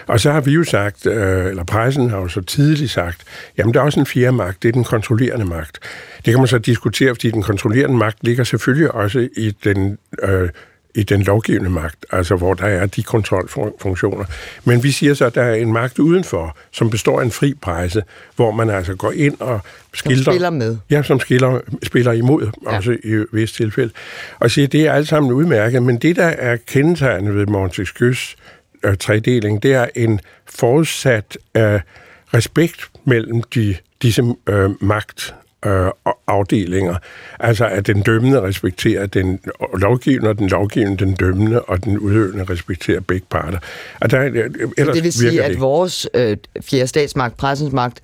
Og 0.06 0.20
så 0.20 0.32
har 0.32 0.40
vi 0.40 0.50
jo 0.50 0.64
sagt, 0.64 1.06
øh, 1.06 1.46
eller 1.46 1.64
pressen 1.64 2.10
har 2.10 2.18
jo 2.18 2.28
så 2.28 2.40
tidligt 2.40 2.90
sagt, 2.90 3.22
jamen, 3.58 3.74
der 3.74 3.80
er 3.80 3.84
også 3.84 4.00
en 4.00 4.06
fjerde 4.06 4.36
magt, 4.36 4.62
det 4.62 4.68
er 4.68 4.72
den 4.72 4.84
kontrollerende 4.84 5.44
magt. 5.44 5.78
Det 6.24 6.32
kan 6.32 6.38
man 6.38 6.48
så 6.48 6.58
diskutere, 6.58 7.14
fordi 7.14 7.30
den 7.30 7.42
kontrollerende 7.42 7.96
magt 7.96 8.18
ligger 8.20 8.44
selvfølgelig 8.44 8.94
også 8.94 9.28
i 9.36 9.56
den 9.64 9.98
øh, 10.22 10.48
i 10.94 11.02
den 11.02 11.22
lovgivende 11.22 11.70
magt, 11.70 12.06
altså 12.12 12.36
hvor 12.36 12.54
der 12.54 12.66
er 12.66 12.86
de 12.86 13.02
kontrolfunktioner. 13.02 14.24
Men 14.64 14.82
vi 14.82 14.90
siger 14.90 15.14
så, 15.14 15.24
at 15.24 15.34
der 15.34 15.42
er 15.42 15.54
en 15.54 15.72
magt 15.72 15.98
udenfor, 15.98 16.56
som 16.70 16.90
består 16.90 17.20
af 17.20 17.24
en 17.24 17.30
fri 17.30 17.54
presse, 17.54 18.02
hvor 18.36 18.50
man 18.50 18.70
altså 18.70 18.94
går 18.94 19.12
ind 19.12 19.40
og 19.40 19.60
skildrer... 19.94 20.24
Som 20.24 20.32
spiller 20.32 20.50
med. 20.50 20.76
Ja, 20.90 21.02
som 21.02 21.20
skiller, 21.20 21.60
spiller 21.82 22.12
imod, 22.12 22.50
ja. 22.64 22.76
også 22.76 22.96
i 23.04 23.24
vist 23.32 23.54
tilfælde. 23.54 23.92
Og 24.38 24.50
siger, 24.50 24.68
det 24.68 24.86
er 24.86 24.92
alt 24.92 25.08
sammen 25.08 25.32
udmærket, 25.32 25.82
men 25.82 25.98
det, 25.98 26.16
der 26.16 26.24
er 26.24 26.56
kendetegnet 26.56 27.36
ved 27.36 27.46
Montesquieus 27.46 28.36
øh, 28.84 28.96
tredeling, 28.96 29.62
det 29.62 29.72
er 29.74 29.86
en 29.94 30.20
forudsat 30.46 31.38
øh, 31.56 31.80
respekt 32.34 32.90
mellem 33.04 33.42
de, 33.42 33.76
disse 34.02 34.22
øh, 34.46 34.70
magt 34.80 35.34
øh, 35.66 35.90
afdelinger. 36.26 36.96
Altså 37.40 37.66
at 37.66 37.86
den 37.86 38.02
dømmende 38.02 38.42
respekterer 38.42 39.06
den 39.06 39.40
lovgivende, 39.78 40.28
og 40.28 40.38
den 40.38 40.48
lovgivende 40.48 41.04
den 41.04 41.14
dømmende, 41.14 41.62
og 41.62 41.84
den 41.84 41.98
udøvende 41.98 42.44
respekterer 42.44 43.00
begge 43.00 43.26
parter. 43.30 43.58
Og 44.00 44.10
der, 44.10 44.20
ellers 44.78 44.94
det 44.94 45.04
vil 45.04 45.12
sige, 45.12 45.42
at 45.42 45.50
det. 45.50 45.60
vores 45.60 46.08
øh, 46.14 46.36
fjerde 46.60 46.86
statsmagt, 46.86 47.36
pressens 47.36 47.72
magt, 47.72 48.00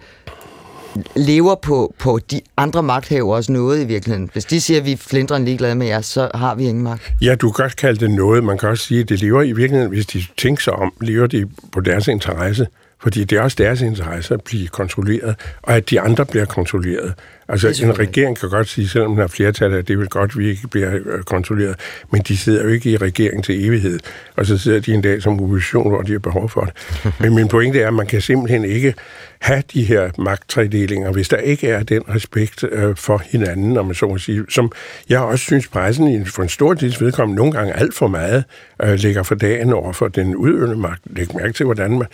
lever 1.16 1.55
på, 1.55 1.95
på 1.99 2.19
de 2.31 2.40
andre 2.57 2.83
magthavers 2.83 3.51
noget 3.51 3.83
i 3.83 3.85
virkeligheden. 3.85 4.31
Hvis 4.33 4.45
de 4.45 4.61
siger, 4.61 4.81
at 4.81 4.87
vi 4.87 4.92
er 4.92 4.97
flindrende 4.97 5.45
ligeglade 5.45 5.75
med 5.75 5.87
jer, 5.87 6.01
så 6.01 6.31
har 6.35 6.55
vi 6.55 6.64
ingen 6.64 6.85
magt. 6.85 7.12
Ja, 7.23 7.35
du 7.35 7.51
kan 7.51 7.64
godt 7.64 7.77
kalde 7.77 8.01
det 8.01 8.11
noget. 8.11 8.45
Man 8.45 8.59
kan 8.59 8.69
også 8.69 8.85
sige, 8.85 9.01
at 9.01 9.09
det 9.09 9.21
lever 9.21 9.42
i 9.42 9.53
virkeligheden, 9.53 9.88
hvis 9.92 10.07
de 10.07 10.23
tænker 10.37 10.62
sig 10.62 10.73
om, 10.73 10.92
lever 11.01 11.27
de 11.27 11.49
på 11.73 11.81
deres 11.81 12.09
interesse. 12.09 12.66
Fordi 13.03 13.25
det 13.25 13.38
er 13.38 13.42
også 13.42 13.57
deres 13.59 13.81
interesse 13.81 14.35
at 14.35 14.42
blive 14.42 14.69
kontrolleret, 14.69 15.35
og 15.62 15.77
at 15.77 15.90
de 15.90 16.01
andre 16.01 16.27
bliver 16.27 16.45
kontrolleret. 16.45 17.14
Altså, 17.48 17.85
en 17.85 17.98
regering 17.98 18.38
kan 18.38 18.48
godt 18.48 18.68
sige, 18.68 18.88
selvom 18.88 19.11
den 19.11 19.20
har 19.20 19.26
flertal, 19.26 19.74
at 19.74 19.88
det 19.88 19.98
vil 19.98 20.09
godt, 20.09 20.30
at 20.30 20.38
vi 20.38 20.48
ikke 20.48 20.68
bliver 20.68 20.94
øh, 20.94 21.22
kontrolleret, 21.22 21.76
men 22.12 22.22
de 22.22 22.37
sidder 22.37 22.62
jo 22.62 22.68
ikke 22.68 22.90
i 22.90 22.96
regering 22.96 23.44
til 23.44 23.66
evighed, 23.66 23.98
og 24.37 24.46
så 24.46 24.59
sidder 24.59 24.80
de 24.80 24.94
en 24.94 25.02
dag 25.02 25.22
som 25.22 25.40
opposition, 25.40 25.88
hvor 25.88 26.02
de 26.02 26.12
har 26.12 26.18
behov 26.18 26.48
for 26.48 26.61
det. 26.61 26.74
Men 27.20 27.35
min 27.35 27.48
pointe 27.48 27.80
er, 27.80 27.88
at 27.88 27.94
man 27.94 28.06
kan 28.06 28.20
simpelthen 28.20 28.64
ikke 28.64 28.94
have 29.38 29.62
de 29.72 29.85
her 29.85 30.11
magttredelinger, 30.18 31.12
hvis 31.12 31.28
der 31.28 31.37
ikke 31.37 31.68
er 31.68 31.82
den 31.82 32.02
respekt 32.09 32.64
øh, 32.64 32.96
for 32.96 33.22
hinanden, 33.30 33.76
om 33.76 33.87
man 33.87 33.94
så 33.94 34.06
må 34.06 34.18
sige, 34.18 34.44
som 34.48 34.72
jeg 35.09 35.20
også 35.20 35.44
synes, 35.44 35.68
pressen 35.68 36.26
for 36.26 36.42
en 36.42 36.48
stor 36.48 36.74
tids 36.74 37.00
vedkommende 37.00 37.38
nogle 37.38 37.52
gange 37.52 37.72
alt 37.72 37.94
for 37.94 38.06
meget 38.06 38.44
øh, 38.82 38.94
ligger 38.94 39.22
for 39.22 39.35
dagen 39.35 39.72
over 39.72 39.92
for 39.92 40.09
den 40.09 40.37
udøvende 40.37 40.76
magt. 40.76 41.02
Læg 41.06 41.26
mærke 41.35 41.52
til, 41.52 41.66
hvordan 41.66 41.90
man, 41.90 42.06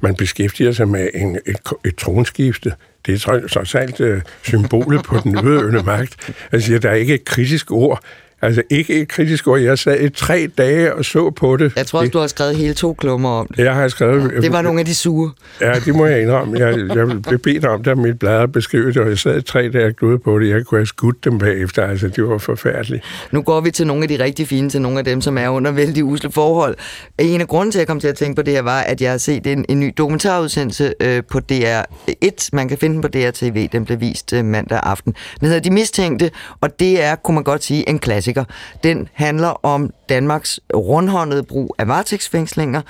man 0.00 0.14
beskæftiger 0.14 0.72
sig 0.72 0.88
med 0.88 1.08
en, 1.14 1.38
et, 1.46 1.56
et 1.84 1.96
tronskifte. 1.96 2.72
Det 3.06 3.14
er 3.14 3.46
trods 3.48 3.74
alt 3.74 4.00
øh, 4.00 4.22
symbolet 4.42 5.02
på 5.02 5.20
den 5.24 5.36
udøvende 5.36 5.82
magt. 5.82 6.32
Altså, 6.52 6.78
der 6.78 6.90
er 6.90 6.94
ikke 6.94 7.14
et 7.14 7.24
kritisk 7.24 7.70
ord 7.70 8.04
Altså 8.44 8.62
ikke 8.70 9.00
et 9.00 9.08
kritisk 9.08 9.48
ord. 9.48 9.60
Jeg 9.60 9.78
sad 9.78 10.00
i 10.00 10.08
tre 10.08 10.48
dage 10.58 10.94
og 10.94 11.04
så 11.04 11.30
på 11.30 11.56
det. 11.56 11.72
Jeg 11.76 11.86
tror 11.86 11.98
også, 11.98 12.10
du 12.10 12.18
har 12.18 12.26
skrevet 12.26 12.56
hele 12.56 12.74
to 12.74 12.94
klummer 12.94 13.30
om 13.30 13.46
det. 13.56 13.64
Jeg 13.64 13.74
har 13.74 13.88
skrevet... 13.88 14.42
Det 14.42 14.52
var 14.52 14.62
nogle 14.62 14.80
af 14.80 14.86
de 14.86 14.94
sure. 14.94 15.30
Ja, 15.60 15.72
det 15.72 15.94
må 15.94 16.06
jeg 16.06 16.22
indrømme. 16.22 16.58
Jeg, 16.58 16.78
jeg 16.96 17.22
blev 17.22 17.38
bedt 17.38 17.64
om 17.64 17.82
det 17.82 17.98
mit 17.98 18.18
blad 18.18 18.40
at 18.40 18.52
beskrive 18.52 18.86
det, 18.86 18.96
og 18.96 19.08
jeg 19.08 19.18
sad 19.18 19.38
i 19.38 19.42
tre 19.42 19.68
dage 19.68 19.86
og 19.86 19.92
glodede 19.96 20.18
på 20.18 20.38
det. 20.38 20.48
Jeg 20.48 20.66
kunne 20.66 20.78
have 20.78 20.86
skudt 20.86 21.24
dem 21.24 21.38
bagefter. 21.38 21.86
Altså, 21.86 22.08
det 22.08 22.28
var 22.28 22.38
forfærdeligt. 22.38 23.04
Nu 23.30 23.42
går 23.42 23.60
vi 23.60 23.70
til 23.70 23.86
nogle 23.86 24.02
af 24.02 24.08
de 24.08 24.24
rigtig 24.24 24.48
fine, 24.48 24.70
til 24.70 24.82
nogle 24.82 24.98
af 24.98 25.04
dem, 25.04 25.20
som 25.20 25.38
er 25.38 25.48
under 25.48 25.70
vældig 25.70 26.04
usle 26.04 26.32
forhold. 26.32 26.76
En 27.18 27.40
af 27.40 27.48
grunden 27.48 27.72
til, 27.72 27.78
at 27.78 27.80
jeg 27.80 27.86
kom 27.86 28.00
til 28.00 28.08
at 28.08 28.16
tænke 28.16 28.36
på 28.36 28.42
det 28.42 28.54
her, 28.54 28.62
var, 28.62 28.80
at 28.80 29.00
jeg 29.00 29.10
har 29.10 29.18
set 29.18 29.46
en, 29.46 29.64
en 29.68 29.80
ny 29.80 29.94
dokumentarudsendelse 29.98 30.94
øh, 31.00 31.22
på 31.30 31.40
DR1. 31.52 32.48
Man 32.52 32.68
kan 32.68 32.78
finde 32.78 32.94
den 32.94 33.02
på 33.02 33.08
DR-TV. 33.08 33.68
Den 33.72 33.84
blev 33.84 34.00
vist 34.00 34.32
øh, 34.32 34.44
mandag 34.44 34.80
aften. 34.82 35.14
Den 35.40 35.48
hedder 35.48 35.62
De 35.62 35.70
Mistænkte, 35.70 36.30
og 36.60 36.80
det 36.80 37.02
er, 37.02 37.14
kunne 37.14 37.34
man 37.34 37.44
godt 37.44 37.64
sige, 37.64 37.88
en 37.88 37.98
klassiker 37.98 38.33
klassiker. 38.34 38.44
Den 38.84 39.08
handler 39.12 39.64
om 39.66 39.90
Danmarks 40.08 40.60
rundhåndede 40.74 41.42
brug 41.42 41.74
af 41.78 41.88
varetægtsfængslinger, 41.88 42.82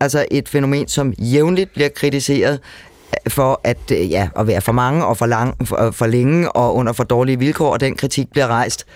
altså 0.00 0.26
et 0.30 0.48
fænomen, 0.48 0.88
som 0.88 1.12
jævnligt 1.12 1.72
bliver 1.72 1.88
kritiseret 1.88 2.60
for 3.28 3.60
at, 3.64 3.90
øh, 3.92 4.10
ja, 4.10 4.28
at 4.38 4.46
være 4.46 4.60
for 4.60 4.72
mange 4.72 5.06
og 5.06 5.16
for, 5.16 5.26
lang, 5.26 5.68
for, 5.68 5.86
øh, 5.86 5.92
for 5.92 6.06
længe 6.06 6.52
og 6.52 6.74
under 6.74 6.92
for 6.92 7.04
dårlige 7.04 7.38
vilkår, 7.38 7.72
og 7.72 7.80
den 7.80 7.96
kritik 7.96 8.30
bliver 8.30 8.46
rejst 8.46 8.86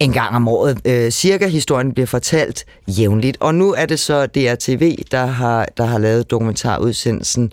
en 0.00 0.12
gang 0.12 0.36
om 0.36 0.48
året. 0.48 0.78
Øh, 0.84 1.10
cirka 1.10 1.46
historien 1.46 1.92
bliver 1.92 2.06
fortalt 2.06 2.64
jævnligt. 2.88 3.36
Og 3.40 3.54
nu 3.54 3.72
er 3.72 3.86
det 3.86 3.98
så 4.00 4.26
DRTV, 4.26 4.96
der 5.10 5.26
har, 5.26 5.66
der 5.76 5.84
har 5.84 5.98
lavet 5.98 6.30
dokumentarudsendelsen 6.30 7.52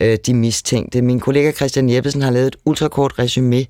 øh, 0.00 0.18
De 0.26 0.34
Mistænkte. 0.34 1.02
Min 1.02 1.20
kollega 1.20 1.52
Christian 1.52 1.90
Jeppesen 1.90 2.22
har 2.22 2.30
lavet 2.30 2.46
et 2.46 2.56
ultrakort 2.64 3.18
resume 3.18 3.66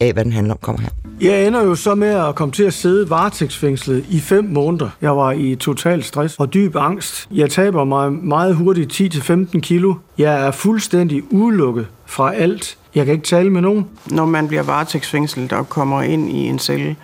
af, 0.00 0.12
hvad 0.12 0.24
den 0.24 0.32
handler 0.32 0.54
om, 0.54 0.58
kommer 0.62 0.82
her. 0.82 0.88
Jeg 1.20 1.46
ender 1.46 1.62
jo 1.62 1.74
så 1.74 1.94
med 1.94 2.08
at 2.08 2.34
komme 2.34 2.52
til 2.52 2.62
at 2.62 2.74
sidde 2.74 3.10
varetægtsfængslet 3.10 4.04
i 4.10 4.20
fem 4.20 4.44
måneder. 4.44 4.90
Jeg 5.02 5.16
var 5.16 5.32
i 5.32 5.54
total 5.54 6.02
stress 6.02 6.36
og 6.38 6.54
dyb 6.54 6.76
angst. 6.76 7.28
Jeg 7.30 7.50
taber 7.50 7.84
mig 7.84 8.12
meget 8.12 8.54
hurtigt 8.54 9.00
10-15 9.00 9.60
kilo. 9.60 9.94
Jeg 10.18 10.46
er 10.46 10.50
fuldstændig 10.50 11.22
udelukket 11.32 11.86
fra 12.06 12.34
alt. 12.34 12.78
Jeg 12.94 13.04
kan 13.04 13.14
ikke 13.14 13.26
tale 13.26 13.50
med 13.50 13.60
nogen. 13.60 13.86
Når 14.10 14.26
man 14.26 14.48
bliver 14.48 14.62
varetægtsfængslet 14.62 15.52
og 15.52 15.68
kommer 15.68 16.02
ind 16.02 16.30
i 16.30 16.46
en 16.46 16.58
celle, 16.58 16.96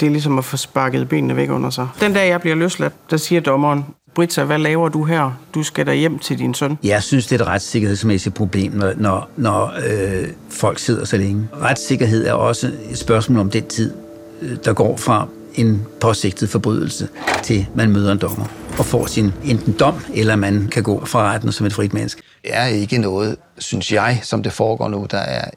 det 0.00 0.06
er 0.06 0.10
ligesom 0.10 0.38
at 0.38 0.44
få 0.44 0.56
sparket 0.56 1.08
benene 1.08 1.36
væk 1.36 1.50
under 1.50 1.70
sig. 1.70 1.88
Den 2.00 2.12
dag, 2.12 2.28
jeg 2.28 2.40
bliver 2.40 2.56
løsladt, 2.56 2.92
der 3.10 3.16
siger 3.16 3.40
dommeren, 3.40 3.84
Britta, 4.20 4.44
hvad 4.44 4.58
laver 4.58 4.88
du 4.88 5.04
her? 5.04 5.40
Du 5.54 5.62
skal 5.62 5.86
da 5.86 5.94
hjem 5.94 6.18
til 6.18 6.38
din 6.38 6.54
søn. 6.54 6.78
Jeg 6.82 7.02
synes, 7.02 7.26
det 7.26 7.40
er 7.40 7.44
et 7.44 7.48
retssikkerhedsmæssigt 7.48 8.34
problem, 8.34 8.72
når, 8.72 8.92
når, 8.96 9.30
når 9.36 9.72
øh, 9.86 10.28
folk 10.50 10.78
sidder 10.78 11.04
så 11.04 11.16
længe. 11.16 11.48
Retssikkerhed 11.62 12.26
er 12.26 12.32
også 12.32 12.72
et 12.90 12.98
spørgsmål 12.98 13.40
om 13.40 13.50
den 13.50 13.66
tid, 13.66 13.94
øh, 14.42 14.56
der 14.64 14.72
går 14.72 14.96
fra 14.96 15.28
en 15.54 15.86
påsigtet 16.00 16.48
forbrydelse 16.48 17.08
til 17.42 17.66
man 17.74 17.90
møder 17.90 18.12
en 18.12 18.18
dommer 18.18 18.44
og 18.78 18.84
får 18.84 19.06
sin 19.06 19.32
enten 19.44 19.72
dom, 19.72 19.94
eller 20.14 20.36
man 20.36 20.68
kan 20.72 20.82
gå 20.82 21.04
fra 21.04 21.32
retten 21.32 21.52
som 21.52 21.66
et 21.66 21.72
frit 21.72 21.94
menneske. 21.94 22.22
Det 22.42 22.50
er 22.54 22.64
ikke 22.64 22.98
noget, 22.98 23.36
synes 23.58 23.92
jeg, 23.92 24.20
som 24.22 24.42
det 24.42 24.52
foregår 24.52 24.88
nu, 24.88 25.06
der 25.10 25.18
er 25.18 25.50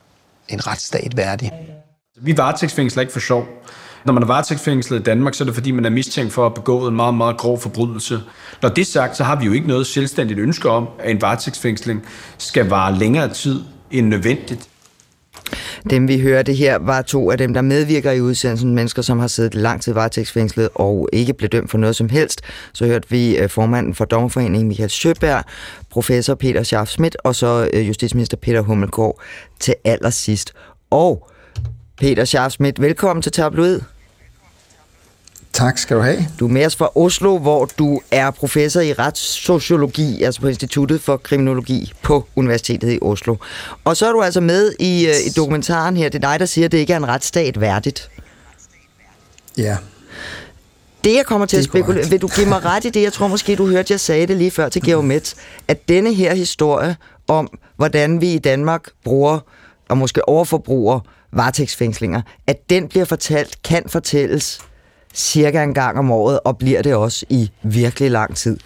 en 0.50 0.68
retsstat 0.68 1.18
værdig. 1.18 1.52
Vi 2.22 2.38
varetægtsfængsler 2.38 3.02
ikke 3.02 3.14
for 3.14 3.20
sjov. 3.20 3.48
Når 4.06 4.14
man 4.14 4.24
er 4.24 4.28
varetægtsfængslet 4.28 5.00
i 5.00 5.04
Danmark, 5.04 5.34
så 5.34 5.44
er 5.44 5.46
det 5.46 5.56
fordi, 5.56 5.72
man 5.72 5.86
er 5.86 5.90
mistænkt 5.90 6.34
for 6.34 6.46
at 6.46 6.54
begå 6.54 6.88
en 6.88 6.96
meget, 6.96 7.14
meget 7.14 7.38
grov 7.38 7.60
forbrydelse. 7.60 8.20
Når 8.62 8.70
det 8.70 8.82
er 8.82 8.86
sagt, 8.86 9.18
så 9.18 9.24
har 9.24 9.40
vi 9.40 9.46
jo 9.46 9.52
ikke 9.52 9.68
noget 9.68 9.88
selvstændigt 9.88 10.40
ønske 10.40 10.70
om, 10.70 10.88
at 11.00 11.12
en 11.12 11.22
varetægtsfængsling 11.22 12.06
skal 12.38 12.70
vare 12.70 12.98
længere 12.98 13.34
tid 13.34 13.62
end 13.92 14.08
nødvendigt. 14.08 14.70
Dem 15.90 16.08
vi 16.08 16.20
hørte 16.20 16.54
her 16.54 16.78
var 16.78 17.02
to 17.02 17.32
af 17.32 17.38
dem, 17.38 17.54
der 17.54 17.62
medvirker 17.62 18.12
i 18.12 18.22
udsendelsen, 18.22 18.76
mennesker 18.76 19.02
som 19.02 19.20
har 19.20 19.28
siddet 19.28 19.56
lang 19.56 19.82
tid 19.82 19.94
varetægtsfængslet 19.94 20.70
og 20.76 21.10
ikke 21.14 21.34
blev 21.34 21.50
dømt 21.50 21.72
for 21.72 21.78
noget 21.78 21.96
som 21.96 22.10
helst. 22.10 22.42
Så 22.74 22.86
hørte 22.86 23.10
vi 23.10 23.38
øh, 23.38 23.50
formanden 23.50 23.96
for 23.96 24.06
Dommerforeningen 24.06 24.68
Michael 24.68 24.90
Sjøberg, 24.90 25.44
professor 25.90 26.36
Peter 26.36 26.64
Scharf 26.64 26.88
Schmidt 26.88 27.18
og 27.24 27.36
så 27.36 27.70
øh, 27.74 27.88
justitsminister 27.88 28.38
Peter 28.38 28.62
Hummelgaard 28.62 29.22
til 29.60 29.76
allersidst. 29.86 30.54
Og 30.90 31.30
Peter 31.98 32.26
Scharf 32.26 32.52
Schmidt, 32.52 32.82
velkommen 32.82 33.22
til 33.22 33.32
Tabloid. 33.32 33.80
Tak 35.54 35.78
skal 35.78 35.98
du 35.98 36.02
have. 36.02 36.28
Du 36.40 36.48
er 36.48 36.52
med 36.52 36.66
os 36.66 36.76
fra 36.76 36.90
Oslo, 36.96 37.38
hvor 37.38 37.66
du 37.66 38.02
er 38.12 38.32
professor 38.32 38.82
i 38.82 38.94
retssociologi, 38.94 40.24
altså 40.24 40.42
på 40.42 40.48
Instituttet 40.48 41.02
for 41.02 41.18
Kriminologi 41.18 41.94
på 42.02 42.28
Universitetet 42.36 42.94
i 42.94 43.00
Oslo. 43.02 43.36
Og 43.84 43.98
så 43.98 44.08
er 44.08 44.12
du 44.12 44.22
altså 44.22 44.42
med 44.42 44.74
i, 44.80 45.08
uh, 45.10 45.28
i 45.28 45.30
dokumentaren 45.30 45.98
her. 45.98 46.10
Det 46.10 46.24
er 46.24 46.30
dig, 46.30 46.40
der 46.40 46.46
siger, 46.46 46.66
at 46.66 46.72
det 46.72 46.78
ikke 46.78 46.94
er 46.94 46.98
en 46.98 47.08
retsstat 47.08 47.62
værdigt. 47.62 48.10
Ja. 49.58 49.78
Det, 51.04 51.16
jeg 51.16 51.26
kommer 51.26 51.48
til 51.48 51.58
at 51.58 51.64
spekulere... 51.64 52.10
Vil 52.10 52.22
du 52.22 52.28
give 52.28 52.48
mig 52.48 52.66
ret 52.66 52.86
i 52.86 52.90
det? 52.90 53.02
Jeg 53.02 53.14
tror 53.14 53.28
måske, 53.28 53.56
du 53.56 53.68
hørte, 53.68 53.92
jeg 53.92 54.00
sagde 54.00 54.28
det 54.28 54.38
lige 54.38 54.52
før 54.52 54.70
til 54.70 54.84
Georg 54.84 55.06
Metz, 55.06 55.34
at 55.68 55.90
denne 55.90 56.14
her 56.14 56.36
historie 56.36 56.96
om, 57.28 57.60
hvordan 57.76 58.22
vi 58.22 58.34
i 58.34 58.40
Danmark 58.40 58.90
bruger 59.04 59.40
og 59.90 59.98
måske 59.98 60.28
overforbruger 60.30 61.00
varetægtsfængslinger, 61.32 62.22
at 62.48 62.70
den 62.70 62.88
bliver 62.88 63.06
fortalt, 63.06 63.58
kan 63.64 63.84
fortælles 63.88 64.60
cirka 65.14 65.64
en 65.64 65.74
gang 65.74 66.00
om 66.00 66.12
året, 66.12 66.40
og 66.46 66.58
bliver 66.58 66.82
det 66.82 66.96
også 66.96 67.26
i 67.30 67.52
virkelig 67.64 68.12
lang 68.12 68.36
tid. 68.36 68.58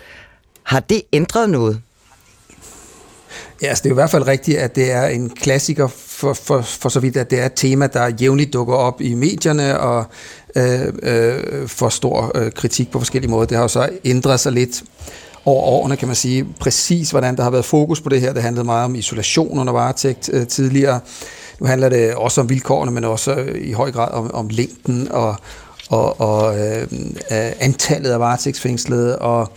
Har 0.64 0.80
det 0.80 1.02
ændret 1.14 1.50
noget? 1.50 1.82
Ja, 3.62 3.68
altså 3.68 3.84
det 3.84 3.90
er 3.90 3.94
i 3.94 4.02
hvert 4.02 4.10
fald 4.10 4.28
rigtigt, 4.28 4.58
at 4.58 4.76
det 4.76 4.92
er 4.92 5.06
en 5.06 5.30
klassiker 5.30 5.88
for, 5.88 6.34
for, 6.34 6.62
for 6.62 6.90
så 6.90 7.00
vidt, 7.00 7.18
at 7.18 7.32
det 7.32 7.40
er 7.40 7.46
et 7.46 7.54
tema, 7.56 7.88
der 7.88 8.12
jævnligt 8.22 8.54
dukker 8.54 8.76
op 8.76 9.02
i 9.02 9.14
medierne 9.14 9.80
og 9.80 10.06
øh, 10.56 10.94
øh, 11.04 11.68
får 11.68 11.90
stor 11.90 12.32
øh, 12.36 12.52
kritik 12.52 12.92
på 12.92 13.00
forskellige 13.00 13.32
måder. 13.32 13.46
Det 13.46 13.58
har 13.58 13.64
jo 13.64 13.68
så 13.68 13.90
ændret 14.06 14.40
sig 14.40 14.52
lidt 14.52 14.84
over 15.46 15.64
årene, 15.64 15.98
kan 15.98 16.08
man 16.08 16.16
sige, 16.16 16.48
præcis 16.60 17.12
hvordan 17.12 17.38
der 17.38 17.44
har 17.44 17.50
været 17.50 17.66
fokus 17.66 18.02
på 18.02 18.10
det 18.10 18.22
her. 18.22 18.34
Det 18.34 18.42
handlede 18.44 18.66
meget 18.66 18.86
om 18.86 18.96
isolation 18.96 19.60
under 19.60 19.74
varetægt 19.74 20.30
øh, 20.34 20.48
tidligere. 20.48 21.00
Nu 21.60 21.68
handler 21.68 21.90
det 21.90 22.16
også 22.16 22.42
om 22.42 22.50
vilkårene, 22.50 22.92
men 22.92 23.04
også 23.04 23.34
øh, 23.34 23.68
i 23.68 23.72
høj 23.72 23.92
grad 23.92 24.12
om, 24.12 24.34
om 24.34 24.48
længden 24.50 25.12
og, 25.12 25.36
og, 25.90 26.22
og 26.22 26.60
øh, 26.60 26.82
øh, 27.32 27.52
antallet 27.60 28.10
af 28.10 28.20
varetægtsfængslede, 28.20 29.20
og 29.20 29.52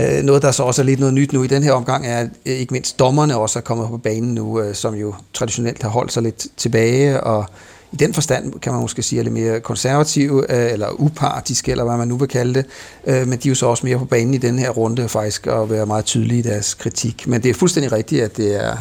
øh, 0.00 0.22
noget, 0.22 0.42
der 0.42 0.50
så 0.50 0.62
også 0.62 0.82
er 0.82 0.86
lidt 0.86 1.00
noget 1.00 1.14
nyt 1.14 1.32
nu 1.32 1.42
i 1.42 1.46
den 1.46 1.62
her 1.62 1.72
omgang, 1.72 2.06
er 2.06 2.18
at 2.18 2.28
øh, 2.46 2.52
ikke 2.52 2.72
mindst 2.72 2.98
dommerne 2.98 3.36
også 3.36 3.58
er 3.58 3.62
kommet 3.62 3.88
på 3.88 3.96
banen 3.96 4.34
nu, 4.34 4.60
øh, 4.60 4.74
som 4.74 4.94
jo 4.94 5.14
traditionelt 5.34 5.82
har 5.82 5.90
holdt 5.90 6.12
sig 6.12 6.22
lidt 6.22 6.46
tilbage, 6.56 7.20
og 7.20 7.44
i 7.92 7.96
den 7.96 8.14
forstand 8.14 8.60
kan 8.60 8.72
man 8.72 8.80
måske 8.80 9.02
sige, 9.02 9.18
er 9.18 9.22
lidt 9.22 9.34
mere 9.34 9.60
konservative, 9.60 10.52
øh, 10.52 10.72
eller 10.72 11.00
upartiske, 11.00 11.70
eller 11.70 11.84
hvad 11.84 11.96
man 11.96 12.08
nu 12.08 12.16
vil 12.16 12.28
kalde 12.28 12.54
det, 12.54 12.66
øh, 13.06 13.28
men 13.28 13.38
de 13.38 13.48
er 13.48 13.50
jo 13.50 13.54
så 13.54 13.66
også 13.66 13.86
mere 13.86 13.98
på 13.98 14.04
banen 14.04 14.34
i 14.34 14.38
den 14.38 14.58
her 14.58 14.70
runde 14.70 15.08
faktisk, 15.08 15.46
og 15.46 15.70
være 15.70 15.86
meget 15.86 16.04
tydelige 16.04 16.38
i 16.38 16.42
deres 16.42 16.74
kritik. 16.74 17.26
Men 17.26 17.42
det 17.42 17.50
er 17.50 17.54
fuldstændig 17.54 17.92
rigtigt, 17.92 18.22
at 18.22 18.36
det, 18.36 18.64
er, 18.64 18.76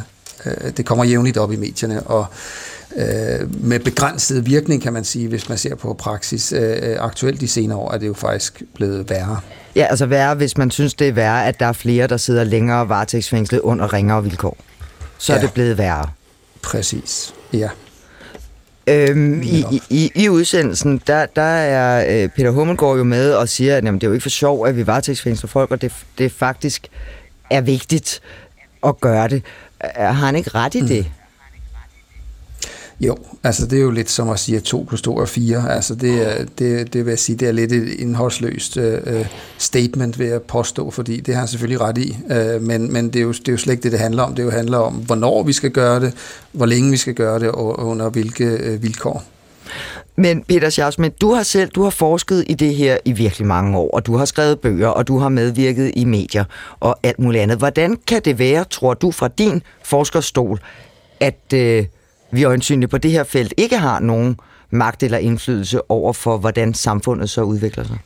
øh, 0.45 0.71
det 0.78 0.86
kommer 0.86 1.06
jævnligt 1.06 1.38
op 1.38 1.52
i 1.52 1.56
medierne, 1.56 2.04
og 2.04 2.26
øh, 2.97 3.63
med 3.65 3.79
begrænset 3.79 4.45
virkning, 4.45 4.81
kan 4.81 4.93
man 4.93 5.03
sige, 5.03 5.27
hvis 5.27 5.49
man 5.49 5.57
ser 5.57 5.75
på 5.75 5.93
praksis. 5.93 6.53
Øh, 6.53 6.95
aktuelt 6.99 7.41
de 7.41 7.47
senere 7.47 7.77
år 7.77 7.91
er 7.91 7.97
det 7.97 8.07
jo 8.07 8.13
faktisk 8.13 8.63
blevet 8.75 9.10
værre. 9.10 9.39
Ja, 9.75 9.86
altså 9.89 10.05
værre, 10.05 10.36
hvis 10.36 10.57
man 10.57 10.71
synes, 10.71 10.93
det 10.93 11.07
er 11.07 11.12
værre, 11.12 11.47
at 11.47 11.60
der 11.60 11.65
er 11.65 11.73
flere, 11.73 12.07
der 12.07 12.17
sidder 12.17 12.43
længere 12.43 12.89
varetægtsfængslet 12.89 13.60
under 13.60 13.93
ringere 13.93 14.23
vilkår. 14.23 14.57
Så 15.17 15.33
ja. 15.33 15.38
er 15.38 15.41
det 15.41 15.53
blevet 15.53 15.77
værre. 15.77 16.10
Præcis, 16.62 17.33
ja. 17.53 17.69
Øhm, 18.88 19.41
i, 19.41 19.81
i, 19.89 20.12
I 20.15 20.29
udsendelsen, 20.29 21.01
der, 21.07 21.25
der 21.25 21.41
er 21.41 22.23
øh, 22.23 22.29
Peter 22.29 22.51
Hummelgaard 22.51 22.97
jo 22.97 23.03
med 23.03 23.33
og 23.33 23.49
siger, 23.49 23.77
at 23.77 23.83
jamen, 23.83 24.01
det 24.01 24.07
er 24.07 24.10
jo 24.10 24.13
ikke 24.13 24.23
for 24.23 24.29
sjov, 24.29 24.67
at 24.67 24.77
vi 24.77 24.88
varetægtsfængsler 24.88 25.47
folk, 25.47 25.71
og 25.71 25.81
det, 25.81 25.93
det 26.17 26.31
faktisk 26.31 26.88
er 27.49 27.62
vigtigt 27.62 28.21
at 28.86 29.01
gøre 29.01 29.27
det. 29.27 29.43
Har 29.81 30.12
han 30.12 30.36
ikke 30.36 30.49
ret 30.55 30.75
i 30.75 30.81
mm. 30.81 30.88
Jo, 32.99 33.17
altså 33.43 33.65
det 33.65 33.77
er 33.77 33.83
jo 33.83 33.91
lidt 33.91 34.10
som 34.10 34.29
at 34.29 34.39
sige, 34.39 34.57
at 34.57 34.63
2 34.63 34.86
plus 34.88 35.01
2 35.01 35.17
er 35.17 35.25
4. 35.25 35.73
Altså 35.73 35.95
det, 35.95 36.27
er, 36.27 36.45
det, 36.60 36.93
det 36.93 37.05
vil 37.05 37.12
jeg 37.12 37.19
sige, 37.19 37.36
det 37.36 37.47
er 37.47 37.51
lidt 37.51 37.71
et 37.71 37.89
indholdsløst 37.89 38.77
uh, 38.77 39.25
statement, 39.57 40.19
ved 40.19 40.31
at 40.31 40.41
påstå, 40.41 40.91
fordi 40.91 41.19
det 41.19 41.33
har 41.33 41.41
han 41.41 41.48
selvfølgelig 41.48 41.81
ret 41.81 41.98
i. 41.98 42.17
Uh, 42.23 42.62
men 42.62 42.93
men 42.93 43.08
det, 43.08 43.15
er 43.15 43.23
jo, 43.23 43.31
det 43.31 43.48
er 43.48 43.52
jo 43.52 43.58
slet 43.58 43.73
ikke 43.73 43.83
det, 43.83 43.91
det 43.91 44.00
handler 44.00 44.23
om. 44.23 44.35
Det 44.35 44.43
jo 44.43 44.50
handler 44.50 44.77
om, 44.77 44.93
hvornår 44.93 45.43
vi 45.43 45.54
skal 45.54 45.71
gøre 45.71 46.00
det, 46.00 46.13
hvor 46.52 46.65
længe 46.65 46.91
vi 46.91 46.98
skal 46.98 47.13
gøre 47.13 47.39
det, 47.39 47.50
og 47.50 47.79
under 47.79 48.10
hvilke 48.10 48.73
uh, 48.73 48.83
vilkår. 48.83 49.23
Men 50.15 50.43
Peter 50.43 50.69
Schausmann, 50.69 51.13
du 51.21 51.33
har 51.33 51.43
selv 51.43 51.69
du 51.69 51.83
har 51.83 51.89
forsket 51.89 52.43
i 52.48 52.54
det 52.54 52.75
her 52.75 52.98
i 53.06 53.12
virkelig 53.12 53.48
mange 53.48 53.77
år, 53.77 53.89
og 53.89 54.06
du 54.06 54.15
har 54.15 54.25
skrevet 54.25 54.60
bøger, 54.60 54.87
og 54.87 55.08
du 55.08 55.17
har 55.17 55.29
medvirket 55.29 55.91
i 55.95 56.06
medier 56.06 56.43
og 56.79 57.00
alt 57.04 57.19
muligt 57.19 57.41
andet. 57.41 57.58
Hvordan 57.58 57.98
kan 58.08 58.21
det 58.25 58.39
være, 58.39 58.63
tror 58.63 58.93
du, 58.93 59.12
fra 59.12 59.27
din 59.27 59.62
forskerstol, 59.83 60.60
at 61.19 61.54
øh, 61.54 61.85
vi 62.32 62.44
øjensynligt 62.44 62.92
på 62.92 62.98
det 62.98 63.12
her 63.12 63.23
felt 63.23 63.54
ikke 63.58 63.78
har 63.78 64.00
nogen 64.00 64.40
magt 64.69 65.04
eller 65.04 65.17
indflydelse 65.17 65.92
over 65.92 66.13
for, 66.13 66.38
hvordan 66.38 66.73
samfundet 66.73 67.30
så 67.30 67.42
udvikler 67.42 67.84
sig? 67.84 67.98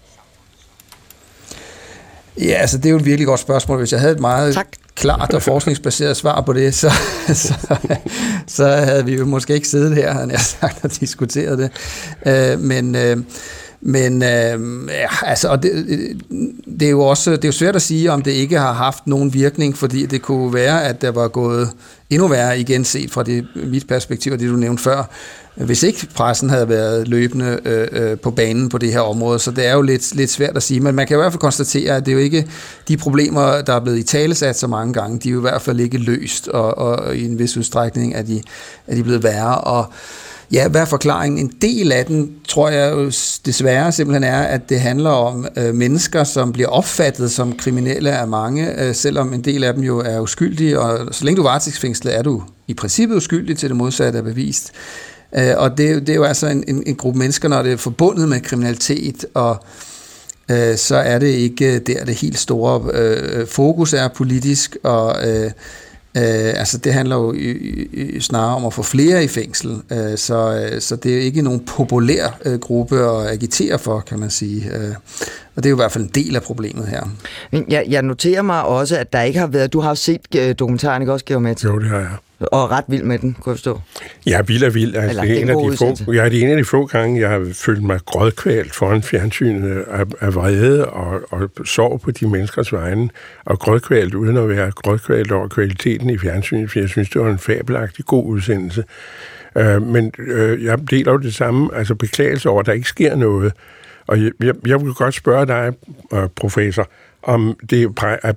Ja, 2.37 2.53
altså 2.53 2.77
det 2.77 2.85
er 2.85 2.89
jo 2.89 2.97
et 2.97 3.05
virkelig 3.05 3.27
godt 3.27 3.39
spørgsmål. 3.39 3.77
Hvis 3.77 3.91
jeg 3.91 3.99
havde 3.99 4.13
et 4.13 4.19
meget 4.19 4.53
tak. 4.53 4.67
klart 4.95 5.33
og 5.33 5.41
forskningsbaseret 5.41 6.17
svar 6.17 6.41
på 6.41 6.53
det, 6.53 6.75
så, 6.75 6.91
så, 7.33 7.53
så 8.47 8.67
havde 8.67 9.05
vi 9.05 9.15
jo 9.15 9.25
måske 9.25 9.53
ikke 9.53 9.67
siddet 9.67 9.95
her, 9.95 10.13
havde 10.13 10.31
jeg 10.31 10.39
sagt, 10.39 10.85
og 10.85 10.99
diskuteret 10.99 11.57
det. 11.59 11.71
Øh, 12.25 12.59
men 12.59 12.95
øh, 12.95 13.17
men 13.81 14.23
øh, 14.23 14.87
ja, 14.87 15.07
altså, 15.21 15.47
og 15.47 15.63
det, 15.63 15.71
det, 16.79 16.85
er 16.85 16.89
jo 16.89 17.01
også 17.01 17.31
det 17.31 17.43
er 17.43 17.47
jo 17.47 17.51
svært 17.51 17.75
at 17.75 17.81
sige, 17.81 18.11
om 18.11 18.21
det 18.21 18.31
ikke 18.31 18.59
har 18.59 18.73
haft 18.73 19.07
nogen 19.07 19.33
virkning, 19.33 19.77
fordi 19.77 20.05
det 20.05 20.21
kunne 20.21 20.53
være, 20.53 20.83
at 20.83 21.01
der 21.01 21.11
var 21.11 21.27
gået 21.27 21.69
endnu 22.09 22.27
værre 22.27 22.59
igen 22.59 22.85
set 22.85 23.11
fra 23.11 23.23
det, 23.23 23.47
mit 23.55 23.87
perspektiv, 23.87 24.33
og 24.33 24.39
det 24.39 24.49
du 24.49 24.55
nævnte 24.55 24.83
før, 24.83 25.03
hvis 25.55 25.83
ikke 25.83 26.07
pressen 26.15 26.49
havde 26.49 26.69
været 26.69 27.07
løbende 27.07 27.59
øh, 27.65 27.87
øh 27.91 28.17
på 28.17 28.31
banen 28.31 28.69
på 28.69 28.77
det 28.77 28.93
her 28.93 28.99
område. 28.99 29.39
Så 29.39 29.51
det 29.51 29.67
er 29.67 29.73
jo 29.73 29.81
lidt, 29.81 30.15
lidt 30.15 30.29
svært 30.29 30.57
at 30.57 30.63
sige, 30.63 30.79
men 30.79 30.95
man 30.95 31.07
kan 31.07 31.15
i 31.15 31.19
hvert 31.19 31.31
fald 31.31 31.39
konstatere, 31.39 31.95
at 31.95 32.05
det 32.05 32.11
er 32.11 32.15
jo 32.15 32.21
ikke 32.21 32.47
de 32.87 32.97
problemer, 32.97 33.61
der 33.61 33.73
er 33.73 33.79
blevet 33.79 33.97
i 33.97 34.03
talesat 34.03 34.57
så 34.57 34.67
mange 34.67 34.93
gange, 34.93 35.19
de 35.19 35.29
er 35.29 35.33
jo 35.33 35.39
i 35.39 35.41
hvert 35.41 35.61
fald 35.61 35.79
ikke 35.79 35.97
løst, 35.97 36.47
og, 36.47 36.77
og 36.77 37.15
i 37.15 37.25
en 37.25 37.39
vis 37.39 37.57
udstrækning 37.57 38.13
er 38.13 38.21
de, 38.21 38.41
er 38.87 38.95
de 38.95 39.03
blevet 39.03 39.23
værre. 39.23 39.57
Og 39.57 39.93
Ja, 40.51 40.67
hvad 40.67 40.81
er 40.81 40.85
forklaringen? 40.85 41.39
En 41.39 41.51
del 41.61 41.91
af 41.91 42.05
den, 42.05 42.35
tror 42.47 42.69
jeg 42.69 42.91
jo 42.91 43.11
desværre 43.45 43.91
simpelthen 43.91 44.23
er, 44.23 44.41
at 44.41 44.69
det 44.69 44.79
handler 44.79 45.09
om 45.09 45.47
øh, 45.57 45.75
mennesker, 45.75 46.23
som 46.23 46.51
bliver 46.51 46.69
opfattet 46.69 47.31
som 47.31 47.55
kriminelle 47.57 48.11
af 48.11 48.27
mange, 48.27 48.83
øh, 48.83 48.95
selvom 48.95 49.33
en 49.33 49.41
del 49.41 49.63
af 49.63 49.73
dem 49.73 49.83
jo 49.83 49.99
er 49.99 50.19
uskyldige, 50.19 50.79
og 50.79 51.15
så 51.15 51.25
længe 51.25 51.37
du 51.37 51.41
er 51.41 51.49
varetægtsfængslet, 51.49 52.17
er 52.17 52.21
du 52.21 52.43
i 52.67 52.73
princippet 52.73 53.15
uskyldig 53.15 53.57
til 53.57 53.69
det 53.69 53.77
modsatte 53.77 54.19
er 54.19 54.23
bevist. 54.23 54.71
Øh, 55.35 55.53
og 55.57 55.77
det, 55.77 56.07
det 56.07 56.09
er 56.09 56.15
jo 56.15 56.23
altså 56.23 56.47
en, 56.47 56.63
en, 56.67 56.83
en 56.85 56.95
gruppe 56.95 57.19
mennesker, 57.19 57.49
når 57.49 57.63
det 57.63 57.71
er 57.71 57.77
forbundet 57.77 58.29
med 58.29 58.41
kriminalitet, 58.41 59.25
og 59.33 59.63
øh, 60.51 60.77
så 60.77 60.95
er 60.95 61.19
det 61.19 61.27
ikke 61.27 61.75
øh, 61.75 61.81
der, 61.87 62.05
det 62.05 62.15
helt 62.15 62.39
store 62.39 62.91
øh, 62.93 63.39
øh, 63.39 63.47
fokus 63.47 63.93
er 63.93 64.07
politisk, 64.07 64.77
og 64.83 65.29
øh, 65.29 65.51
Øh, 66.17 66.59
altså 66.59 66.77
det 66.77 66.93
handler 66.93 67.15
jo 67.15 67.33
i, 67.33 67.51
i, 67.93 68.19
snarere 68.19 68.55
om 68.55 68.65
at 68.65 68.73
få 68.73 68.83
flere 68.83 69.23
i 69.23 69.27
fængsel, 69.27 69.81
øh, 69.91 70.17
så, 70.17 70.69
øh, 70.73 70.81
så 70.81 70.95
det 70.95 71.17
er 71.17 71.21
ikke 71.21 71.41
nogen 71.41 71.59
populær 71.59 72.39
øh, 72.45 72.59
gruppe 72.59 72.95
at 72.95 73.27
agitere 73.33 73.79
for, 73.79 73.99
kan 73.99 74.19
man 74.19 74.29
sige. 74.29 74.71
Øh, 74.75 74.95
og 75.55 75.63
det 75.63 75.65
er 75.65 75.69
jo 75.69 75.75
i 75.75 75.81
hvert 75.83 75.91
fald 75.91 76.03
en 76.03 76.11
del 76.15 76.35
af 76.35 76.41
problemet 76.41 76.87
her. 76.87 77.03
Men 77.51 77.65
jeg, 77.69 77.85
jeg 77.89 78.01
noterer 78.01 78.41
mig 78.41 78.63
også, 78.63 78.97
at 78.97 79.13
der 79.13 79.21
ikke 79.21 79.39
har 79.39 79.47
været... 79.47 79.73
Du 79.73 79.79
har 79.79 79.93
set 79.93 80.21
øh, 80.35 80.55
dokumentaren, 80.59 81.01
ikke 81.01 81.13
også, 81.13 81.25
Geomet? 81.25 81.63
Jo, 81.63 81.79
det 81.79 81.89
har 81.89 81.99
jeg. 81.99 82.09
Og 82.41 82.71
ret 82.71 82.85
vild 82.87 83.03
med 83.03 83.19
den, 83.19 83.33
kunne 83.33 83.51
jeg 83.51 83.57
forstå. 83.57 83.79
Er 84.27 84.43
vild 84.43 84.63
af 84.63 84.73
vild. 84.73 84.95
Altså, 84.95 85.21
det 85.21 85.31
er 85.31 85.41
en 85.41 85.49
af 85.49 85.71
de 85.71 85.77
få, 85.77 86.13
jeg 86.13 86.25
er 86.25 86.29
det 86.29 86.43
en 86.43 86.49
af 86.49 86.57
de 86.57 86.65
få 86.65 86.85
gange, 86.85 87.21
jeg 87.21 87.29
har 87.29 87.47
følt 87.53 87.83
mig 87.83 87.99
grødkvalt 88.05 88.75
foran 88.75 89.03
fjernsynet 89.03 89.81
af, 89.81 90.05
af 90.19 90.35
vrede 90.35 90.89
og, 90.89 91.21
og 91.29 91.49
sorg 91.65 92.01
på 92.01 92.11
de 92.11 92.27
menneskers 92.27 92.73
vegne, 92.73 93.09
og 93.45 93.59
grødkvalt 93.59 94.13
uden 94.13 94.37
at 94.37 94.49
være 94.49 94.71
grødkvalt 94.71 95.31
over 95.31 95.47
kvaliteten 95.47 96.09
i 96.09 96.17
fjernsynet, 96.17 96.71
for 96.71 96.79
jeg 96.79 96.89
synes, 96.89 97.09
det 97.09 97.21
var 97.21 97.29
en 97.29 97.39
fabelagtig 97.39 98.05
god 98.05 98.25
udsendelse. 98.25 98.83
Uh, 99.55 99.87
men 99.87 100.11
uh, 100.19 100.63
jeg 100.63 100.79
deler 100.91 101.11
jo 101.11 101.17
det 101.17 101.35
samme, 101.35 101.69
altså 101.75 101.95
beklagelse 101.95 102.49
over, 102.49 102.59
at 102.59 102.65
der 102.65 102.73
ikke 102.73 102.87
sker 102.87 103.15
noget. 103.15 103.53
Og 104.07 104.23
jeg, 104.23 104.31
jeg, 104.43 104.55
jeg 104.67 104.81
vil 104.81 104.93
godt 104.93 105.13
spørge 105.13 105.45
dig, 105.47 105.73
uh, 106.11 106.27
professor, 106.35 106.87
om 107.23 107.57
det 107.69 107.83
er, 107.83 108.33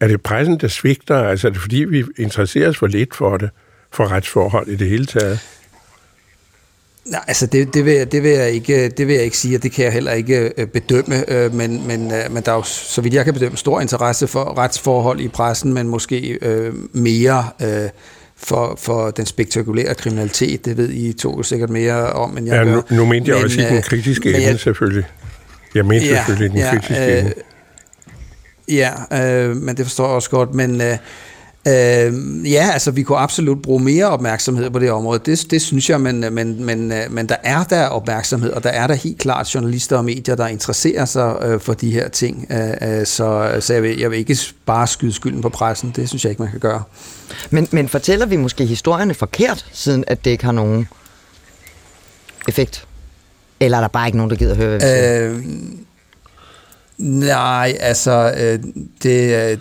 er 0.00 0.06
det 0.06 0.22
pressen, 0.22 0.60
der 0.60 0.68
svigter? 0.68 1.16
Altså 1.16 1.46
er 1.48 1.52
det 1.52 1.60
fordi, 1.60 1.76
vi 1.76 2.04
interesserer 2.18 2.68
os 2.68 2.78
for 2.78 2.86
lidt 2.86 3.16
for 3.16 3.36
det, 3.36 3.50
for 3.92 4.12
retsforhold 4.12 4.68
i 4.68 4.76
det 4.76 4.88
hele 4.88 5.06
taget? 5.06 5.40
Nej, 7.04 7.24
altså 7.26 7.46
det, 7.46 7.74
det, 7.74 7.84
vil 7.84 7.92
jeg, 7.92 8.12
det, 8.12 8.22
vil 8.22 8.30
jeg 8.30 8.50
ikke, 8.50 8.88
det 8.88 9.06
vil 9.06 9.14
jeg 9.14 9.24
ikke 9.24 9.36
sige, 9.36 9.56
og 9.56 9.62
det 9.62 9.72
kan 9.72 9.84
jeg 9.84 9.92
heller 9.92 10.12
ikke 10.12 10.52
øh, 10.56 10.66
bedømme, 10.66 11.30
øh, 11.32 11.54
men, 11.54 11.86
men, 11.86 12.12
øh, 12.12 12.32
men 12.32 12.42
der 12.42 12.52
er 12.52 12.56
jo, 12.56 12.62
så 12.62 13.00
vidt 13.00 13.14
jeg 13.14 13.24
kan 13.24 13.34
bedømme, 13.34 13.56
stor 13.56 13.80
interesse 13.80 14.26
for 14.26 14.58
retsforhold 14.58 15.20
i 15.20 15.28
pressen, 15.28 15.74
men 15.74 15.88
måske 15.88 16.38
øh, 16.42 16.74
mere 16.92 17.44
øh, 17.62 17.88
for, 18.36 18.78
for 18.78 19.10
den 19.10 19.26
spektakulære 19.26 19.94
kriminalitet. 19.94 20.64
Det 20.64 20.76
ved 20.76 20.90
I 20.90 21.12
to 21.12 21.42
sikkert 21.42 21.70
mere 21.70 22.12
om, 22.12 22.38
end 22.38 22.46
jeg 22.46 22.54
ja, 22.54 22.64
gør. 22.64 22.74
Nu, 22.74 22.82
nu 22.90 23.04
mente 23.04 23.30
jeg 23.30 23.36
men, 23.36 23.44
også 23.44 23.60
i 23.60 23.64
den 23.64 23.82
kritiske 23.82 24.34
ende, 24.34 24.58
selvfølgelig. 24.58 25.04
Jeg 25.74 25.86
mente 25.86 26.06
ja, 26.06 26.16
selvfølgelig 26.16 26.50
den 26.50 26.58
ja, 26.58 26.70
kritiske 26.70 27.12
øh, 27.12 27.18
ende. 27.18 27.32
Ja, 28.70 28.92
øh, 29.12 29.56
men 29.56 29.76
det 29.76 29.86
forstår 29.86 30.06
jeg 30.06 30.14
også 30.14 30.30
godt, 30.30 30.54
men 30.54 30.80
øh, 30.80 30.96
øh, 31.68 32.52
ja, 32.52 32.70
altså 32.72 32.90
vi 32.90 33.02
kunne 33.02 33.18
absolut 33.18 33.62
bruge 33.62 33.82
mere 33.82 34.06
opmærksomhed 34.06 34.70
på 34.70 34.78
det 34.78 34.90
område, 34.90 35.20
det, 35.26 35.46
det 35.50 35.62
synes 35.62 35.90
jeg, 35.90 36.00
men, 36.00 36.20
men, 36.34 36.64
men, 36.64 36.92
øh, 36.92 37.12
men 37.12 37.28
der 37.28 37.36
er 37.42 37.64
der 37.64 37.86
opmærksomhed, 37.86 38.50
og 38.50 38.62
der 38.62 38.70
er 38.70 38.86
der 38.86 38.94
helt 38.94 39.18
klart 39.18 39.54
journalister 39.54 39.96
og 39.96 40.04
medier, 40.04 40.34
der 40.34 40.46
interesserer 40.46 41.04
sig 41.04 41.36
øh, 41.42 41.60
for 41.60 41.74
de 41.74 41.90
her 41.90 42.08
ting, 42.08 42.46
øh, 42.50 42.98
øh, 43.00 43.06
så, 43.06 43.56
så 43.60 43.72
jeg, 43.74 43.82
vil, 43.82 43.98
jeg 43.98 44.10
vil 44.10 44.18
ikke 44.18 44.36
bare 44.66 44.86
skyde 44.86 45.12
skylden 45.12 45.42
på 45.42 45.48
pressen, 45.48 45.92
det 45.96 46.08
synes 46.08 46.24
jeg 46.24 46.30
ikke, 46.30 46.42
man 46.42 46.50
kan 46.50 46.60
gøre. 46.60 46.82
Men, 47.50 47.68
men 47.70 47.88
fortæller 47.88 48.26
vi 48.26 48.36
måske 48.36 48.66
historierne 48.66 49.14
forkert, 49.14 49.66
siden 49.72 50.04
at 50.06 50.24
det 50.24 50.30
ikke 50.30 50.44
har 50.44 50.52
nogen 50.52 50.88
effekt? 52.48 52.86
Eller 53.60 53.76
er 53.76 53.80
der 53.80 53.88
bare 53.88 54.08
ikke 54.08 54.16
nogen, 54.16 54.30
der 54.30 54.36
gider 54.36 54.50
at 54.50 54.56
høre, 54.56 54.68
hvad 54.68 54.78
vi 54.78 54.84
siger? 54.86 55.30
Øh, 55.30 55.44
Nej, 57.00 57.76
altså, 57.80 58.34
øh, 58.38 58.58
det, 59.02 59.50
øh, 59.50 59.58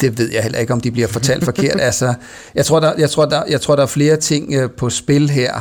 det 0.00 0.18
ved 0.18 0.30
jeg 0.32 0.42
heller 0.42 0.58
ikke, 0.58 0.72
om 0.72 0.80
de 0.80 0.90
bliver 0.90 1.08
fortalt 1.08 1.44
forkert. 1.50 1.80
Altså, 1.80 2.14
jeg, 2.54 2.66
tror, 2.66 2.80
der, 2.80 2.92
jeg, 2.98 3.10
tror, 3.10 3.24
der, 3.26 3.42
jeg 3.48 3.60
tror, 3.60 3.76
der 3.76 3.82
er 3.82 3.86
flere 3.86 4.16
ting 4.16 4.54
øh, 4.54 4.70
på 4.70 4.90
spil 4.90 5.30
her. 5.30 5.60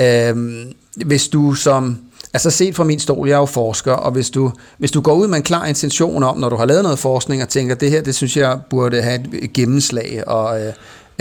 Øhm, 0.00 0.72
hvis 1.06 1.28
du 1.28 1.54
som... 1.54 1.98
Altså 2.32 2.50
set 2.50 2.74
fra 2.76 2.84
min 2.84 2.98
stol, 2.98 3.28
jeg 3.28 3.34
er 3.34 3.38
jo 3.38 3.46
forsker, 3.46 3.92
og 3.92 4.12
hvis 4.12 4.30
du, 4.30 4.52
hvis 4.78 4.90
du 4.90 5.00
går 5.00 5.14
ud 5.14 5.26
med 5.26 5.36
en 5.36 5.42
klar 5.42 5.66
intention 5.66 6.22
om, 6.22 6.38
når 6.38 6.48
du 6.48 6.56
har 6.56 6.64
lavet 6.64 6.82
noget 6.82 6.98
forskning, 6.98 7.42
og 7.42 7.48
tænker, 7.48 7.74
det 7.74 7.90
her, 7.90 8.02
det 8.02 8.14
synes 8.14 8.36
jeg 8.36 8.58
burde 8.70 9.02
have 9.02 9.20
et 9.42 9.52
gennemslag, 9.52 10.22
og 10.26 10.60
øh, 10.60 10.72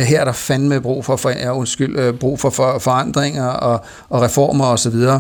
her 0.06 0.20
er 0.20 0.26
der 0.26 0.32
fandme 0.32 0.82
brug 0.82 1.06
for, 1.06 1.16
for, 1.16 1.30
ja, 1.30 1.58
undskyld, 1.58 2.00
øh, 2.00 2.14
brug 2.14 2.39
for, 2.39 2.50
for 2.50 2.80
forandringer 2.80 3.48
og, 3.48 3.86
og 4.10 4.22
reformer 4.22 4.66
osv., 4.66 4.95
og 4.95 5.20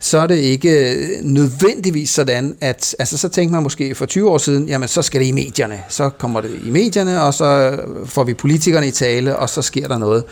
så 0.00 0.18
er 0.18 0.26
det 0.26 0.36
ikke 0.36 0.94
øh, 0.94 1.08
nødvendigvis 1.22 2.10
sådan, 2.10 2.56
at 2.60 2.96
altså, 2.98 3.18
så 3.18 3.28
tænker 3.28 3.52
man 3.52 3.62
måske 3.62 3.94
for 3.94 4.06
20 4.06 4.30
år 4.30 4.38
siden, 4.38 4.68
jamen 4.68 4.88
så 4.88 5.02
skal 5.02 5.20
det 5.20 5.26
i 5.26 5.32
medierne. 5.32 5.80
Så 5.88 6.10
kommer 6.10 6.40
det 6.40 6.50
i 6.64 6.70
medierne, 6.70 7.22
og 7.22 7.34
så 7.34 7.78
får 8.04 8.24
vi 8.24 8.34
politikerne 8.34 8.88
i 8.88 8.90
tale, 8.90 9.36
og 9.36 9.48
så 9.48 9.62
sker 9.62 9.88
der 9.88 9.98
noget. 9.98 10.24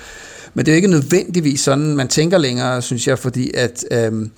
Men 0.55 0.67
det 0.67 0.73
er 0.73 0.75
jo 0.75 0.77
ikke 0.77 0.89
nødvendigvis 0.89 1.61
sådan, 1.61 1.97
man 1.97 2.09
tænker 2.09 2.39
længere, 2.39 2.83
synes 2.83 3.09
jeg, 3.09 3.19
fordi 3.19 3.51
at 3.55 3.85
øhm, 3.91 4.31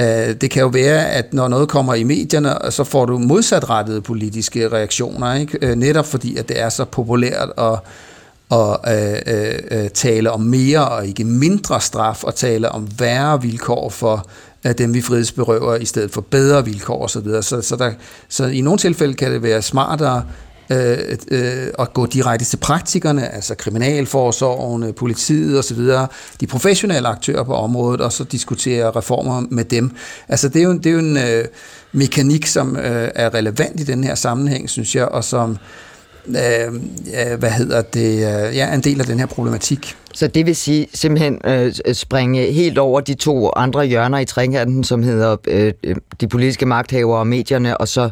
øh, 0.00 0.34
det 0.40 0.50
kan 0.50 0.62
jo 0.62 0.68
være, 0.68 1.10
at 1.10 1.34
når 1.34 1.48
noget 1.48 1.68
kommer 1.68 1.94
i 1.94 2.02
medierne, 2.02 2.54
så 2.70 2.84
får 2.84 3.04
du 3.04 3.18
modsatrettede 3.18 4.00
politiske 4.00 4.68
reaktioner, 4.68 5.34
ikke? 5.34 5.58
Øh, 5.62 5.76
netop 5.76 6.06
fordi, 6.06 6.36
at 6.36 6.48
det 6.48 6.60
er 6.60 6.68
så 6.68 6.84
populært 6.84 7.48
og 7.56 7.78
og 8.52 8.80
øh, 8.94 9.52
øh, 9.70 9.90
tale 9.90 10.30
om 10.30 10.40
mere 10.40 10.88
og 10.88 11.06
ikke 11.06 11.24
mindre 11.24 11.80
straf, 11.80 12.24
og 12.24 12.34
tale 12.34 12.68
om 12.68 12.88
værre 12.98 13.42
vilkår 13.42 13.90
for 13.90 14.26
øh, 14.66 14.72
dem, 14.78 14.94
vi 14.94 15.00
frihedsberøver, 15.00 15.76
i 15.76 15.84
stedet 15.84 16.10
for 16.10 16.20
bedre 16.20 16.64
vilkår 16.64 17.04
osv. 17.04 17.26
Så, 17.26 17.42
så, 17.42 17.60
så, 17.60 17.76
der, 17.76 17.92
så 18.28 18.46
i 18.46 18.60
nogle 18.60 18.78
tilfælde 18.78 19.14
kan 19.14 19.32
det 19.32 19.42
være 19.42 19.62
smartere 19.62 20.24
øh, 20.70 20.98
øh, 21.28 21.66
at 21.78 21.92
gå 21.92 22.06
direkte 22.06 22.44
til 22.44 22.56
praktikerne, 22.56 23.34
altså 23.34 23.54
kriminalforsorgen, 23.54 24.92
politiet 24.92 25.58
osv., 25.58 25.80
de 26.40 26.46
professionelle 26.46 27.08
aktører 27.08 27.44
på 27.44 27.54
området, 27.54 28.00
og 28.00 28.12
så 28.12 28.24
diskutere 28.24 28.90
reformer 28.90 29.42
med 29.50 29.64
dem. 29.64 29.96
Altså 30.28 30.48
det 30.48 30.62
er 30.62 30.64
jo, 30.64 30.72
det 30.72 30.86
er 30.86 30.90
jo 30.90 30.98
en 30.98 31.16
øh, 31.16 31.44
mekanik, 31.92 32.46
som 32.46 32.76
øh, 32.76 33.08
er 33.14 33.34
relevant 33.34 33.80
i 33.80 33.84
den 33.84 34.04
her 34.04 34.14
sammenhæng, 34.14 34.70
synes 34.70 34.96
jeg, 34.96 35.04
og 35.04 35.24
som 35.24 35.58
øh, 36.28 37.38
hvad 37.38 37.50
hedder 37.50 37.82
det, 37.82 38.12
øh, 38.14 38.56
ja, 38.56 38.74
en 38.74 38.80
del 38.80 39.00
af 39.00 39.06
den 39.06 39.18
her 39.18 39.26
problematik. 39.26 39.96
Så 40.14 40.26
det 40.26 40.46
vil 40.46 40.56
sige 40.56 40.86
simpelthen 40.94 41.40
øh, 41.44 41.74
springe 41.92 42.52
helt 42.52 42.78
over 42.78 43.00
de 43.00 43.14
to 43.14 43.50
andre 43.56 43.84
hjørner 43.84 44.18
i 44.18 44.24
trekanten, 44.24 44.84
som 44.84 45.02
hedder 45.02 45.36
øh, 45.48 45.72
de 46.20 46.28
politiske 46.28 46.66
magthavere 46.66 47.18
og 47.18 47.26
medierne, 47.26 47.78
og 47.78 47.88
så, 47.88 48.10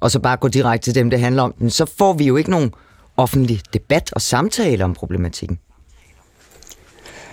og 0.00 0.10
så 0.10 0.18
bare 0.18 0.36
gå 0.36 0.48
direkte 0.48 0.86
til 0.86 0.94
dem, 0.94 1.10
det 1.10 1.20
handler 1.20 1.42
om. 1.42 1.54
Men 1.58 1.70
så 1.70 1.86
får 1.98 2.12
vi 2.12 2.24
jo 2.24 2.36
ikke 2.36 2.50
nogen 2.50 2.70
offentlig 3.16 3.60
debat 3.72 4.10
og 4.12 4.20
samtale 4.20 4.84
om 4.84 4.94
problematikken. 4.94 5.58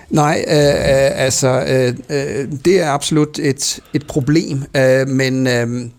Nej, 0.10 0.46
øh, 0.48 0.56
øh, 0.56 1.22
altså 1.26 1.64
øh, 1.68 1.94
øh, 2.10 2.48
det 2.66 2.82
er 2.82 2.90
absolut 2.90 3.40
et, 3.40 3.80
et 3.94 4.08
problem, 4.08 4.64
øh, 4.76 5.08
men 5.08 5.48
øh, 5.48 5.90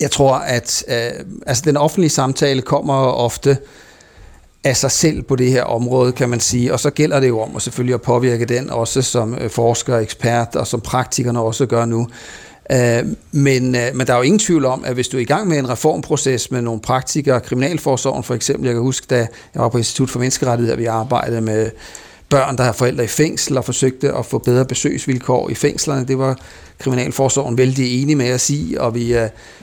jeg 0.00 0.10
tror, 0.10 0.34
at 0.34 0.84
øh, 0.88 1.24
altså, 1.46 1.62
den 1.66 1.76
offentlige 1.76 2.10
samtale 2.10 2.62
kommer 2.62 2.94
ofte 2.94 3.58
af 4.64 4.76
sig 4.76 4.90
selv 4.90 5.22
på 5.22 5.36
det 5.36 5.50
her 5.50 5.62
område, 5.62 6.12
kan 6.12 6.28
man 6.28 6.40
sige. 6.40 6.72
Og 6.72 6.80
så 6.80 6.90
gælder 6.90 7.20
det 7.20 7.28
jo 7.28 7.40
om 7.40 7.56
at 7.56 7.62
selvfølgelig 7.62 7.94
at 7.94 8.02
påvirke 8.02 8.44
den 8.44 8.70
også 8.70 9.02
som 9.02 9.34
øh, 9.34 9.50
forsker 9.50 9.98
ekspert, 9.98 10.56
og 10.56 10.66
som 10.66 10.80
praktikerne 10.80 11.40
også 11.40 11.66
gør 11.66 11.84
nu. 11.84 12.08
Øh, 12.72 13.04
men, 13.32 13.74
øh, 13.74 13.94
men 13.94 14.06
der 14.06 14.12
er 14.12 14.16
jo 14.16 14.22
ingen 14.22 14.38
tvivl 14.38 14.64
om, 14.64 14.84
at 14.84 14.94
hvis 14.94 15.08
du 15.08 15.16
er 15.16 15.20
i 15.20 15.24
gang 15.24 15.48
med 15.48 15.58
en 15.58 15.68
reformproces 15.68 16.50
med 16.50 16.62
nogle 16.62 16.80
praktikere, 16.80 17.40
kriminalforsorgen 17.40 18.22
for 18.22 18.34
eksempel, 18.34 18.66
jeg 18.66 18.74
kan 18.74 18.82
huske, 18.82 19.06
da 19.10 19.16
jeg 19.54 19.62
var 19.62 19.68
på 19.68 19.78
Institut 19.78 20.10
for 20.10 20.18
Menneskerettigheder, 20.18 20.76
vi 20.76 20.84
arbejdede 20.84 21.40
med 21.40 21.70
børn, 22.28 22.56
der 22.56 22.64
har 22.64 22.72
forældre 22.72 23.04
i 23.04 23.06
fængsel 23.06 23.58
og 23.58 23.64
forsøgte 23.64 24.12
at 24.12 24.26
få 24.26 24.38
bedre 24.38 24.64
besøgsvilkår 24.64 25.50
i 25.50 25.54
fængslerne. 25.54 26.06
Det 26.06 26.18
var 26.18 26.38
Kriminalforsorgen 26.78 27.58
vældig 27.58 28.02
enige 28.02 28.16
med 28.16 28.34
os 28.34 28.50
i, 28.50 28.76
og 28.78 28.94
vi, 28.94 29.16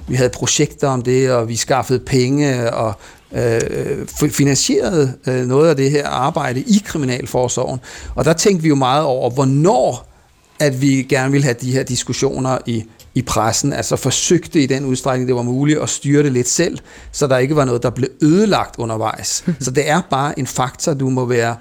vi 0.07 0.15
havde 0.15 0.29
projekter 0.29 0.87
om 0.87 1.01
det, 1.01 1.31
og 1.31 1.49
vi 1.49 1.55
skaffede 1.55 1.99
penge 1.99 2.73
og 2.73 2.93
øh, 3.33 4.07
finansieret 4.07 5.15
øh, 5.27 5.45
noget 5.45 5.69
af 5.69 5.75
det 5.75 5.91
her 5.91 6.07
arbejde 6.07 6.59
i 6.59 6.81
Kriminalforsorgen. 6.85 7.79
Og 8.15 8.25
der 8.25 8.33
tænkte 8.33 8.63
vi 8.63 8.69
jo 8.69 8.75
meget 8.75 9.03
over, 9.03 9.29
hvornår 9.29 10.13
at 10.59 10.81
vi 10.81 11.05
gerne 11.09 11.31
ville 11.31 11.43
have 11.43 11.55
de 11.61 11.71
her 11.71 11.83
diskussioner 11.83 12.57
i, 12.65 12.83
i 13.15 13.21
pressen, 13.21 13.73
altså 13.73 13.95
forsøgte 13.95 14.59
i 14.59 14.65
den 14.65 14.85
udstrækning, 14.85 15.27
det 15.27 15.35
var 15.35 15.41
muligt, 15.41 15.79
at 15.79 15.89
styre 15.89 16.23
det 16.23 16.31
lidt 16.31 16.47
selv, 16.47 16.79
så 17.11 17.27
der 17.27 17.37
ikke 17.37 17.55
var 17.55 17.65
noget, 17.65 17.83
der 17.83 17.89
blev 17.89 18.09
ødelagt 18.21 18.75
undervejs. 18.77 19.43
så 19.59 19.71
det 19.71 19.89
er 19.89 20.01
bare 20.09 20.39
en 20.39 20.47
faktor, 20.47 20.93
du 20.93 21.09
må 21.09 21.25
være 21.25 21.55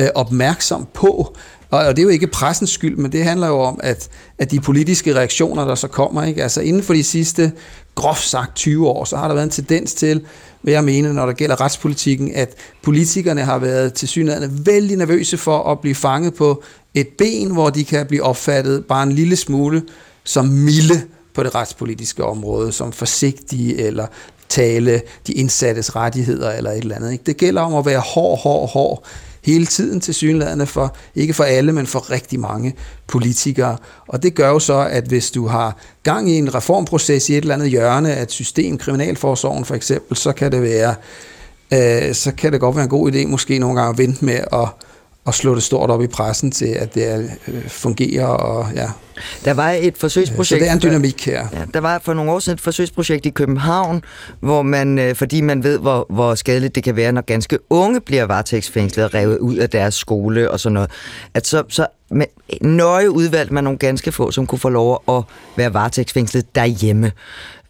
øh, 0.00 0.08
opmærksom 0.14 0.86
på, 0.94 1.36
og, 1.70 1.78
og 1.78 1.96
det 1.96 1.98
er 1.98 2.02
jo 2.02 2.08
ikke 2.08 2.26
pressens 2.26 2.70
skyld, 2.70 2.96
men 2.96 3.12
det 3.12 3.24
handler 3.24 3.46
jo 3.46 3.60
om, 3.60 3.80
at, 3.82 4.08
at 4.38 4.50
de 4.50 4.60
politiske 4.60 5.14
reaktioner, 5.14 5.64
der 5.64 5.74
så 5.74 5.88
kommer, 5.88 6.22
ikke? 6.22 6.42
altså 6.42 6.60
inden 6.60 6.82
for 6.82 6.94
de 6.94 7.04
sidste 7.04 7.52
groft 7.94 8.24
sagt 8.24 8.54
20 8.54 8.88
år, 8.88 9.04
så 9.04 9.16
har 9.16 9.28
der 9.28 9.34
været 9.34 9.44
en 9.44 9.50
tendens 9.50 9.94
til, 9.94 10.24
hvad 10.62 10.72
jeg 10.72 10.84
mener, 10.84 11.12
når 11.12 11.26
det 11.26 11.36
gælder 11.36 11.60
retspolitikken, 11.60 12.34
at 12.34 12.54
politikerne 12.82 13.40
har 13.40 13.58
været 13.58 13.92
til 13.92 14.08
synligheden 14.08 14.66
vældig 14.66 14.96
nervøse 14.96 15.36
for 15.36 15.72
at 15.72 15.80
blive 15.80 15.94
fanget 15.94 16.34
på 16.34 16.62
et 16.94 17.08
ben, 17.18 17.50
hvor 17.50 17.70
de 17.70 17.84
kan 17.84 18.06
blive 18.06 18.22
opfattet 18.22 18.84
bare 18.84 19.02
en 19.02 19.12
lille 19.12 19.36
smule 19.36 19.82
som 20.24 20.46
milde 20.46 21.02
på 21.34 21.42
det 21.42 21.54
retspolitiske 21.54 22.24
område, 22.24 22.72
som 22.72 22.92
forsigtige 22.92 23.78
eller 23.86 24.06
tale 24.48 25.02
de 25.26 25.32
indsattes 25.32 25.96
rettigheder 25.96 26.52
eller 26.52 26.70
et 26.70 26.78
eller 26.78 26.96
andet. 26.96 27.12
Ikke? 27.12 27.24
Det 27.26 27.36
gælder 27.36 27.62
om 27.62 27.74
at 27.74 27.86
være 27.86 28.00
hård, 28.00 28.38
hård, 28.38 28.70
hård 28.70 29.06
hele 29.46 29.66
tiden 29.66 30.00
til 30.00 30.14
synlædende 30.14 30.66
for, 30.66 30.96
ikke 31.14 31.34
for 31.34 31.44
alle, 31.44 31.72
men 31.72 31.86
for 31.86 32.10
rigtig 32.10 32.40
mange 32.40 32.74
politikere. 33.06 33.76
Og 34.06 34.22
det 34.22 34.34
gør 34.34 34.48
jo 34.48 34.58
så, 34.58 34.88
at 34.90 35.04
hvis 35.04 35.30
du 35.30 35.46
har 35.46 35.76
gang 36.02 36.30
i 36.30 36.38
en 36.38 36.54
reformproces 36.54 37.28
i 37.28 37.32
et 37.32 37.42
eller 37.42 37.54
andet 37.54 37.70
hjørne 37.70 38.14
af 38.14 38.22
et 38.22 38.30
system, 38.30 38.78
kriminalforsorgen 38.78 39.64
for 39.64 39.74
eksempel, 39.74 40.16
så 40.16 40.32
kan 40.32 40.52
det 40.52 40.62
være, 40.62 40.94
øh, 41.72 42.14
så 42.14 42.32
kan 42.32 42.52
det 42.52 42.60
godt 42.60 42.76
være 42.76 42.84
en 42.84 42.90
god 42.90 43.12
idé 43.12 43.26
måske 43.26 43.58
nogle 43.58 43.80
gange 43.80 43.90
at 43.90 43.98
vente 43.98 44.24
med 44.24 44.40
at 44.52 44.68
og 45.26 45.34
slå 45.34 45.54
det 45.54 45.62
stort 45.62 45.90
op 45.90 46.02
i 46.02 46.06
pressen 46.06 46.50
til, 46.50 46.66
at 46.66 46.94
det 46.94 47.30
øh, 47.48 47.68
fungerer. 47.68 48.26
Og, 48.26 48.66
ja. 48.74 48.88
Der 49.44 49.54
var 49.54 49.70
et 49.70 49.98
forsøgsprojekt... 49.98 50.48
Så 50.48 50.54
det 50.54 50.68
er 50.68 50.72
en 50.72 50.82
dynamik 50.82 51.26
her. 51.26 51.46
Ja, 51.52 51.62
der 51.74 51.80
var 51.80 51.98
for 51.98 52.14
nogle 52.14 52.30
år 52.30 52.38
siden 52.38 52.54
et 52.54 52.60
forsøgsprojekt 52.60 53.26
i 53.26 53.30
København, 53.30 54.02
hvor 54.40 54.62
man, 54.62 54.98
øh, 54.98 55.14
fordi 55.14 55.40
man 55.40 55.62
ved, 55.62 55.78
hvor, 55.78 56.06
hvor 56.10 56.34
skadeligt 56.34 56.74
det 56.74 56.84
kan 56.84 56.96
være, 56.96 57.12
når 57.12 57.20
ganske 57.20 57.58
unge 57.70 58.00
bliver 58.00 58.24
varetægtsfængslet 58.24 59.04
og 59.04 59.14
revet 59.14 59.38
ud 59.38 59.56
af 59.56 59.70
deres 59.70 59.94
skole 59.94 60.50
og 60.50 60.60
sådan 60.60 60.74
noget, 60.74 60.90
at 61.34 61.46
så, 61.46 61.62
så 61.68 61.86
med, 62.10 62.26
nøje 62.60 63.10
udvalgte 63.10 63.54
man 63.54 63.64
nogle 63.64 63.78
ganske 63.78 64.12
få, 64.12 64.30
som 64.30 64.46
kunne 64.46 64.58
få 64.58 64.68
lov 64.68 65.02
at 65.08 65.22
være 65.56 65.74
varetægtsfængslet 65.74 66.54
derhjemme. 66.54 67.12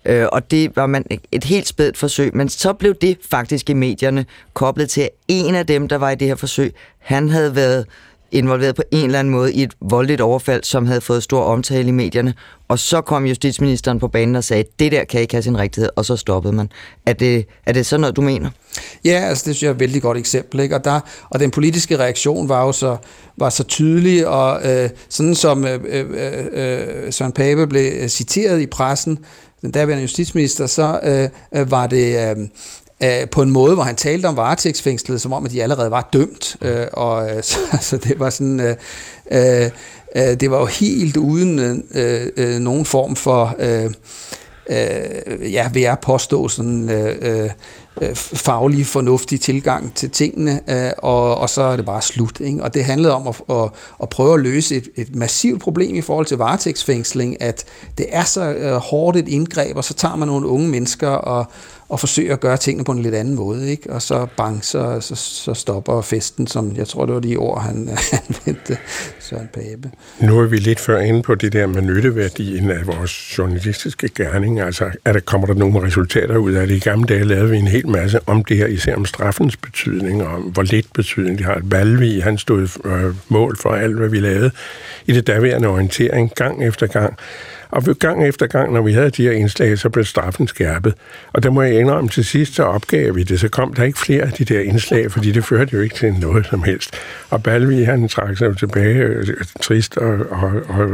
Øh, 0.07 0.27
og 0.33 0.51
det 0.51 0.77
var 0.77 0.87
man 0.87 1.05
et 1.33 1.45
helt 1.45 1.69
spædt 1.69 1.97
forsøg, 1.97 2.37
men 2.37 2.49
så 2.49 2.73
blev 2.73 2.95
det 2.95 3.19
faktisk 3.31 3.71
i 3.71 3.73
medierne 3.73 4.27
koblet 4.55 4.91
til, 4.91 5.01
at 5.01 5.11
en 5.29 5.55
af 5.55 5.67
dem, 5.67 5.89
der 5.89 5.97
var 5.97 6.11
i 6.11 6.15
det 6.15 6.29
her 6.29 6.35
forsøg, 6.35 6.75
han 6.99 7.29
havde 7.29 7.57
været 7.57 7.87
involveret 8.33 8.75
på 8.75 8.83
en 8.91 9.05
eller 9.05 9.19
anden 9.19 9.33
måde 9.33 9.53
i 9.53 9.63
et 9.63 9.73
voldeligt 9.81 10.21
overfald, 10.21 10.65
som 10.65 10.87
havde 10.87 11.01
fået 11.01 11.23
stor 11.23 11.43
omtale 11.43 11.89
i 11.89 11.93
medierne. 11.93 12.35
Og 12.69 12.79
så 12.79 13.01
kom 13.01 13.27
justitsministeren 13.27 13.99
på 13.99 14.09
banen 14.09 14.37
og 14.37 14.45
sagde, 14.45 14.65
det 14.79 14.93
der 14.93 15.05
kan 15.05 15.21
ikke 15.21 15.35
have 15.35 15.43
sin 15.43 15.59
rigtighed, 15.59 15.91
og 15.97 16.05
så 16.05 16.17
stoppede 16.17 16.53
man. 16.53 16.69
Er 17.07 17.13
det, 17.13 17.47
er 17.67 17.73
det 17.73 17.87
sådan 17.87 18.01
noget, 18.01 18.17
du 18.17 18.21
mener? 18.21 18.51
Ja, 19.05 19.19
altså 19.29 19.45
det 19.47 19.57
synes 19.57 19.63
jeg 19.63 19.69
er 19.69 19.75
et 19.75 19.81
vældig 19.81 20.03
godt 20.03 20.19
eksempel. 20.19 20.61
Ikke? 20.61 20.75
Og, 20.75 20.85
der, 20.85 21.01
og 21.31 21.41
den 21.41 21.51
politiske 21.51 21.99
reaktion 21.99 22.49
var 22.49 22.65
jo 22.65 22.73
så, 22.73 22.97
var 23.37 23.51
så 23.51 23.65
tydelig, 23.65 24.27
og 24.29 24.61
øh, 24.65 24.91
sådan 25.09 25.35
som 25.35 25.65
øh, 25.65 25.81
øh, 25.89 26.07
øh, 26.11 26.47
øh 26.53 27.13
Søren 27.13 27.33
Pape 27.33 27.67
blev 27.67 27.93
øh, 28.01 28.09
citeret 28.09 28.61
i 28.61 28.67
pressen, 28.67 29.19
den 29.63 29.71
daværende 29.71 30.03
justitsminister, 30.03 30.67
så 30.67 31.01
øh, 31.03 31.29
øh, 31.61 31.71
var 31.71 31.87
det... 31.87 32.31
Øh, 32.31 32.49
øh, 33.03 33.29
på 33.29 33.43
en 33.43 33.51
måde, 33.51 33.75
hvor 33.75 33.83
han 33.83 33.97
talte 33.97 34.27
om 34.27 34.37
varetægtsfængslet, 34.37 35.21
som 35.21 35.33
om, 35.33 35.45
at 35.45 35.51
de 35.51 35.63
allerede 35.63 35.91
var 35.91 36.09
dømt. 36.13 36.57
Øh, 36.61 36.87
og 36.93 37.31
øh, 37.31 37.43
så, 37.51 37.59
så 37.81 37.97
det 37.97 38.21
var 38.21 38.31
sådan... 38.31 38.61
Øh, 38.61 38.77
øh, 39.33 39.71
det 40.41 40.51
var 40.51 40.59
jo 40.59 40.67
helt 40.67 41.17
uden 41.17 41.59
øh, 41.95 42.27
øh, 42.37 42.59
nogen 42.59 42.85
form 42.85 43.17
for... 43.17 43.57
Øh, 43.59 43.91
øh, 44.69 45.53
ja, 45.53 45.69
vil 45.73 45.83
jeg 45.83 45.99
påstå 46.03 46.49
sådan 46.49 46.91
øh, 46.91 47.51
øh, 48.01 48.15
faglig, 48.15 48.87
fornuftig 48.87 49.41
tilgang 49.41 49.95
til 49.95 50.11
tingene, 50.11 50.61
øh, 50.71 50.91
og, 50.99 51.39
og 51.39 51.51
så 51.51 51.63
er 51.63 51.77
det 51.77 51.87
bare 51.87 52.03
slut. 52.03 52.41
Ikke? 52.41 52.63
Og 52.63 52.75
det 52.75 52.85
handlede 52.85 53.15
om 53.15 53.29
at, 53.29 53.41
at, 53.51 53.71
at 54.03 54.09
prøve 54.09 54.35
at 54.35 54.41
løse 54.41 54.77
et, 54.77 54.89
et 54.97 55.17
massivt 55.17 55.63
problem 55.63 55.95
i 55.95 56.01
forhold 56.01 56.27
til 56.27 56.37
varetægtsfængsling, 56.37 57.43
at 57.43 57.65
det 57.99 58.07
er 58.11 58.25
så 58.25 58.53
øh, 58.53 58.73
hårdt 58.73 59.17
et 59.17 59.29
indgreb, 59.29 59.77
og 59.77 59.85
så 59.85 59.95
tager 59.95 60.17
man 60.17 60.29
nogle 60.29 60.47
unge 60.47 60.69
mennesker 60.69 61.09
og, 61.09 61.47
og 61.89 62.01
forsøge 62.01 62.33
at 62.33 62.41
gøre 62.41 62.57
tingene 62.57 62.85
på 62.85 62.93
en 62.93 63.03
lidt 63.03 63.15
anden 63.15 63.35
måde, 63.35 63.71
ikke? 63.71 63.93
Og 63.93 64.03
så 64.03 64.27
bang, 64.37 64.65
så, 64.65 65.01
så, 65.01 65.15
så 65.15 65.55
stopper 65.55 66.03
festen, 66.03 66.47
som 66.47 66.77
jeg 66.77 66.89
tror, 66.89 67.07
det 67.07 67.15
var 67.15 67.21
de 67.21 67.37
ord, 67.37 67.63
han 67.63 67.89
anvendte, 68.29 68.79
Søren 69.21 69.49
Pape. 69.55 69.91
Nu 70.21 70.39
er 70.39 70.47
vi 70.47 70.57
lidt 70.57 70.81
før 70.81 70.99
inde 70.99 71.23
på 71.23 71.35
det 71.35 71.53
der 71.53 71.67
med 71.67 71.83
nytteværdien 71.83 72.71
af 72.71 72.87
vores 72.87 73.39
journalistiske 73.39 74.09
gerning. 74.09 74.61
Altså, 74.61 74.91
er 75.05 75.13
der, 75.13 75.21
kommer 75.21 75.47
der 75.47 75.55
nogle 75.55 75.83
resultater 75.83 76.37
ud 76.37 76.53
af 76.53 76.67
det? 76.67 76.75
I 76.75 76.79
gamle 76.79 77.07
dage 77.07 77.25
lavede 77.25 77.51
vi 77.51 77.57
en 77.57 77.69
hel 77.69 77.89
masse 77.89 78.21
om 78.27 78.45
det 78.45 78.57
her, 78.57 78.67
især 78.67 78.97
om 78.97 79.05
straffens 79.05 79.57
betydning, 79.57 80.23
og 80.23 80.35
om 80.35 80.43
hvor 80.43 80.63
lidt 80.63 80.93
betydning 80.93 81.39
det 81.39 81.47
har. 81.47 81.61
Valvi, 81.65 82.21
han 82.21 82.39
stod 82.39 82.69
øh, 82.85 83.15
mål 83.29 83.57
for 83.57 83.71
alt, 83.71 83.97
hvad 83.97 84.09
vi 84.09 84.21
lavede 84.21 84.51
i 85.07 85.13
det 85.13 85.27
daværende 85.27 85.69
orientering, 85.69 86.35
gang 86.35 86.65
efter 86.65 86.87
gang. 86.87 87.19
Og 87.71 87.83
gang 87.99 88.29
efter 88.29 88.47
gang, 88.47 88.73
når 88.73 88.83
vi 88.83 88.93
havde 88.93 89.11
de 89.11 89.23
her 89.23 89.33
indslag, 89.33 89.79
så 89.79 89.89
blev 89.89 90.05
straffen 90.05 90.49
skærpet. 90.49 90.95
Og 91.33 91.43
der 91.43 91.51
må 91.51 91.63
jeg 91.63 91.81
indrømme, 91.81 92.11
til 92.11 92.25
sidst 92.25 92.55
så 92.55 92.63
opgav 92.63 93.15
vi 93.15 93.23
det, 93.23 93.41
så 93.41 93.49
kom 93.49 93.75
der 93.75 93.85
ikke 93.85 93.99
flere 93.99 94.23
af 94.23 94.33
de 94.33 94.45
der 94.45 94.61
indslag, 94.61 95.13
fordi 95.13 95.33
det 95.33 95.45
førte 95.45 95.77
jo 95.77 95.81
ikke 95.81 95.95
til 95.95 96.13
noget 96.13 96.47
som 96.47 96.63
helst. 96.63 96.91
Og 97.31 97.43
Balvi, 97.43 97.83
han 97.83 98.09
trak 98.09 98.39
sig 98.39 98.57
tilbage 98.57 98.99
øh, 98.99 99.27
trist 99.63 99.97
og, 99.97 100.19
og, 100.31 100.51
og 100.69 100.89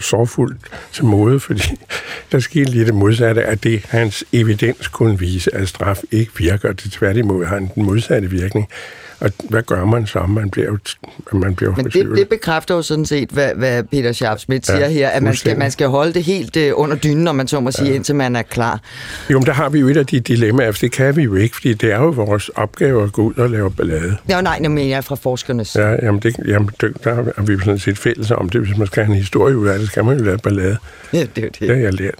sorgfuldt 0.00 0.56
til 0.92 1.04
mode, 1.04 1.40
fordi 1.40 1.62
der 2.32 2.38
skete 2.38 2.70
lige 2.70 2.84
det 2.84 2.94
modsatte 2.94 3.44
af 3.44 3.58
det, 3.58 3.84
hans 3.88 4.24
evidens 4.32 4.88
kunne 4.88 5.18
vise, 5.18 5.54
at 5.54 5.68
straf 5.68 5.98
ikke 6.10 6.32
virker. 6.38 6.72
Det 6.72 6.92
tværtimod 6.92 7.44
har 7.44 7.58
den 7.58 7.70
modsatte 7.76 8.30
virkning. 8.30 8.68
Og 9.22 9.30
hvad 9.48 9.62
gør 9.62 9.84
man 9.84 10.06
så? 10.06 10.26
Man 10.26 10.50
bliver 10.50 10.68
jo, 10.68 10.78
man 11.38 11.54
bliver 11.54 11.76
Men 11.76 11.84
det, 11.84 12.16
det 12.16 12.28
bekræfter 12.28 12.74
jo 12.74 12.82
sådan 12.82 13.06
set, 13.06 13.30
hvad, 13.30 13.54
hvad 13.54 13.82
Peter 13.82 14.12
Schaap 14.12 14.38
Schmidt 14.38 14.66
siger 14.66 14.78
ja, 14.78 14.88
her, 14.88 15.08
at 15.08 15.22
man 15.22 15.36
skal, 15.36 15.58
man 15.58 15.70
skal 15.70 15.88
holde 15.88 16.12
det 16.12 16.22
helt 16.24 16.56
uh, 16.56 16.62
under 16.74 16.96
dynen, 16.96 17.24
når 17.24 17.32
man 17.32 17.48
så 17.48 17.60
må 17.60 17.70
sige, 17.70 17.88
ja. 17.88 17.94
indtil 17.94 18.14
man 18.14 18.36
er 18.36 18.42
klar. 18.42 18.80
Jo, 19.30 19.38
men 19.38 19.46
der 19.46 19.52
har 19.52 19.68
vi 19.68 19.78
jo 19.78 19.88
et 19.88 19.96
af 19.96 20.06
de 20.06 20.20
dilemmaer, 20.20 20.72
for 20.72 20.78
det 20.78 20.92
kan 20.92 21.16
vi 21.16 21.22
jo 21.22 21.34
ikke, 21.34 21.54
fordi 21.54 21.74
det 21.74 21.92
er 21.92 21.98
jo 21.98 22.08
vores 22.08 22.48
opgave 22.48 23.02
at 23.02 23.12
gå 23.12 23.22
ud 23.22 23.34
og 23.34 23.50
lave 23.50 23.70
ballade. 23.70 24.16
Ja, 24.28 24.40
nej, 24.40 24.58
nu 24.58 24.68
mener 24.68 24.88
jeg 24.88 25.04
fra 25.04 25.14
forskernes. 25.14 25.76
Ja, 25.76 25.88
jamen, 25.88 26.20
det, 26.20 26.36
jamen 26.46 26.70
det, 26.80 27.04
der 27.04 27.14
har 27.14 27.42
vi 27.42 27.58
sådan 27.58 27.78
set 27.78 27.98
fælles 27.98 28.30
om 28.30 28.48
det. 28.48 28.60
Hvis 28.60 28.76
man 28.76 28.86
skal 28.86 29.04
have 29.04 29.14
en 29.14 29.20
historie 29.20 29.56
ud 29.56 29.68
af 29.68 29.78
det, 29.78 29.88
skal 29.88 30.04
man 30.04 30.18
jo 30.18 30.24
lave 30.24 30.38
ballade. 30.38 30.76
Ja, 31.12 31.18
det 31.36 31.44
er 31.44 31.48
det. 31.48 31.60
Det 31.60 31.68
har 31.68 31.76
jeg 31.76 31.94
lært. 31.94 32.14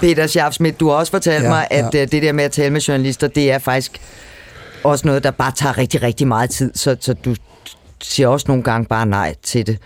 Peter 0.00 0.26
Schaap 0.26 0.52
Schmidt, 0.52 0.80
du 0.80 0.88
har 0.88 0.94
også 0.94 1.12
fortalt 1.12 1.44
ja, 1.44 1.48
mig, 1.48 1.66
at 1.70 1.94
ja. 1.94 2.02
Uh, 2.02 2.08
det 2.10 2.22
der 2.22 2.32
med 2.32 2.44
at 2.44 2.52
tale 2.52 2.70
med 2.70 2.80
journalister, 2.80 3.28
det 3.28 3.50
er 3.50 3.58
faktisk 3.58 4.00
også 4.86 5.06
noget, 5.06 5.24
der 5.24 5.30
bare 5.30 5.52
tager 5.52 5.78
rigtig, 5.78 6.02
rigtig 6.02 6.28
meget 6.28 6.50
tid, 6.50 6.70
så, 6.74 6.96
så 7.00 7.14
du 7.14 7.34
siger 8.00 8.28
også 8.28 8.44
nogle 8.48 8.62
gange 8.62 8.86
bare 8.86 9.06
nej 9.06 9.34
til 9.42 9.66
det, 9.66 9.78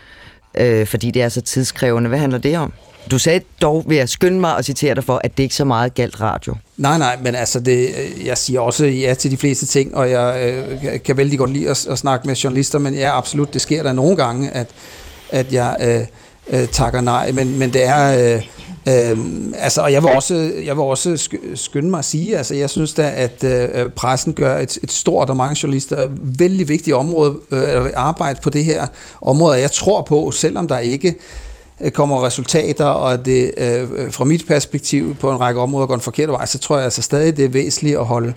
øh, 0.54 0.86
fordi 0.86 1.10
det 1.10 1.22
er 1.22 1.28
så 1.28 1.40
tidskrævende. 1.40 2.08
Hvad 2.08 2.18
handler 2.18 2.38
det 2.38 2.58
om? 2.58 2.72
Du 3.10 3.18
sagde 3.18 3.40
dog, 3.62 3.84
vil 3.88 3.96
jeg 3.96 4.08
skynde 4.08 4.40
mig 4.40 4.56
og 4.56 4.64
citere 4.64 4.94
dig 4.94 5.04
for, 5.04 5.20
at 5.24 5.36
det 5.36 5.42
ikke 5.42 5.54
så 5.54 5.64
meget 5.64 5.94
galt 5.94 6.20
radio. 6.20 6.54
Nej, 6.76 6.98
nej, 6.98 7.18
men 7.22 7.34
altså, 7.34 7.60
det, 7.60 7.88
øh, 7.88 8.26
jeg 8.26 8.38
siger 8.38 8.60
også 8.60 8.86
ja 8.86 9.14
til 9.14 9.30
de 9.30 9.36
fleste 9.36 9.66
ting, 9.66 9.96
og 9.96 10.10
jeg 10.10 10.54
øh, 10.82 11.02
kan 11.02 11.16
vældig 11.16 11.38
godt 11.38 11.52
lide 11.52 11.70
at, 11.70 11.86
at 11.90 11.98
snakke 11.98 12.26
med 12.26 12.36
journalister, 12.36 12.78
men 12.78 12.94
ja, 12.94 13.18
absolut, 13.18 13.54
det 13.54 13.60
sker 13.60 13.82
der 13.82 13.92
nogle 13.92 14.16
gange, 14.16 14.50
at, 14.50 14.66
at 15.30 15.52
jeg 15.52 15.76
øh, 15.80 16.60
øh, 16.60 16.68
takker 16.68 17.00
nej, 17.00 17.32
men, 17.32 17.58
men 17.58 17.72
det 17.72 17.84
er... 17.84 18.34
Øh, 18.36 18.42
Øhm, 18.88 19.54
altså, 19.58 19.82
og 19.82 19.92
jeg 19.92 20.02
vil 20.02 20.10
også, 20.10 20.34
jeg 20.64 20.76
vil 20.76 20.82
også 20.82 21.28
skynde 21.54 21.90
mig 21.90 21.98
at 21.98 22.04
sige, 22.04 22.36
altså, 22.36 22.54
jeg 22.54 22.70
synes 22.70 22.94
da, 22.94 23.12
at 23.16 23.44
øh, 23.44 23.68
øh, 23.74 23.90
pressen 23.90 24.32
gør 24.32 24.58
et, 24.58 24.78
et 24.82 24.92
stort 24.92 25.30
og 25.30 25.36
mange 25.36 25.56
journalister 25.62 26.08
vældig 26.38 26.68
vigtigt 26.68 26.96
område, 26.96 27.36
øh, 27.50 27.90
arbejde 27.94 28.40
på 28.42 28.50
det 28.50 28.64
her 28.64 28.86
område, 29.20 29.60
jeg 29.60 29.70
tror 29.70 30.02
på, 30.02 30.30
selvom 30.30 30.68
der 30.68 30.78
ikke 30.78 31.14
øh, 31.80 31.90
kommer 31.90 32.26
resultater, 32.26 32.84
og 32.84 33.24
det 33.24 33.50
øh, 33.56 33.88
øh, 33.96 34.12
fra 34.12 34.24
mit 34.24 34.46
perspektiv 34.46 35.16
på 35.16 35.30
en 35.30 35.40
række 35.40 35.60
områder 35.60 35.86
går 35.86 35.94
en 35.94 36.00
forkert 36.00 36.28
vej, 36.28 36.46
så 36.46 36.58
tror 36.58 36.76
jeg 36.76 36.84
altså 36.84 37.02
stadig, 37.02 37.36
det 37.36 37.44
er 37.44 37.48
væsentligt 37.48 37.98
at 37.98 38.04
holde 38.04 38.34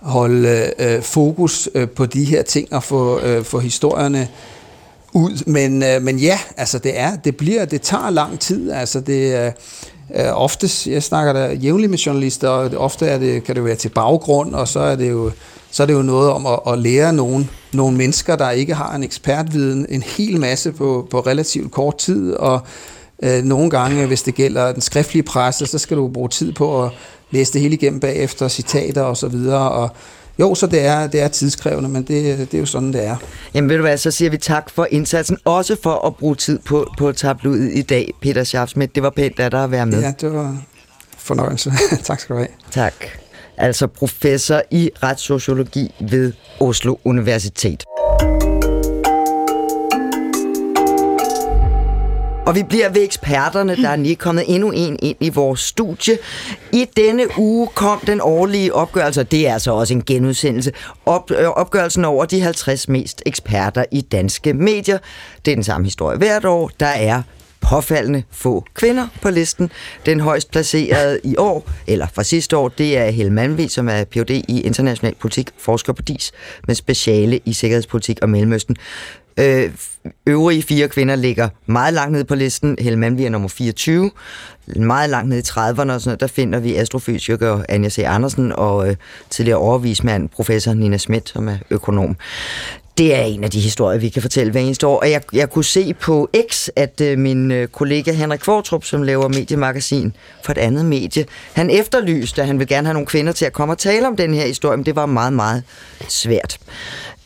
holde 0.00 0.72
øh, 0.78 1.02
fokus 1.02 1.68
øh, 1.74 1.88
på 1.88 2.06
de 2.06 2.24
her 2.24 2.42
ting 2.42 2.72
og 2.72 2.82
få, 2.82 3.20
øh, 3.20 3.44
få 3.44 3.58
historierne 3.58 4.28
ud. 5.16 5.44
Men, 5.46 5.82
øh, 5.82 6.02
men 6.02 6.18
ja, 6.18 6.38
altså 6.56 6.78
det 6.78 6.98
er, 6.98 7.16
det 7.16 7.36
bliver, 7.36 7.64
det 7.64 7.82
tager 7.82 8.10
lang 8.10 8.40
tid. 8.40 8.70
Altså 8.70 9.00
det, 9.00 9.46
øh, 9.46 9.52
øh 10.14 10.32
oftest, 10.32 10.86
jeg 10.86 11.02
snakker 11.02 11.32
der 11.32 11.52
jævnligt 11.52 11.90
med 11.90 11.98
journalister, 11.98 12.48
og 12.48 12.70
ofte 12.76 13.06
er 13.06 13.18
det, 13.18 13.44
kan 13.44 13.54
det 13.54 13.64
være 13.64 13.74
til 13.74 13.88
baggrund, 13.88 14.54
og 14.54 14.68
så 14.68 14.80
er 14.80 14.96
det 14.96 15.10
jo, 15.10 15.30
så 15.70 15.82
er 15.82 15.86
det 15.86 15.94
jo 15.94 16.02
noget 16.02 16.30
om 16.30 16.46
at, 16.46 16.58
at 16.66 16.78
lære 16.78 17.12
nogen, 17.12 17.50
nogle 17.72 17.96
mennesker, 17.96 18.36
der 18.36 18.50
ikke 18.50 18.74
har 18.74 18.94
en 18.94 19.02
ekspertviden, 19.02 19.86
en 19.88 20.02
hel 20.02 20.40
masse 20.40 20.72
på, 20.72 21.08
på 21.10 21.20
relativt 21.20 21.72
kort 21.72 21.98
tid, 21.98 22.32
og 22.32 22.60
øh, 23.22 23.44
nogle 23.44 23.70
gange, 23.70 24.06
hvis 24.06 24.22
det 24.22 24.34
gælder 24.34 24.72
den 24.72 24.80
skriftlige 24.80 25.22
presse, 25.22 25.66
så 25.66 25.78
skal 25.78 25.96
du 25.96 26.08
bruge 26.08 26.28
tid 26.28 26.52
på 26.52 26.84
at 26.84 26.90
læse 27.30 27.52
det 27.52 27.60
hele 27.60 27.74
igennem 27.74 28.00
bagefter, 28.00 28.48
citater 28.48 29.02
og 29.02 29.16
så 29.16 29.28
videre, 29.28 29.70
og 29.70 29.90
jo, 30.38 30.54
så 30.54 30.66
det 30.66 30.86
er, 30.86 31.06
det 31.06 31.20
er 31.20 31.28
tidskrævende, 31.28 31.88
men 31.88 32.02
det, 32.02 32.38
det 32.38 32.54
er 32.54 32.58
jo 32.58 32.66
sådan, 32.66 32.92
det 32.92 33.06
er. 33.06 33.16
Jamen 33.54 33.70
ved 33.70 33.76
du 33.76 33.82
hvad, 33.82 33.98
så 33.98 34.10
siger 34.10 34.30
vi 34.30 34.36
tak 34.36 34.70
for 34.70 34.86
indsatsen, 34.90 35.38
også 35.44 35.76
for 35.82 36.06
at 36.06 36.16
bruge 36.16 36.34
tid 36.34 36.58
på, 36.58 36.86
på 36.98 37.12
tabloidet 37.12 37.70
i 37.74 37.82
dag, 37.82 38.12
Peter 38.22 38.44
Schafsmith. 38.44 38.92
Det 38.94 39.02
var 39.02 39.10
pænt 39.10 39.40
af 39.40 39.50
dig 39.50 39.64
at 39.64 39.70
være 39.70 39.86
med. 39.86 40.00
Ja, 40.00 40.12
det 40.20 40.32
var 40.32 40.62
fornøjelse. 41.18 41.72
tak 42.04 42.20
skal 42.20 42.34
du 42.34 42.38
have. 42.38 42.48
Tak. 42.70 42.94
Altså 43.56 43.86
professor 43.86 44.62
i 44.70 44.90
retssociologi 45.02 45.94
ved 46.10 46.32
Oslo 46.60 46.96
Universitet. 47.04 47.84
Og 52.46 52.54
vi 52.54 52.62
bliver 52.62 52.88
ved 52.88 53.02
eksperterne, 53.02 53.76
der 53.76 53.88
er 53.88 53.96
lige 53.96 54.16
kommet 54.16 54.44
endnu 54.48 54.70
en 54.70 54.98
ind 55.02 55.16
i 55.20 55.28
vores 55.28 55.60
studie. 55.60 56.18
I 56.72 56.86
denne 56.96 57.38
uge 57.38 57.68
kom 57.74 58.00
den 58.06 58.20
årlige 58.22 58.74
opgørelse, 58.74 59.20
og 59.20 59.30
det 59.30 59.48
er 59.48 59.52
altså 59.52 59.72
også 59.72 59.94
en 59.94 60.02
genudsendelse, 60.02 60.72
op, 61.06 61.30
øh, 61.30 61.48
opgørelsen 61.48 62.04
over 62.04 62.24
de 62.24 62.40
50 62.40 62.88
mest 62.88 63.22
eksperter 63.26 63.84
i 63.92 64.00
danske 64.00 64.54
medier. 64.54 64.98
Det 65.44 65.50
er 65.50 65.56
den 65.56 65.64
samme 65.64 65.86
historie 65.86 66.18
hvert 66.18 66.44
år. 66.44 66.70
Der 66.80 66.86
er 66.86 67.22
påfaldende 67.60 68.22
få 68.30 68.64
kvinder 68.74 69.08
på 69.22 69.30
listen. 69.30 69.70
Den 70.06 70.20
højst 70.20 70.50
placerede 70.50 71.20
i 71.24 71.36
år, 71.38 71.70
eller 71.86 72.06
fra 72.14 72.22
sidste 72.22 72.56
år, 72.56 72.68
det 72.68 72.98
er 72.98 73.10
Helle 73.10 73.32
Manvi, 73.32 73.68
som 73.68 73.88
er 73.88 74.04
Ph.D. 74.04 74.30
i 74.30 74.60
international 74.60 75.14
politik, 75.14 75.50
forsker 75.58 75.92
på 75.92 76.02
DIS, 76.02 76.32
med 76.66 76.74
speciale 76.74 77.40
i 77.44 77.52
sikkerhedspolitik 77.52 78.18
og 78.22 78.28
Mellemøsten. 78.28 78.76
Øh, 79.38 79.70
øvrige 80.26 80.62
fire 80.62 80.88
kvinder 80.88 81.16
ligger 81.16 81.48
meget 81.66 81.94
langt 81.94 82.12
nede 82.12 82.24
på 82.24 82.34
listen. 82.34 82.76
Helman, 82.80 83.18
vi 83.18 83.24
er 83.24 83.30
nummer 83.30 83.48
24. 83.48 84.10
Meget 84.66 85.10
langt 85.10 85.28
nede 85.28 85.40
i 85.40 85.42
30'erne 85.42 85.60
og 85.70 85.76
sådan 85.76 86.00
noget, 86.04 86.20
der 86.20 86.26
finder 86.26 86.58
vi 86.58 86.76
astrofysiker 86.76 87.62
Anja 87.68 87.88
C. 87.88 87.98
Andersen 87.98 88.52
og 88.52 88.88
øh, 88.88 88.96
tidligere 89.30 89.58
overvismand 89.58 90.28
professor 90.28 90.74
Nina 90.74 90.96
Schmidt, 90.96 91.28
som 91.28 91.48
er 91.48 91.56
økonom. 91.70 92.16
Det 92.98 93.14
er 93.14 93.20
en 93.20 93.44
af 93.44 93.50
de 93.50 93.60
historier, 93.60 93.98
vi 93.98 94.08
kan 94.08 94.22
fortælle 94.22 94.52
hver 94.52 94.60
eneste 94.60 94.86
år. 94.86 95.00
Og 95.00 95.10
jeg, 95.10 95.22
jeg 95.32 95.50
kunne 95.50 95.64
se 95.64 95.94
på 95.94 96.28
X, 96.50 96.68
at 96.76 97.00
øh, 97.00 97.18
min 97.18 97.50
øh, 97.50 97.68
kollega 97.68 98.12
Henrik 98.12 98.40
Kvartrup, 98.40 98.84
som 98.84 99.02
laver 99.02 99.28
mediemagasin 99.28 100.16
for 100.44 100.52
et 100.52 100.58
andet 100.58 100.84
medie, 100.84 101.26
han 101.52 101.70
efterlyste, 101.70 102.42
at 102.42 102.46
han 102.46 102.58
vil 102.58 102.66
gerne 102.66 102.86
have 102.86 102.94
nogle 102.94 103.06
kvinder 103.06 103.32
til 103.32 103.44
at 103.44 103.52
komme 103.52 103.74
og 103.74 103.78
tale 103.78 104.06
om 104.06 104.16
den 104.16 104.34
her 104.34 104.46
historie, 104.46 104.76
men 104.76 104.86
det 104.86 104.96
var 104.96 105.06
meget, 105.06 105.32
meget 105.32 105.62
svært. 106.08 106.58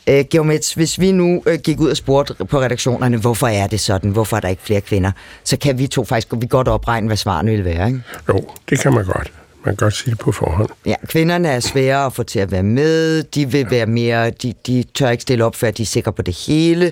Øh, 0.07 0.25
Geomets, 0.31 0.73
hvis 0.73 0.99
vi 0.99 1.11
nu 1.11 1.43
øh, 1.45 1.59
gik 1.59 1.79
ud 1.79 1.89
og 1.89 1.97
spurgte 1.97 2.45
på 2.45 2.61
redaktionerne, 2.61 3.17
hvorfor 3.17 3.47
er 3.47 3.67
det 3.67 3.79
sådan, 3.79 4.11
hvorfor 4.11 4.37
er 4.37 4.41
der 4.41 4.47
ikke 4.47 4.63
flere 4.63 4.81
kvinder, 4.81 5.11
så 5.43 5.57
kan 5.57 5.79
vi 5.79 5.87
to 5.87 6.05
faktisk 6.05 6.27
vi 6.37 6.47
godt 6.49 6.67
opregne, 6.67 7.07
hvad 7.07 7.17
svarene 7.17 7.51
vil 7.51 7.65
være, 7.65 7.87
ikke? 7.87 8.01
Jo, 8.29 8.43
det 8.69 8.79
kan 8.79 8.93
man 8.93 9.05
godt. 9.05 9.31
Man 9.65 9.75
kan 9.75 9.85
godt 9.85 9.93
sige 9.93 10.11
det 10.11 10.19
på 10.19 10.31
forhånd. 10.31 10.69
Ja, 10.85 10.95
kvinderne 11.07 11.47
er 11.47 11.59
svære 11.59 12.05
at 12.05 12.13
få 12.13 12.23
til 12.23 12.39
at 12.39 12.51
være 12.51 12.63
med. 12.63 13.23
De 13.23 13.51
vil 13.51 13.71
være 13.71 13.85
mere, 13.85 14.29
de, 14.29 14.53
de 14.67 14.83
tør 14.93 15.09
ikke 15.09 15.21
stille 15.21 15.45
op, 15.45 15.55
før 15.55 15.71
de 15.71 15.81
er 15.81 15.85
sikre 15.85 16.13
på 16.13 16.21
det 16.21 16.37
hele. 16.47 16.91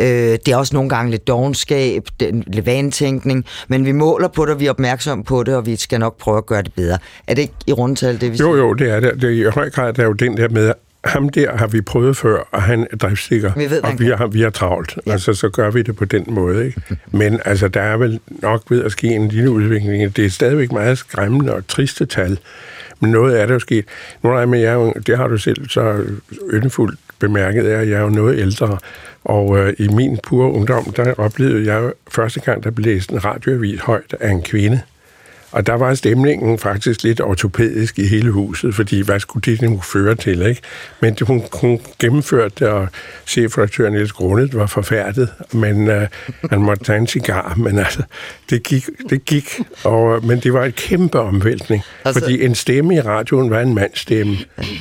Øh, 0.00 0.06
det 0.06 0.48
er 0.48 0.56
også 0.56 0.74
nogle 0.76 0.88
gange 0.90 1.10
lidt 1.10 1.26
dogenskab, 1.26 2.02
lidt 2.46 2.66
vantænkning, 2.66 3.44
men 3.68 3.84
vi 3.84 3.92
måler 3.92 4.28
på 4.28 4.46
det, 4.46 4.60
vi 4.60 4.66
er 4.66 4.70
opmærksomme 4.70 5.24
på 5.24 5.42
det, 5.42 5.56
og 5.56 5.66
vi 5.66 5.76
skal 5.76 6.00
nok 6.00 6.18
prøve 6.18 6.38
at 6.38 6.46
gøre 6.46 6.62
det 6.62 6.72
bedre. 6.74 6.98
Er 7.26 7.34
det 7.34 7.42
ikke 7.42 7.54
i 7.66 7.72
rundtal, 7.72 8.20
det 8.20 8.32
vi 8.32 8.36
Jo, 8.36 8.56
jo, 8.56 8.72
det 8.72 8.90
er 8.90 9.00
det. 9.00 9.22
det 9.22 9.24
er 9.24 9.48
I 9.48 9.50
høj 9.50 9.70
grad 9.70 9.92
der 9.92 10.02
er 10.02 10.06
jo 10.06 10.12
den 10.12 10.36
der 10.36 10.48
med, 10.48 10.72
ham 11.04 11.28
der 11.28 11.56
har 11.56 11.66
vi 11.66 11.80
prøvet 11.80 12.16
før, 12.16 12.48
og 12.50 12.62
han 12.62 12.86
er 12.90 12.96
driftsikker, 12.96 13.52
vi 13.56 13.70
ved, 13.70 13.84
og 13.84 13.98
vi 13.98 14.06
har, 14.06 14.26
vi 14.26 14.40
har 14.40 14.50
travlt. 14.50 14.98
Ja. 15.06 15.12
Altså, 15.12 15.34
så 15.34 15.48
gør 15.48 15.70
vi 15.70 15.82
det 15.82 15.96
på 15.96 16.04
den 16.04 16.24
måde. 16.28 16.66
Ikke? 16.66 16.82
Men 17.12 17.40
altså, 17.44 17.68
der 17.68 17.80
er 17.80 17.96
vel 17.96 18.20
nok 18.28 18.62
ved 18.70 18.84
at 18.84 18.92
ske 18.92 19.06
en 19.06 19.28
lille 19.28 19.50
udvikling. 19.50 20.16
Det 20.16 20.24
er 20.24 20.30
stadigvæk 20.30 20.72
meget 20.72 20.98
skræmmende 20.98 21.54
og 21.54 21.68
triste 21.68 22.06
tal, 22.06 22.38
men 23.00 23.10
noget 23.10 23.40
er 23.40 23.46
der 23.46 23.52
jo 23.52 23.58
sket. 23.58 23.84
Nu 24.22 24.30
er 24.30 24.54
jeg 24.54 24.74
jo, 24.74 24.92
det 25.06 25.16
har 25.16 25.28
du 25.28 25.36
selv 25.36 25.68
så 25.68 26.04
yndefuldt 26.52 26.98
bemærket, 27.18 27.72
er, 27.72 27.78
at 27.78 27.88
jeg 27.88 27.96
er 27.96 28.02
jo 28.02 28.08
noget 28.08 28.38
ældre, 28.38 28.78
og 29.24 29.58
øh, 29.58 29.74
i 29.78 29.88
min 29.88 30.18
pure 30.22 30.52
ungdom, 30.52 30.92
der 30.96 31.14
oplevede 31.14 31.72
jeg 31.74 31.92
første 32.10 32.40
gang, 32.40 32.64
der 32.64 32.70
blev 32.70 32.84
læst 32.84 33.10
en 33.10 33.24
radioavis 33.24 33.80
højt 33.80 34.14
af 34.20 34.30
en 34.30 34.42
kvinde. 34.42 34.80
Og 35.52 35.66
der 35.66 35.74
var 35.74 35.94
stemningen 35.94 36.58
faktisk 36.58 37.02
lidt 37.02 37.20
ortopædisk 37.20 37.98
i 37.98 38.06
hele 38.06 38.30
huset, 38.30 38.74
fordi 38.74 39.00
hvad 39.00 39.20
skulle 39.20 39.56
det 39.56 39.62
nu 39.62 39.80
føre 39.80 40.14
til, 40.14 40.42
ikke? 40.42 40.60
Men 41.00 41.16
hun, 41.22 41.42
hun 41.52 41.80
gennemførte 41.98 42.54
det, 42.58 42.68
og 42.68 42.88
chefredaktør 43.26 43.90
Niels 43.90 44.12
Grundet 44.12 44.54
var 44.54 44.66
forfærdet, 44.66 45.28
men 45.52 45.88
uh, 45.88 46.02
han 46.50 46.62
måtte 46.62 46.84
tage 46.84 46.98
en 46.98 47.06
cigar, 47.06 47.54
men 47.56 47.78
altså, 47.78 48.02
det 48.50 48.62
gik, 48.62 48.88
det 49.10 49.24
gik 49.24 49.60
og, 49.84 50.24
men 50.24 50.40
det 50.40 50.52
var 50.52 50.64
et 50.64 50.76
kæmpe 50.76 51.20
omvæltning, 51.20 51.82
altså... 52.04 52.20
fordi 52.20 52.44
en 52.44 52.54
stemme 52.54 52.94
i 52.94 53.00
radioen 53.00 53.50
var 53.50 53.60
en 53.60 53.74
mandstemme, 53.74 54.36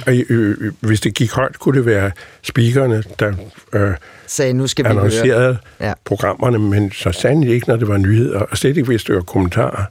og 0.05 0.13
øh, 0.13 0.25
øh, 0.29 0.71
hvis 0.79 1.01
det 1.01 1.13
gik 1.13 1.31
højt, 1.31 1.59
kunne 1.59 1.77
det 1.77 1.85
være 1.85 2.11
speakerne, 2.41 3.03
der 3.19 3.33
øh, 3.73 3.93
sagde, 4.27 4.53
nu 4.53 4.67
skal 4.67 4.85
vi 4.85 4.89
annoncerede 4.89 5.57
ja. 5.79 5.93
programmerne, 6.05 6.59
men 6.59 6.91
så 6.91 7.11
sandelig 7.11 7.53
ikke, 7.53 7.67
når 7.67 7.75
det 7.75 7.87
var 7.87 7.97
nyheder, 7.97 8.39
og 8.39 8.57
slet 8.57 8.77
ikke, 8.77 8.87
hvis 8.87 9.03
det 9.03 9.15
var 9.15 9.21
kommentarer. 9.21 9.85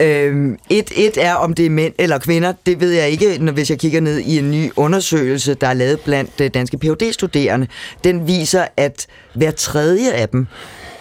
Øhm, 0.00 0.58
et, 0.70 0.92
et 0.96 1.16
er, 1.16 1.34
om 1.34 1.54
det 1.54 1.66
er 1.66 1.70
mænd 1.70 1.94
eller 1.98 2.18
kvinder. 2.18 2.52
Det 2.66 2.80
ved 2.80 2.90
jeg 2.90 3.10
ikke, 3.10 3.38
når, 3.40 3.52
hvis 3.52 3.70
jeg 3.70 3.78
kigger 3.78 4.00
ned 4.00 4.18
i 4.18 4.38
en 4.38 4.50
ny 4.50 4.70
undersøgelse, 4.76 5.54
der 5.54 5.66
er 5.66 5.74
lavet 5.74 6.00
blandt 6.00 6.40
øh, 6.40 6.50
danske 6.54 6.78
phd 6.78 7.12
studerende 7.12 7.66
Den 8.04 8.26
viser, 8.26 8.66
at 8.76 9.06
hver 9.34 9.50
tredje 9.50 10.12
af 10.12 10.28
dem, 10.28 10.46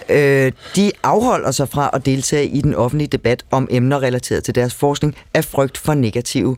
øh, 0.10 0.52
de 0.76 0.92
afholder 1.04 1.52
sig 1.52 1.70
fra 1.70 1.90
at 1.94 2.06
deltage 2.06 2.48
i 2.48 2.62
den 2.62 2.76
offentlige 2.76 3.08
debat 3.08 3.46
om 3.52 3.68
emner 3.72 4.04
relateret 4.04 4.44
til 4.44 4.56
deres 4.56 4.74
forskning 4.74 5.16
af 5.34 5.46
frygt 5.46 5.78
for 5.78 5.94
negative 5.94 6.58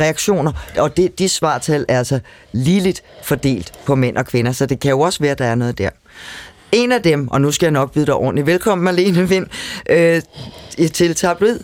reaktioner. 0.00 0.52
Og 0.78 0.96
det, 0.96 1.18
de 1.18 1.28
svartal 1.28 1.84
er 1.88 1.98
altså 1.98 2.20
ligeligt 2.52 3.02
fordelt 3.22 3.72
på 3.86 3.94
mænd 3.94 4.16
og 4.16 4.26
kvinder, 4.26 4.52
så 4.52 4.66
det 4.66 4.80
kan 4.80 4.90
jo 4.90 5.00
også 5.00 5.18
være, 5.20 5.32
at 5.32 5.38
der 5.38 5.44
er 5.44 5.54
noget 5.54 5.78
der. 5.78 5.90
En 6.74 6.92
af 6.92 7.02
dem, 7.02 7.28
og 7.28 7.40
nu 7.40 7.52
skal 7.52 7.66
jeg 7.66 7.72
nok 7.72 7.92
byde 7.92 8.06
dig 8.06 8.14
ordentligt 8.14 8.46
velkommen, 8.46 8.84
Marlene 8.84 9.28
Vind, 9.28 9.46
øh, 9.90 10.22
til 10.92 11.14
Tabloid. 11.14 11.58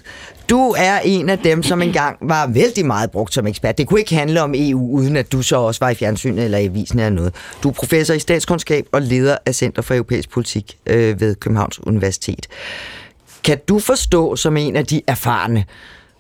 Du 0.51 0.75
er 0.79 0.99
en 1.05 1.29
af 1.29 1.39
dem, 1.39 1.63
som 1.63 1.83
engang 1.83 2.17
var 2.23 2.47
vældig 2.47 2.87
meget 2.87 3.11
brugt 3.11 3.35
som 3.35 3.47
ekspert. 3.47 3.79
Det 3.79 3.87
kunne 3.87 4.01
ikke 4.01 4.15
handle 4.15 4.43
om 4.43 4.55
EU, 4.57 4.91
uden 4.91 5.17
at 5.17 5.33
du 5.33 5.43
så 5.43 5.57
også 5.57 5.81
var 5.81 5.91
i 5.91 5.95
fjernsynet 5.95 6.45
eller 6.45 6.59
i 6.59 6.65
avisen 6.65 6.99
eller 6.99 7.11
noget. 7.11 7.35
Du 7.63 7.69
er 7.69 7.73
professor 7.73 8.15
i 8.15 8.19
statskundskab 8.19 8.87
og 8.93 9.03
leder 9.03 9.37
af 9.47 9.55
Center 9.55 9.83
for 9.83 9.95
Europæisk 9.95 10.31
Politik 10.31 10.77
øh, 10.87 11.21
ved 11.21 11.35
Københavns 11.35 11.87
Universitet. 11.87 12.47
Kan 13.45 13.59
du 13.69 13.79
forstå 13.79 14.37
som 14.37 14.57
en 14.57 14.77
af 14.77 14.87
de 14.87 15.03
erfarne, 15.07 15.65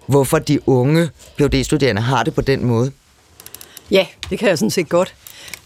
hvorfor 0.06 0.38
de 0.38 0.68
unge 0.68 1.08
PhD-studerende 1.38 2.02
har 2.02 2.22
det 2.22 2.34
på 2.34 2.40
den 2.40 2.64
måde? 2.64 2.92
Ja, 3.90 4.06
det 4.30 4.38
kan 4.38 4.48
jeg 4.48 4.58
sådan 4.58 4.70
set 4.70 4.88
godt. 4.88 5.14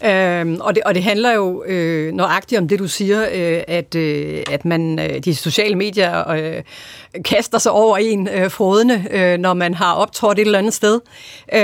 Øhm, 0.05 0.57
og, 0.61 0.75
det, 0.75 0.83
og 0.83 0.95
det 0.95 1.03
handler 1.03 1.33
jo 1.33 1.63
øh, 1.63 2.13
nøjagtigt 2.13 2.61
om 2.61 2.67
det, 2.67 2.79
du 2.79 2.87
siger, 2.87 3.21
øh, 3.33 3.61
at, 3.67 3.95
øh, 3.95 4.43
at 4.51 4.65
man 4.65 4.99
øh, 4.99 5.19
de 5.19 5.35
sociale 5.35 5.75
medier 5.75 6.29
øh, 6.31 6.63
kaster 7.25 7.57
sig 7.57 7.71
over 7.71 7.97
en 7.97 8.27
øh, 8.27 8.51
frodende, 8.51 9.05
øh, 9.11 9.37
når 9.37 9.53
man 9.53 9.73
har 9.73 9.93
optrådt 9.93 10.39
et 10.39 10.45
eller 10.45 10.59
andet 10.59 10.73
sted. 10.73 10.99
Øh, 11.53 11.59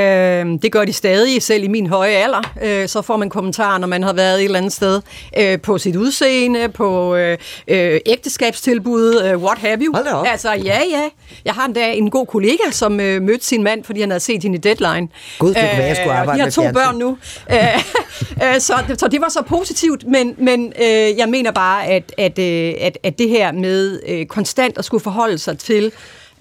det 0.62 0.72
gør 0.72 0.86
de 0.86 0.94
stadig, 0.94 1.44
selv 1.44 1.64
i 1.64 1.68
min 1.68 1.88
høje 1.88 2.12
alder. 2.12 2.54
Øh, 2.62 2.88
så 2.88 3.02
får 3.02 3.18
man 3.18 3.30
kommentarer, 3.30 3.78
når 3.78 3.88
man 3.88 4.04
har 4.04 4.14
været 4.14 4.40
et 4.40 4.46
eller 4.46 4.58
andet 4.58 4.74
sted 4.74 5.02
øh, 5.38 5.62
på 5.62 5.78
sit 5.78 5.96
udseende, 5.96 6.70
på 6.70 7.16
øh, 7.16 7.38
øh, 7.68 8.00
ægteskabstilbud, 8.06 9.22
øh, 9.24 9.38
what 9.44 9.58
have 9.58 9.80
you. 9.82 9.96
Altså, 10.26 10.52
ja, 10.52 10.80
ja. 10.92 11.10
Jeg 11.46 11.54
har 11.54 11.66
endda 11.66 11.94
en 11.94 12.10
god 12.10 12.26
kollega, 12.26 12.72
som 12.72 13.00
øh, 13.00 13.22
mødte 13.22 13.46
sin 13.46 13.64
mand, 13.64 13.84
fordi 13.84 14.00
han 14.00 14.10
havde 14.10 14.20
set 14.20 14.44
hende 14.44 14.58
i 14.58 14.62
Deadline. 14.62 15.08
Gud, 15.40 15.50
det 15.50 15.58
kunne 15.58 15.78
være, 15.78 15.88
jeg 15.88 15.96
skulle 15.96 16.14
arbejde 16.14 16.40
De 16.40 16.44
har 16.44 16.50
to 16.50 16.72
børn 16.72 16.98
nu. 16.98 17.18
Øh, 17.52 17.58
Øh, 18.44 18.60
så, 18.60 18.74
så 18.98 19.08
det 19.08 19.22
var 19.22 19.30
så 19.30 19.42
positivt, 19.42 20.08
men, 20.08 20.36
men 20.38 20.74
øh, 20.82 21.18
jeg 21.18 21.30
mener 21.30 21.52
bare, 21.52 21.86
at, 21.86 22.14
at, 22.18 22.40
øh, 22.40 22.74
at, 22.82 22.98
at 23.04 23.20
det 23.20 23.30
her 23.30 23.52
med 23.52 24.00
øh, 24.08 24.26
konstant 24.26 24.78
at 24.78 24.86
skulle 24.86 25.04
forholde 25.04 25.38
sig 25.38 25.60
til 25.60 25.92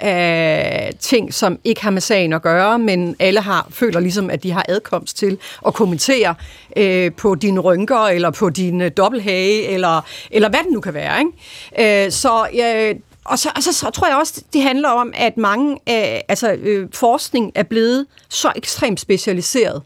øh, 0.05 0.93
ting, 1.01 1.35
som 1.35 1.59
ikke 1.64 1.83
har 1.83 1.91
med 1.91 2.01
sagen 2.01 2.33
at 2.33 2.43
gøre, 2.43 2.79
men 2.79 3.16
alle 3.18 3.41
har 3.41 3.68
føler 3.71 4.01
ligesom, 4.01 4.31
at 4.31 4.43
de 4.43 4.51
har 4.51 4.64
adkomst 4.68 5.16
til 5.16 5.39
at 5.66 5.75
kommentere 5.75 6.35
øh, 6.77 7.12
på 7.12 7.35
dine 7.35 7.61
rynker, 7.61 8.07
eller 8.07 8.31
på 8.31 8.51
din 8.51 8.81
øh, 8.81 8.91
dobbelthage, 8.97 9.66
eller, 9.66 10.07
eller 10.31 10.49
hvad 10.49 10.61
det 10.61 10.73
nu 10.73 10.81
kan 10.81 10.95
være. 10.95 11.18
Ikke? 11.18 12.05
Øh, 12.05 12.12
så 12.12 12.47
øh, 12.55 12.95
og, 13.25 13.39
så, 13.39 13.51
altså, 13.55 13.73
så, 13.73 13.91
tror 13.91 14.07
jeg 14.07 14.16
også, 14.16 14.43
det 14.53 14.62
handler 14.62 14.89
om, 14.89 15.12
at 15.14 15.37
mange 15.37 15.73
øh, 15.73 16.21
altså, 16.29 16.53
øh, 16.53 16.89
forskning 16.93 17.53
er 17.55 17.62
blevet 17.62 18.07
så 18.29 18.53
ekstremt 18.57 19.01
specialiseret. 19.01 19.83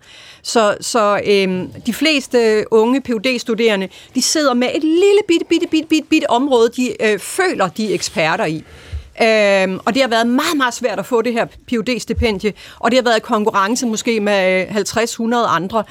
Så, 0.46 0.76
så 0.80 1.20
øh, 1.26 1.64
de 1.86 1.94
fleste 1.94 2.64
unge 2.70 3.00
phd 3.00 3.38
studerende 3.38 3.88
de 4.14 4.22
sidder 4.22 4.54
med 4.54 4.68
et 4.74 4.82
lille 4.84 5.20
bitte, 5.28 5.46
bitte, 5.48 5.66
bitte, 5.66 5.88
bitte, 5.88 6.08
bitte 6.08 6.30
område, 6.30 6.70
de 6.76 7.02
øh, 7.02 7.18
føler, 7.18 7.68
de 7.68 7.90
er 7.90 7.94
eksperter 7.94 8.44
i. 8.44 8.64
Øhm, 9.22 9.80
og 9.84 9.94
det 9.94 10.02
har 10.02 10.08
været 10.08 10.26
meget, 10.26 10.56
meget 10.56 10.74
svært 10.74 10.98
at 10.98 11.06
få 11.06 11.22
det 11.22 11.32
her 11.32 11.46
phd 11.68 12.00
stipendie 12.00 12.52
og 12.78 12.90
det 12.90 12.98
har 12.98 13.04
været 13.04 13.22
konkurrence 13.22 13.86
måske 13.86 14.20
med 14.20 14.66
50-100 14.66 15.34
andre. 15.48 15.84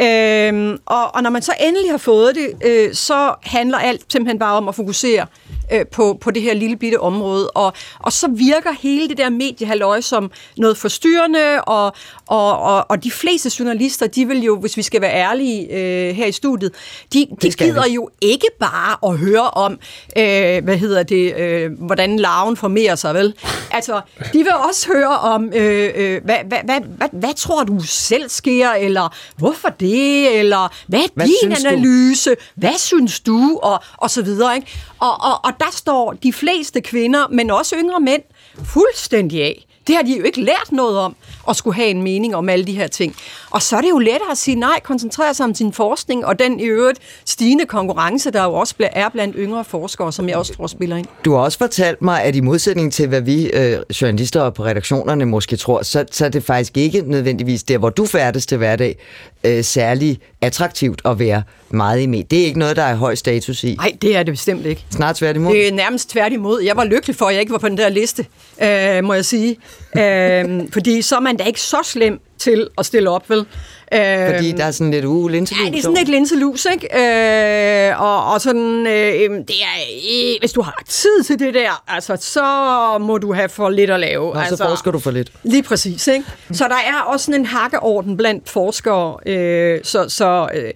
Øhm, 0.00 0.78
og, 0.86 1.14
og 1.14 1.22
når 1.22 1.30
man 1.30 1.42
så 1.42 1.52
endelig 1.60 1.90
har 1.90 1.98
fået 1.98 2.34
det, 2.34 2.48
øh, 2.64 2.94
så 2.94 3.34
handler 3.42 3.78
alt 3.78 4.12
simpelthen 4.12 4.38
bare 4.38 4.56
om 4.56 4.68
at 4.68 4.74
fokusere 4.74 5.26
øh, 5.72 5.86
på, 5.86 6.18
på 6.20 6.30
det 6.30 6.42
her 6.42 6.54
lille 6.54 6.76
bitte 6.76 7.00
område. 7.00 7.50
Og, 7.50 7.72
og 7.98 8.12
så 8.12 8.28
virker 8.28 8.70
hele 8.80 9.08
det 9.08 9.18
der 9.18 9.30
mediehalløj 9.30 10.00
som 10.00 10.30
noget 10.56 10.76
forstyrrende, 10.76 11.60
og, 11.60 11.92
og, 12.26 12.58
og, 12.58 12.86
og 12.90 13.04
de 13.04 13.10
fleste 13.10 13.50
journalister, 13.58 14.06
de 14.06 14.26
vil 14.26 14.42
jo, 14.42 14.56
hvis 14.60 14.76
vi 14.76 14.82
skal 14.82 15.00
være 15.00 15.14
ærlige 15.14 15.66
øh, 15.70 16.14
her 16.16 16.26
i 16.26 16.32
studiet, 16.32 16.72
de, 17.12 17.26
de 17.42 17.50
gider 17.50 17.88
vi. 17.88 17.94
jo 17.94 18.10
ikke 18.20 18.46
bare 18.60 19.10
at 19.12 19.18
høre 19.18 19.50
om, 19.50 19.72
øh, 20.18 20.64
hvad 20.64 20.76
hedder 20.76 21.02
det, 21.02 21.36
øh, 21.36 21.72
hvordan 21.78 22.18
larven 22.18 22.56
formerer 22.56 22.94
sig, 22.94 23.14
vel? 23.14 23.34
Altså, 23.70 24.00
de 24.32 24.38
vil 24.38 24.52
også 24.68 24.86
høre 24.92 25.18
om, 25.18 25.52
øh, 25.54 25.90
øh, 25.96 26.24
hvad, 26.24 26.36
hvad, 26.48 26.58
hvad, 26.64 26.80
hvad, 26.80 27.08
hvad 27.12 27.34
tror 27.34 27.64
du 27.64 27.80
selv 27.80 28.28
sker, 28.28 28.70
eller 28.70 29.14
hvorfor 29.36 29.68
det, 29.68 30.38
eller 30.38 30.74
hvad 30.86 31.00
er 31.00 31.08
hvad 31.14 31.26
din 31.26 31.52
analyse, 31.66 32.30
du? 32.30 32.36
hvad 32.54 32.78
synes 32.78 33.20
du, 33.20 33.58
og, 33.62 33.82
og 33.96 34.10
så 34.10 34.22
videre, 34.22 34.56
ikke? 34.56 34.68
Og, 34.98 35.10
og, 35.10 35.44
og 35.44 35.57
der 35.60 35.72
står 35.72 36.12
de 36.22 36.32
fleste 36.32 36.80
kvinder, 36.80 37.28
men 37.30 37.50
også 37.50 37.76
yngre 37.76 38.00
mænd, 38.00 38.22
fuldstændig 38.64 39.42
af. 39.42 39.64
Det 39.88 39.96
har 39.96 40.02
de 40.02 40.18
jo 40.18 40.24
ikke 40.24 40.40
lært 40.40 40.72
noget 40.72 40.98
om, 40.98 41.16
at 41.48 41.56
skulle 41.56 41.76
have 41.76 41.88
en 41.88 42.02
mening 42.02 42.36
om 42.36 42.48
alle 42.48 42.64
de 42.64 42.72
her 42.72 42.86
ting. 42.86 43.16
Og 43.50 43.62
så 43.62 43.76
er 43.76 43.80
det 43.80 43.90
jo 43.90 43.98
lettere 43.98 44.30
at 44.30 44.38
sige 44.38 44.54
nej, 44.54 44.80
koncentrere 44.84 45.34
sig 45.34 45.44
om 45.44 45.54
sin 45.54 45.72
forskning, 45.72 46.26
og 46.26 46.38
den 46.38 46.60
i 46.60 46.64
øvrigt 46.64 46.98
stigende 47.24 47.66
konkurrence, 47.66 48.30
der 48.30 48.44
jo 48.44 48.54
også 48.54 48.74
er 48.78 49.08
blandt 49.08 49.36
yngre 49.38 49.64
forskere, 49.64 50.12
som 50.12 50.28
jeg 50.28 50.36
også 50.36 50.54
tror 50.54 50.66
spiller 50.66 50.96
ind. 50.96 51.06
Du 51.24 51.32
har 51.32 51.38
også 51.38 51.58
fortalt 51.58 52.02
mig, 52.02 52.22
at 52.22 52.36
i 52.36 52.40
modsætning 52.40 52.92
til, 52.92 53.08
hvad 53.08 53.20
vi 53.20 53.46
øh, 53.46 53.78
journalister 54.00 54.50
på 54.50 54.64
redaktionerne 54.64 55.24
måske 55.24 55.56
tror, 55.56 55.82
så, 55.82 56.04
så 56.10 56.24
er 56.24 56.28
det 56.28 56.44
faktisk 56.44 56.76
ikke 56.76 57.02
nødvendigvis 57.06 57.62
der, 57.62 57.78
hvor 57.78 57.90
du 57.90 58.06
færdes 58.06 58.46
til 58.46 58.58
hverdag, 58.58 58.98
øh, 59.44 59.64
særlig 59.64 60.18
attraktivt 60.40 61.02
at 61.04 61.18
være 61.18 61.42
meget 61.70 62.00
i 62.00 62.06
med. 62.06 62.24
Det 62.24 62.40
er 62.40 62.44
ikke 62.44 62.58
noget, 62.58 62.76
der 62.76 62.82
er 62.82 62.94
høj 62.94 63.14
status 63.14 63.64
i. 63.64 63.74
Nej, 63.74 63.92
det 64.02 64.16
er 64.16 64.22
det 64.22 64.32
bestemt 64.32 64.66
ikke. 64.66 64.84
Snart 64.90 65.16
tværtimod? 65.16 65.52
Det 65.52 65.68
er 65.68 65.72
nærmest 65.72 66.10
tværtimod. 66.10 66.60
Jeg 66.60 66.76
var 66.76 66.84
lykkelig 66.84 67.16
for, 67.16 67.26
at 67.26 67.32
jeg 67.34 67.40
ikke 67.40 67.52
var 67.52 67.58
på 67.58 67.68
den 67.68 67.78
der 67.78 67.88
liste, 67.88 68.26
øh, 68.62 69.04
må 69.04 69.14
jeg 69.14 69.24
sige. 69.24 69.56
øh, 69.98 70.60
fordi 70.72 71.02
så 71.02 71.16
er 71.16 71.20
man 71.20 71.36
da 71.36 71.44
ikke 71.44 71.60
så 71.60 71.78
slem 71.84 72.20
til 72.38 72.68
at 72.78 72.86
stille 72.86 73.10
op, 73.10 73.30
vel? 73.30 73.46
Fordi 73.90 74.52
der 74.52 74.64
er 74.64 74.70
sådan 74.70 74.90
lidt 74.90 75.04
uh, 75.04 75.30
linselus 75.30 75.60
Ja, 75.64 75.70
det 75.70 75.78
er 75.78 75.82
sådan 75.82 75.96
lidt 75.96 76.08
linselus, 76.08 76.66
ikke? 76.72 77.90
Øh, 77.90 78.02
og, 78.02 78.32
og 78.32 78.40
sådan, 78.40 78.86
øh, 78.86 79.30
det 79.30 79.56
er, 79.62 79.78
øh, 80.10 80.36
hvis 80.40 80.52
du 80.52 80.62
har 80.62 80.82
tid 80.88 81.22
til 81.24 81.38
det 81.38 81.54
der, 81.54 81.82
altså, 81.88 82.16
så 82.20 82.98
må 83.00 83.18
du 83.18 83.32
have 83.32 83.48
for 83.48 83.68
lidt 83.68 83.90
at 83.90 84.00
lave. 84.00 84.34
Nå, 84.34 84.40
altså, 84.40 84.56
så 84.56 84.64
forsker 84.64 84.90
du 84.90 84.98
for 84.98 85.10
lidt. 85.10 85.32
Lige 85.42 85.62
præcis, 85.62 86.06
ikke? 86.06 86.24
Så 86.52 86.64
der 86.68 86.74
er 86.74 87.00
også 87.06 87.26
sådan 87.26 87.40
en 87.40 87.46
hakkeorden 87.46 88.16
blandt 88.16 88.48
forskere, 88.48 89.16
øh, 89.26 89.80
så, 89.84 90.08
så 90.08 90.48
øh, 90.54 90.70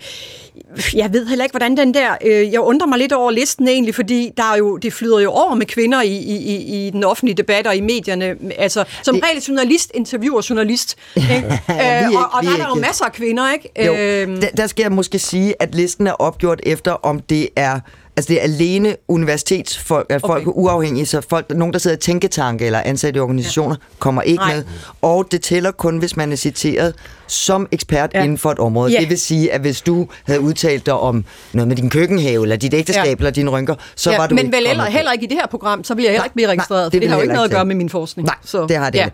jeg 0.95 1.13
ved 1.13 1.27
heller 1.27 1.45
ikke, 1.45 1.53
hvordan 1.53 1.77
den 1.77 1.95
der... 1.95 2.17
Øh, 2.25 2.53
jeg 2.53 2.61
undrer 2.61 2.87
mig 2.87 2.99
lidt 2.99 3.13
over 3.13 3.31
listen 3.31 3.69
egentlig, 3.69 3.95
fordi 3.95 4.31
der 4.37 4.43
er 4.43 4.57
jo, 4.57 4.77
det 4.77 4.93
flyder 4.93 5.19
jo 5.19 5.31
over 5.31 5.55
med 5.55 5.67
kvinder 5.67 6.03
i, 6.03 6.17
i, 6.17 6.87
i 6.87 6.91
den 6.91 7.05
offentlige 7.05 7.37
debat 7.37 7.67
og 7.67 7.77
i 7.77 7.81
medierne. 7.81 8.37
Altså, 8.59 8.85
som 9.03 9.15
det... 9.15 9.25
regel 9.25 9.43
journalist 9.43 9.91
interviewer 9.95 10.47
journalist. 10.51 10.97
Ikke? 11.17 11.47
øh, 11.71 12.11
og, 12.15 12.29
og 12.33 12.43
der 12.43 12.53
er 12.53 12.57
der 12.57 12.69
jo 12.69 12.75
masser 12.75 13.05
af 13.05 13.13
kvinder, 13.13 13.53
ikke? 13.53 13.87
Jo, 13.87 13.95
øh, 13.95 14.43
der, 14.43 14.49
der 14.57 14.67
skal 14.67 14.83
jeg 14.83 14.93
måske 14.93 15.19
sige, 15.19 15.55
at 15.63 15.75
listen 15.75 16.07
er 16.07 16.13
opgjort 16.13 16.61
efter, 16.63 16.93
om 16.93 17.21
det 17.21 17.49
er 17.57 17.81
Altså 18.17 18.29
det 18.29 18.39
er 18.39 18.43
alene 18.43 18.97
universitetsfolk, 19.09 20.07
okay. 20.11 20.21
folk 20.21 20.47
uafhængige, 20.47 21.07
så 21.07 21.21
folk, 21.31 21.51
nogen, 21.51 21.73
der 21.73 21.79
sidder 21.79 21.97
i 21.97 22.01
tænketanke 22.01 22.67
eller 22.67 22.81
ansatte 22.85 23.19
i 23.19 23.21
organisationer, 23.21 23.77
ja. 23.81 23.97
kommer 23.99 24.23
ikke 24.23 24.43
Nej. 24.45 24.55
med. 24.55 24.65
Og 25.03 25.27
det 25.31 25.43
tæller 25.43 25.71
kun, 25.71 25.99
hvis 25.99 26.17
man 26.17 26.33
er 26.33 26.37
citeret 26.37 26.95
som 27.27 27.69
ekspert 27.73 28.11
ja. 28.15 28.23
inden 28.23 28.39
for 28.39 28.51
et 28.51 28.59
område. 28.59 28.93
Ja. 28.93 29.01
Det 29.01 29.09
vil 29.09 29.19
sige, 29.19 29.53
at 29.53 29.61
hvis 29.61 29.81
du 29.81 30.09
havde 30.25 30.41
udtalt 30.41 30.87
dig 30.87 30.95
om 30.95 31.25
noget 31.53 31.69
med 31.69 31.77
din 31.77 31.91
køkkenhave, 31.91 32.43
eller 32.43 32.57
dit 32.57 32.75
ægteskab, 32.75 33.07
ja. 33.07 33.13
eller 33.13 33.31
dine 33.31 33.51
rynker, 33.51 33.75
så 33.97 34.11
ja. 34.11 34.17
var 34.17 34.27
du 34.27 34.35
Men 34.35 34.53
vel 34.53 34.67
heller, 34.67 34.85
heller 34.85 35.13
ikke 35.13 35.25
i 35.25 35.29
det 35.29 35.37
her 35.37 35.47
program, 35.47 35.85
så 35.85 35.95
vil 35.95 36.03
jeg 36.03 36.13
heller 36.13 36.25
ikke 36.25 36.35
blive 36.35 36.49
registreret, 36.49 36.81
Nej, 36.81 36.89
det, 36.89 36.97
for 36.97 37.01
det 37.01 37.09
har 37.09 37.17
jo 37.17 37.23
ikke 37.23 37.35
noget 37.35 37.49
at 37.49 37.55
gøre 37.55 37.65
med 37.65 37.75
min 37.75 37.89
forskning. 37.89 38.27
Nej, 38.27 38.37
så. 38.45 38.67
det 38.67 38.77
har 38.77 38.91
det 38.91 38.99
ja. 38.99 39.09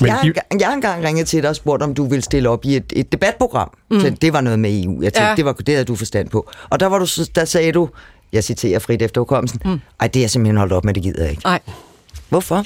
Men 0.00 0.06
jeg, 0.06 0.14
har, 0.14 0.32
jeg 0.60 0.68
har 0.68 0.74
engang 0.74 1.04
ringet 1.04 1.26
til 1.26 1.42
dig 1.42 1.50
og 1.50 1.56
spurgt, 1.56 1.82
om 1.82 1.94
du 1.94 2.04
vil 2.08 2.22
stille 2.22 2.48
op 2.48 2.64
i 2.64 2.76
et, 2.76 2.92
et 2.96 3.12
debatprogram. 3.12 3.70
Mm. 3.90 4.00
Så 4.00 4.10
det 4.22 4.32
var 4.32 4.40
noget 4.40 4.58
med 4.58 4.84
EU. 4.84 5.02
Jeg 5.02 5.12
tænkte, 5.12 5.28
ja. 5.28 5.34
det, 5.36 5.44
var, 5.44 5.52
det 5.52 5.74
havde 5.74 5.84
du 5.84 5.96
forstand 5.96 6.28
på. 6.28 6.50
Og 6.70 6.80
der, 6.80 6.86
var 6.86 6.98
du, 6.98 7.06
der 7.34 7.44
sagde 7.44 7.72
du, 7.72 7.88
jeg 8.32 8.44
citerer 8.44 8.78
frit 8.78 9.02
efter 9.02 9.20
hukommelsen, 9.20 9.60
mm. 9.64 9.80
ej, 10.00 10.06
det 10.06 10.24
er 10.24 10.28
simpelthen 10.28 10.56
holdt 10.56 10.72
op 10.72 10.84
med, 10.84 10.94
det 10.94 11.02
gider 11.02 11.22
jeg 11.22 11.30
ikke. 11.30 11.42
Nej. 11.44 11.60
Hvorfor? 12.28 12.64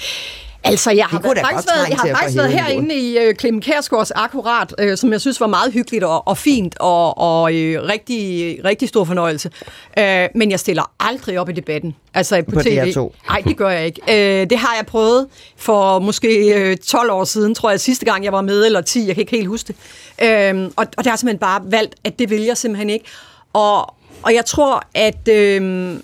Altså, 0.67 0.91
jeg 0.91 1.07
har 1.07 1.21
faktisk 1.21 1.69
været, 1.75 1.89
jeg 1.89 1.97
har 1.97 2.09
faktisk 2.09 2.37
været 2.37 2.53
herinde 2.53 2.95
i 2.95 3.29
uh, 3.29 3.35
Clemen 3.35 3.61
Kærsgaards 3.61 4.11
Akkurat, 4.11 4.75
uh, 4.83 4.97
som 4.97 5.12
jeg 5.12 5.21
synes 5.21 5.41
var 5.41 5.47
meget 5.47 5.73
hyggeligt 5.73 6.05
og, 6.05 6.29
og 6.29 6.39
fint 6.39 6.77
og, 6.81 7.19
og 7.19 7.43
uh, 7.43 7.49
rigtig, 7.49 8.59
rigtig 8.65 8.89
stor 8.89 9.05
fornøjelse. 9.05 9.51
Uh, 9.99 10.05
men 10.35 10.51
jeg 10.51 10.61
stiller 10.61 10.91
aldrig 11.01 11.41
op 11.41 11.49
i 11.49 11.53
debatten. 11.53 11.95
Altså 12.15 12.43
på, 12.43 12.51
på 12.51 12.62
TV. 12.62 12.97
Nej, 13.29 13.43
det 13.47 13.57
gør 13.57 13.69
jeg 13.69 13.87
ikke. 13.87 14.01
Uh, 14.03 14.51
det 14.51 14.59
har 14.59 14.77
jeg 14.77 14.87
prøvet 14.87 15.27
for 15.57 15.99
måske 15.99 16.55
uh, 16.71 16.77
12 16.87 17.11
år 17.11 17.25
siden, 17.25 17.55
tror 17.55 17.71
jeg, 17.71 17.81
sidste 17.81 18.05
gang 18.05 18.25
jeg 18.25 18.33
var 18.33 18.43
med, 18.43 18.67
eller 18.67 18.81
10, 18.81 19.07
jeg 19.07 19.15
kan 19.15 19.21
ikke 19.21 19.37
helt 19.37 19.49
huske 19.49 19.75
det. 20.21 20.55
Uh, 20.55 20.71
og, 20.77 20.87
og 20.97 21.05
det 21.05 21.07
har 21.07 21.17
simpelthen 21.17 21.39
bare 21.39 21.61
valgt, 21.65 21.95
at 22.05 22.19
det 22.19 22.31
vil 22.31 22.43
jeg 22.43 22.57
simpelthen 22.57 22.91
ikke. 22.91 23.05
Og, 23.53 23.93
og 24.25 24.35
jeg 24.35 24.45
tror, 24.45 24.83
at 24.95 25.29
øh, 25.29 25.95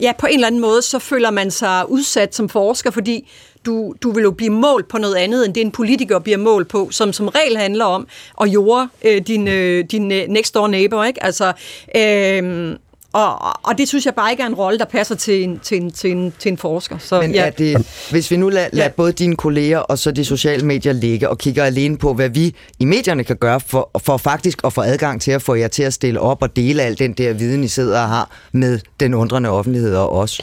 ja, 0.00 0.12
på 0.18 0.26
en 0.26 0.34
eller 0.34 0.46
anden 0.46 0.60
måde, 0.60 0.82
så 0.82 0.98
føler 0.98 1.30
man 1.30 1.50
sig 1.50 1.90
udsat 1.90 2.34
som 2.34 2.48
forsker, 2.48 2.90
fordi 2.90 3.28
du, 3.66 3.94
du 4.02 4.10
vil 4.10 4.22
jo 4.22 4.30
blive 4.30 4.52
målt 4.52 4.88
på 4.88 4.98
noget 4.98 5.14
andet, 5.14 5.46
end 5.46 5.54
det 5.54 5.60
en 5.60 5.70
politiker 5.70 6.18
bliver 6.18 6.38
målt 6.38 6.68
på, 6.68 6.88
som 6.90 7.12
som 7.12 7.28
regel 7.28 7.56
handler 7.56 7.84
om 7.84 8.06
at 8.40 8.48
jorde 8.48 8.88
øh, 9.04 9.22
din, 9.26 9.48
øh, 9.48 9.84
din 9.84 10.12
øh, 10.12 10.28
next 10.28 10.54
door 10.54 10.66
neighbor, 10.66 11.04
ikke? 11.04 11.24
Altså, 11.24 11.52
øh, 11.96 12.76
og, 13.12 13.42
og 13.62 13.78
det 13.78 13.88
synes 13.88 14.06
jeg 14.06 14.14
bare 14.14 14.30
ikke 14.30 14.42
er 14.42 14.46
en 14.46 14.54
rolle, 14.54 14.78
der 14.78 14.84
passer 14.84 15.14
til 15.14 15.44
en, 15.44 15.58
til 15.58 15.82
en, 15.82 15.90
til 15.90 16.12
en, 16.12 16.34
til 16.38 16.52
en 16.52 16.58
forsker. 16.58 16.98
Så, 16.98 17.20
Men 17.20 17.34
ja. 17.34 17.46
er 17.46 17.50
det, 17.50 18.06
hvis 18.10 18.30
vi 18.30 18.36
nu 18.36 18.48
lader, 18.48 18.68
lader 18.72 18.84
ja. 18.84 18.90
både 18.96 19.12
dine 19.12 19.36
kolleger 19.36 19.78
og 19.78 19.98
så 19.98 20.10
de 20.10 20.24
sociale 20.24 20.66
medier 20.66 20.92
ligge 20.92 21.28
og 21.28 21.38
kigger 21.38 21.64
alene 21.64 21.98
på, 21.98 22.14
hvad 22.14 22.28
vi 22.28 22.54
i 22.78 22.84
medierne 22.84 23.24
kan 23.24 23.36
gøre 23.36 23.60
for, 23.60 23.90
for 23.98 24.16
faktisk 24.16 24.60
at 24.64 24.72
få 24.72 24.80
adgang 24.80 25.20
til 25.20 25.30
at 25.30 25.42
få 25.42 25.54
jer 25.54 25.68
til 25.68 25.82
at 25.82 25.92
stille 25.92 26.20
op 26.20 26.42
og 26.42 26.56
dele 26.56 26.82
al 26.82 26.98
den 26.98 27.12
der 27.12 27.32
viden, 27.32 27.64
I 27.64 27.68
sidder 27.68 28.00
og 28.00 28.08
har 28.08 28.30
med 28.52 28.80
den 29.00 29.14
undrende 29.14 29.48
offentlighed 29.48 29.96
og 29.96 30.12
os. 30.12 30.40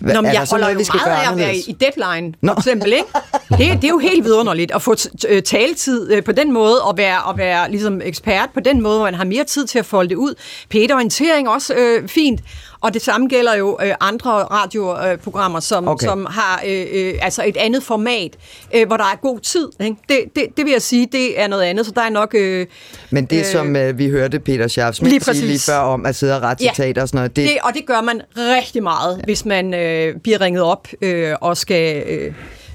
Nå, 0.00 0.20
men 0.20 0.32
jeg 0.32 0.46
holder 0.50 0.72
noget, 0.72 0.88
jo 0.88 0.94
meget 0.94 1.26
af 1.26 1.32
at 1.32 1.38
være 1.38 1.56
i 1.56 1.76
deadline, 1.80 2.32
for 2.32 2.46
Nå. 2.46 2.52
eksempel. 2.52 2.92
Ikke? 2.92 3.06
Det, 3.58 3.58
det 3.58 3.84
er 3.84 3.88
jo 3.88 3.98
helt 3.98 4.24
vidunderligt 4.24 4.72
at 4.74 4.82
få 4.82 4.96
øh, 5.28 5.42
taletid 5.42 6.12
øh, 6.12 6.24
på 6.24 6.32
den 6.32 6.52
måde, 6.52 6.82
og 6.82 6.96
være, 6.96 7.22
og 7.22 7.38
være 7.38 7.70
ligesom 7.70 8.00
ekspert 8.04 8.48
på 8.54 8.60
den 8.60 8.82
måde, 8.82 8.96
hvor 8.96 9.04
man 9.04 9.14
har 9.14 9.24
mere 9.24 9.44
tid 9.44 9.66
til 9.66 9.78
at 9.78 9.86
folde 9.86 10.08
det 10.08 10.16
ud. 10.16 10.34
Peter-orientering 10.70 11.48
også 11.48 11.74
øh, 11.74 12.08
fint. 12.08 12.40
Og 12.84 12.94
det 12.94 13.02
samme 13.02 13.28
gælder 13.28 13.54
jo 13.54 13.78
øh, 13.82 13.94
andre 14.00 14.30
radioprogrammer, 14.30 15.60
som, 15.60 15.88
okay. 15.88 16.06
som 16.06 16.26
har 16.30 16.62
øh, 16.66 16.86
øh, 16.92 17.14
altså 17.22 17.42
et 17.46 17.56
andet 17.56 17.82
format, 17.82 18.36
øh, 18.74 18.86
hvor 18.86 18.96
der 18.96 19.04
er 19.04 19.16
god 19.22 19.40
tid. 19.40 19.68
Ikke? 19.80 19.96
Det, 20.08 20.18
det, 20.36 20.46
det 20.56 20.64
vil 20.64 20.72
jeg 20.72 20.82
sige, 20.82 21.08
det 21.12 21.40
er 21.40 21.46
noget 21.46 21.62
andet, 21.62 21.86
så 21.86 21.92
der 21.92 22.00
er 22.00 22.10
nok... 22.10 22.34
Øh, 22.34 22.66
Men 23.10 23.24
det, 23.24 23.38
øh, 23.38 23.44
som 23.44 23.76
øh, 23.76 23.98
vi 23.98 24.08
hørte 24.08 24.40
Peter 24.40 24.68
Schaff 24.68 25.00
lige 25.02 25.20
sige 25.20 25.46
lige 25.46 25.60
før 25.60 25.78
om 25.78 26.06
at 26.06 26.16
sidde 26.16 26.36
og 26.36 26.42
rette 26.42 26.64
ja, 26.64 26.70
og 26.70 27.08
sådan 27.08 27.18
noget... 27.18 27.36
Det... 27.36 27.48
Det, 27.48 27.58
og 27.62 27.74
det 27.74 27.86
gør 27.86 28.00
man 28.00 28.20
rigtig 28.36 28.82
meget, 28.82 29.16
ja. 29.16 29.22
hvis 29.24 29.44
man 29.44 29.74
øh, 29.74 30.16
bliver 30.16 30.40
ringet 30.40 30.62
op 30.62 30.88
øh, 31.02 31.34
og 31.40 31.56
skal... 31.56 32.02
Øh, 32.06 32.32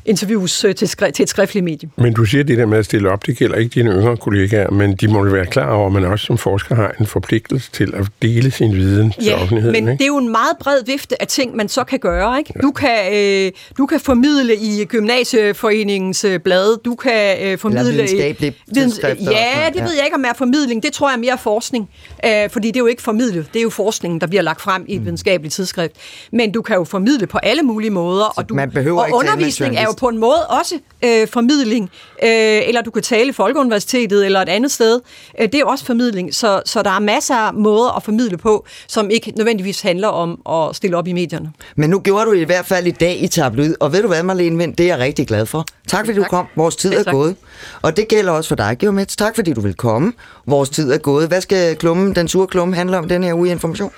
interviews 0.09 0.63
øh, 0.63 0.75
til, 0.75 0.85
skri- 0.85 1.11
til 1.11 1.23
et 1.23 1.29
skriftligt 1.29 1.63
medie. 1.63 1.89
Men 1.97 2.13
du 2.13 2.25
siger, 2.25 2.41
at 2.41 2.47
det 2.47 2.57
der 2.57 2.65
med 2.65 2.77
at 2.77 2.85
stille 2.85 3.09
op, 3.09 3.25
det 3.25 3.37
gælder 3.37 3.55
ikke 3.55 3.73
dine 3.73 3.91
yngre 3.91 4.17
kollegaer, 4.17 4.71
men 4.71 4.95
de 4.95 5.07
må 5.07 5.23
være 5.23 5.45
klar 5.45 5.71
over, 5.71 5.87
at 5.87 5.93
man 5.93 6.05
også 6.05 6.25
som 6.25 6.37
forsker 6.37 6.75
har 6.75 6.95
en 6.99 7.05
forpligtelse 7.05 7.71
til 7.71 7.93
at 7.95 8.07
dele 8.21 8.51
sin 8.51 8.73
viden 8.73 9.13
ja, 9.17 9.23
til 9.23 9.33
offentligheden. 9.33 9.83
men 9.83 9.91
ikke? 9.91 9.97
det 9.97 10.03
er 10.03 10.07
jo 10.07 10.17
en 10.17 10.31
meget 10.31 10.57
bred 10.59 10.85
vifte 10.85 11.21
af 11.21 11.27
ting, 11.27 11.55
man 11.55 11.69
så 11.69 11.83
kan 11.83 11.99
gøre. 11.99 12.37
Ikke? 12.39 12.53
Ja. 12.55 12.61
Du, 12.61 12.71
kan, 12.71 13.13
øh, 13.13 13.51
du 13.77 13.85
kan 13.85 13.99
formidle 13.99 14.55
i 14.55 14.85
Gymnasieforeningens 14.85 16.23
øh, 16.23 16.39
blad, 16.39 16.77
du 16.83 16.95
kan 16.95 17.37
øh, 17.43 17.57
formidle... 17.57 17.89
Eller 17.89 18.03
videnskabelige 18.03 18.55
tidsskrifter. 18.73 19.31
Ja, 19.31 19.69
det 19.73 19.83
ved 19.83 19.93
jeg 19.93 20.05
ikke 20.05 20.15
om 20.15 20.23
er 20.27 20.33
formidling. 20.37 20.83
Det 20.83 20.93
tror 20.93 21.09
jeg 21.09 21.15
er 21.15 21.19
mere 21.19 21.37
forskning, 21.37 21.89
øh, 22.25 22.49
fordi 22.49 22.67
det 22.67 22.75
er 22.75 22.79
jo 22.79 22.87
ikke 22.87 23.01
formidlet. 23.01 23.47
Det 23.53 23.59
er 23.59 23.63
jo 23.63 23.69
forskningen, 23.69 24.21
der 24.21 24.27
bliver 24.27 24.41
lagt 24.41 24.61
frem 24.61 24.85
i 24.87 24.93
et 24.93 24.99
mm. 24.99 25.05
videnskabeligt 25.05 25.53
tidsskrift. 25.53 25.93
Men 26.31 26.51
du 26.51 26.61
kan 26.61 26.75
jo 26.75 26.83
formidle 26.83 27.27
på 27.27 27.37
alle 27.37 27.63
mulige 27.63 27.91
måder, 27.91 28.25
så 28.25 28.33
og, 28.37 28.49
du, 28.49 28.53
man 28.55 28.71
behøver 28.71 28.99
og 28.99 29.07
ikke 29.07 29.17
undervisning 29.17 29.75
er 29.75 29.83
jo 29.83 29.93
på 29.99 30.07
en 30.07 30.17
måde 30.17 30.47
også 30.47 30.79
øh, 31.05 31.27
formidling, 31.27 31.89
øh, 32.23 32.29
eller 32.67 32.81
du 32.81 32.91
kan 32.91 33.03
tale 33.03 33.29
i 33.29 33.31
Folkeuniversitetet 33.31 34.25
eller 34.25 34.41
et 34.41 34.49
andet 34.49 34.71
sted. 34.71 35.01
Øh, 35.39 35.51
det 35.51 35.55
er 35.55 35.65
også 35.65 35.85
formidling, 35.85 36.35
så, 36.35 36.61
så 36.65 36.83
der 36.83 36.89
er 36.89 36.99
masser 36.99 37.35
af 37.35 37.53
måder 37.53 37.97
at 37.97 38.03
formidle 38.03 38.37
på, 38.37 38.65
som 38.87 39.09
ikke 39.09 39.33
nødvendigvis 39.37 39.81
handler 39.81 40.07
om 40.07 40.41
at 40.49 40.75
stille 40.75 40.97
op 40.97 41.07
i 41.07 41.13
medierne. 41.13 41.51
Men 41.75 41.89
nu 41.89 41.99
gjorde 41.99 42.25
du 42.25 42.33
i 42.33 42.43
hvert 42.43 42.65
fald 42.65 42.87
i 42.87 42.91
dag 42.91 43.23
i 43.23 43.27
tabloid, 43.27 43.75
og 43.79 43.93
ved 43.93 44.01
du 44.01 44.07
hvad, 44.07 44.23
Marlene 44.23 44.57
Vind, 44.57 44.75
det 44.75 44.83
er 44.83 44.87
jeg 44.87 44.99
rigtig 44.99 45.27
glad 45.27 45.45
for. 45.45 45.65
Tak 45.87 46.05
fordi 46.05 46.19
tak. 46.19 46.25
du 46.25 46.29
kom. 46.29 46.47
Vores 46.55 46.75
tid 46.75 46.93
er 46.93 47.11
gået. 47.11 47.35
Og 47.81 47.97
det 47.97 48.07
gælder 48.07 48.31
også 48.31 48.47
for 48.47 48.55
dig, 48.55 48.77
Geomets. 48.79 49.15
Tak 49.15 49.35
fordi 49.35 49.53
du 49.53 49.61
vil 49.61 49.73
komme. 49.73 50.13
Vores 50.49 50.69
tid 50.69 50.91
er 50.91 50.97
gået. 50.97 51.27
Hvad 51.27 51.41
skal 51.41 51.75
klummen, 51.75 52.15
den 52.15 52.27
sure 52.27 52.47
klumme 52.47 52.75
handle 52.75 52.97
om 52.97 53.07
den 53.07 53.23
her 53.23 53.33
uge 53.33 53.49
information? 53.49 53.91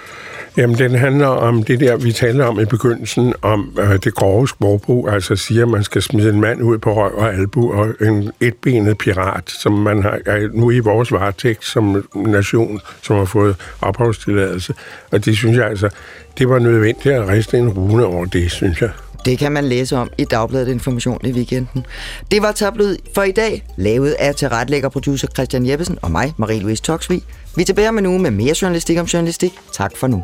Jamen, 0.58 0.78
den 0.78 0.96
handler 0.96 1.28
om 1.28 1.64
det 1.64 1.80
der, 1.80 1.98
vi 1.98 2.12
talte 2.12 2.46
om 2.46 2.60
i 2.60 2.66
begyndelsen, 2.66 3.34
om 3.42 3.78
øh, 3.80 4.00
det 4.04 4.16
grove 4.16 4.48
sprogbrug, 4.48 5.10
altså 5.10 5.36
siger, 5.36 5.64
at 5.64 5.70
man 5.70 5.84
skal 5.84 6.02
smide 6.02 6.30
en 6.30 6.42
mand 6.42 6.62
ud 6.62 6.78
på 6.78 6.94
røv 6.94 7.18
og 7.18 7.34
albu, 7.34 7.74
og 7.74 7.88
en 8.02 8.32
etbenet 8.40 8.98
pirat, 8.98 9.50
som 9.50 9.74
man 9.74 10.04
har 10.04 10.20
er 10.26 10.48
nu 10.54 10.72
i 10.72 10.80
vores 10.80 11.12
varetægt 11.12 11.66
som 11.66 12.10
nation, 12.16 12.80
som 13.02 13.18
har 13.18 13.26
fået 13.26 13.56
opholdstilladelse. 13.82 14.74
Og 15.12 15.26
det 15.26 15.38
synes 15.38 15.58
jeg 15.58 15.66
altså, 15.66 15.90
det 16.38 16.50
var 16.50 16.60
nødvendigt 16.60 17.16
at 17.16 17.28
riste 17.28 17.58
en 17.58 17.70
rune 17.70 18.06
over 18.06 18.26
det, 18.26 18.52
synes 18.52 18.82
jeg. 18.82 18.90
Det 19.26 19.40
kan 19.40 19.52
man 19.52 19.64
læse 19.64 19.98
om 19.98 20.10
i 20.18 20.24
Dagbladet 20.24 20.68
Information 20.68 21.20
i 21.24 21.32
weekenden. 21.32 21.86
Det 22.32 22.42
var 22.42 22.52
tablet 22.52 22.98
for 23.16 23.24
i 23.24 23.32
dag, 23.32 23.64
lavet 23.78 24.12
af 24.12 24.36
tilretlægger 24.36 24.90
producer 24.90 25.28
Christian 25.28 25.66
Jeppesen 25.66 26.00
og 26.02 26.12
mig, 26.12 26.34
Marie-Louise 26.40 26.82
Toksvig. 26.82 27.24
Vi 27.56 27.62
er 27.62 27.66
tilbage 27.66 27.90
om 27.90 27.98
en 27.98 28.06
uge 28.06 28.20
med 28.20 28.32
mere 28.32 28.56
journalistik 28.62 29.00
om 29.00 29.06
journalistik. 29.06 29.52
Tak 29.74 29.98
for 29.98 30.08
nu. 30.08 30.24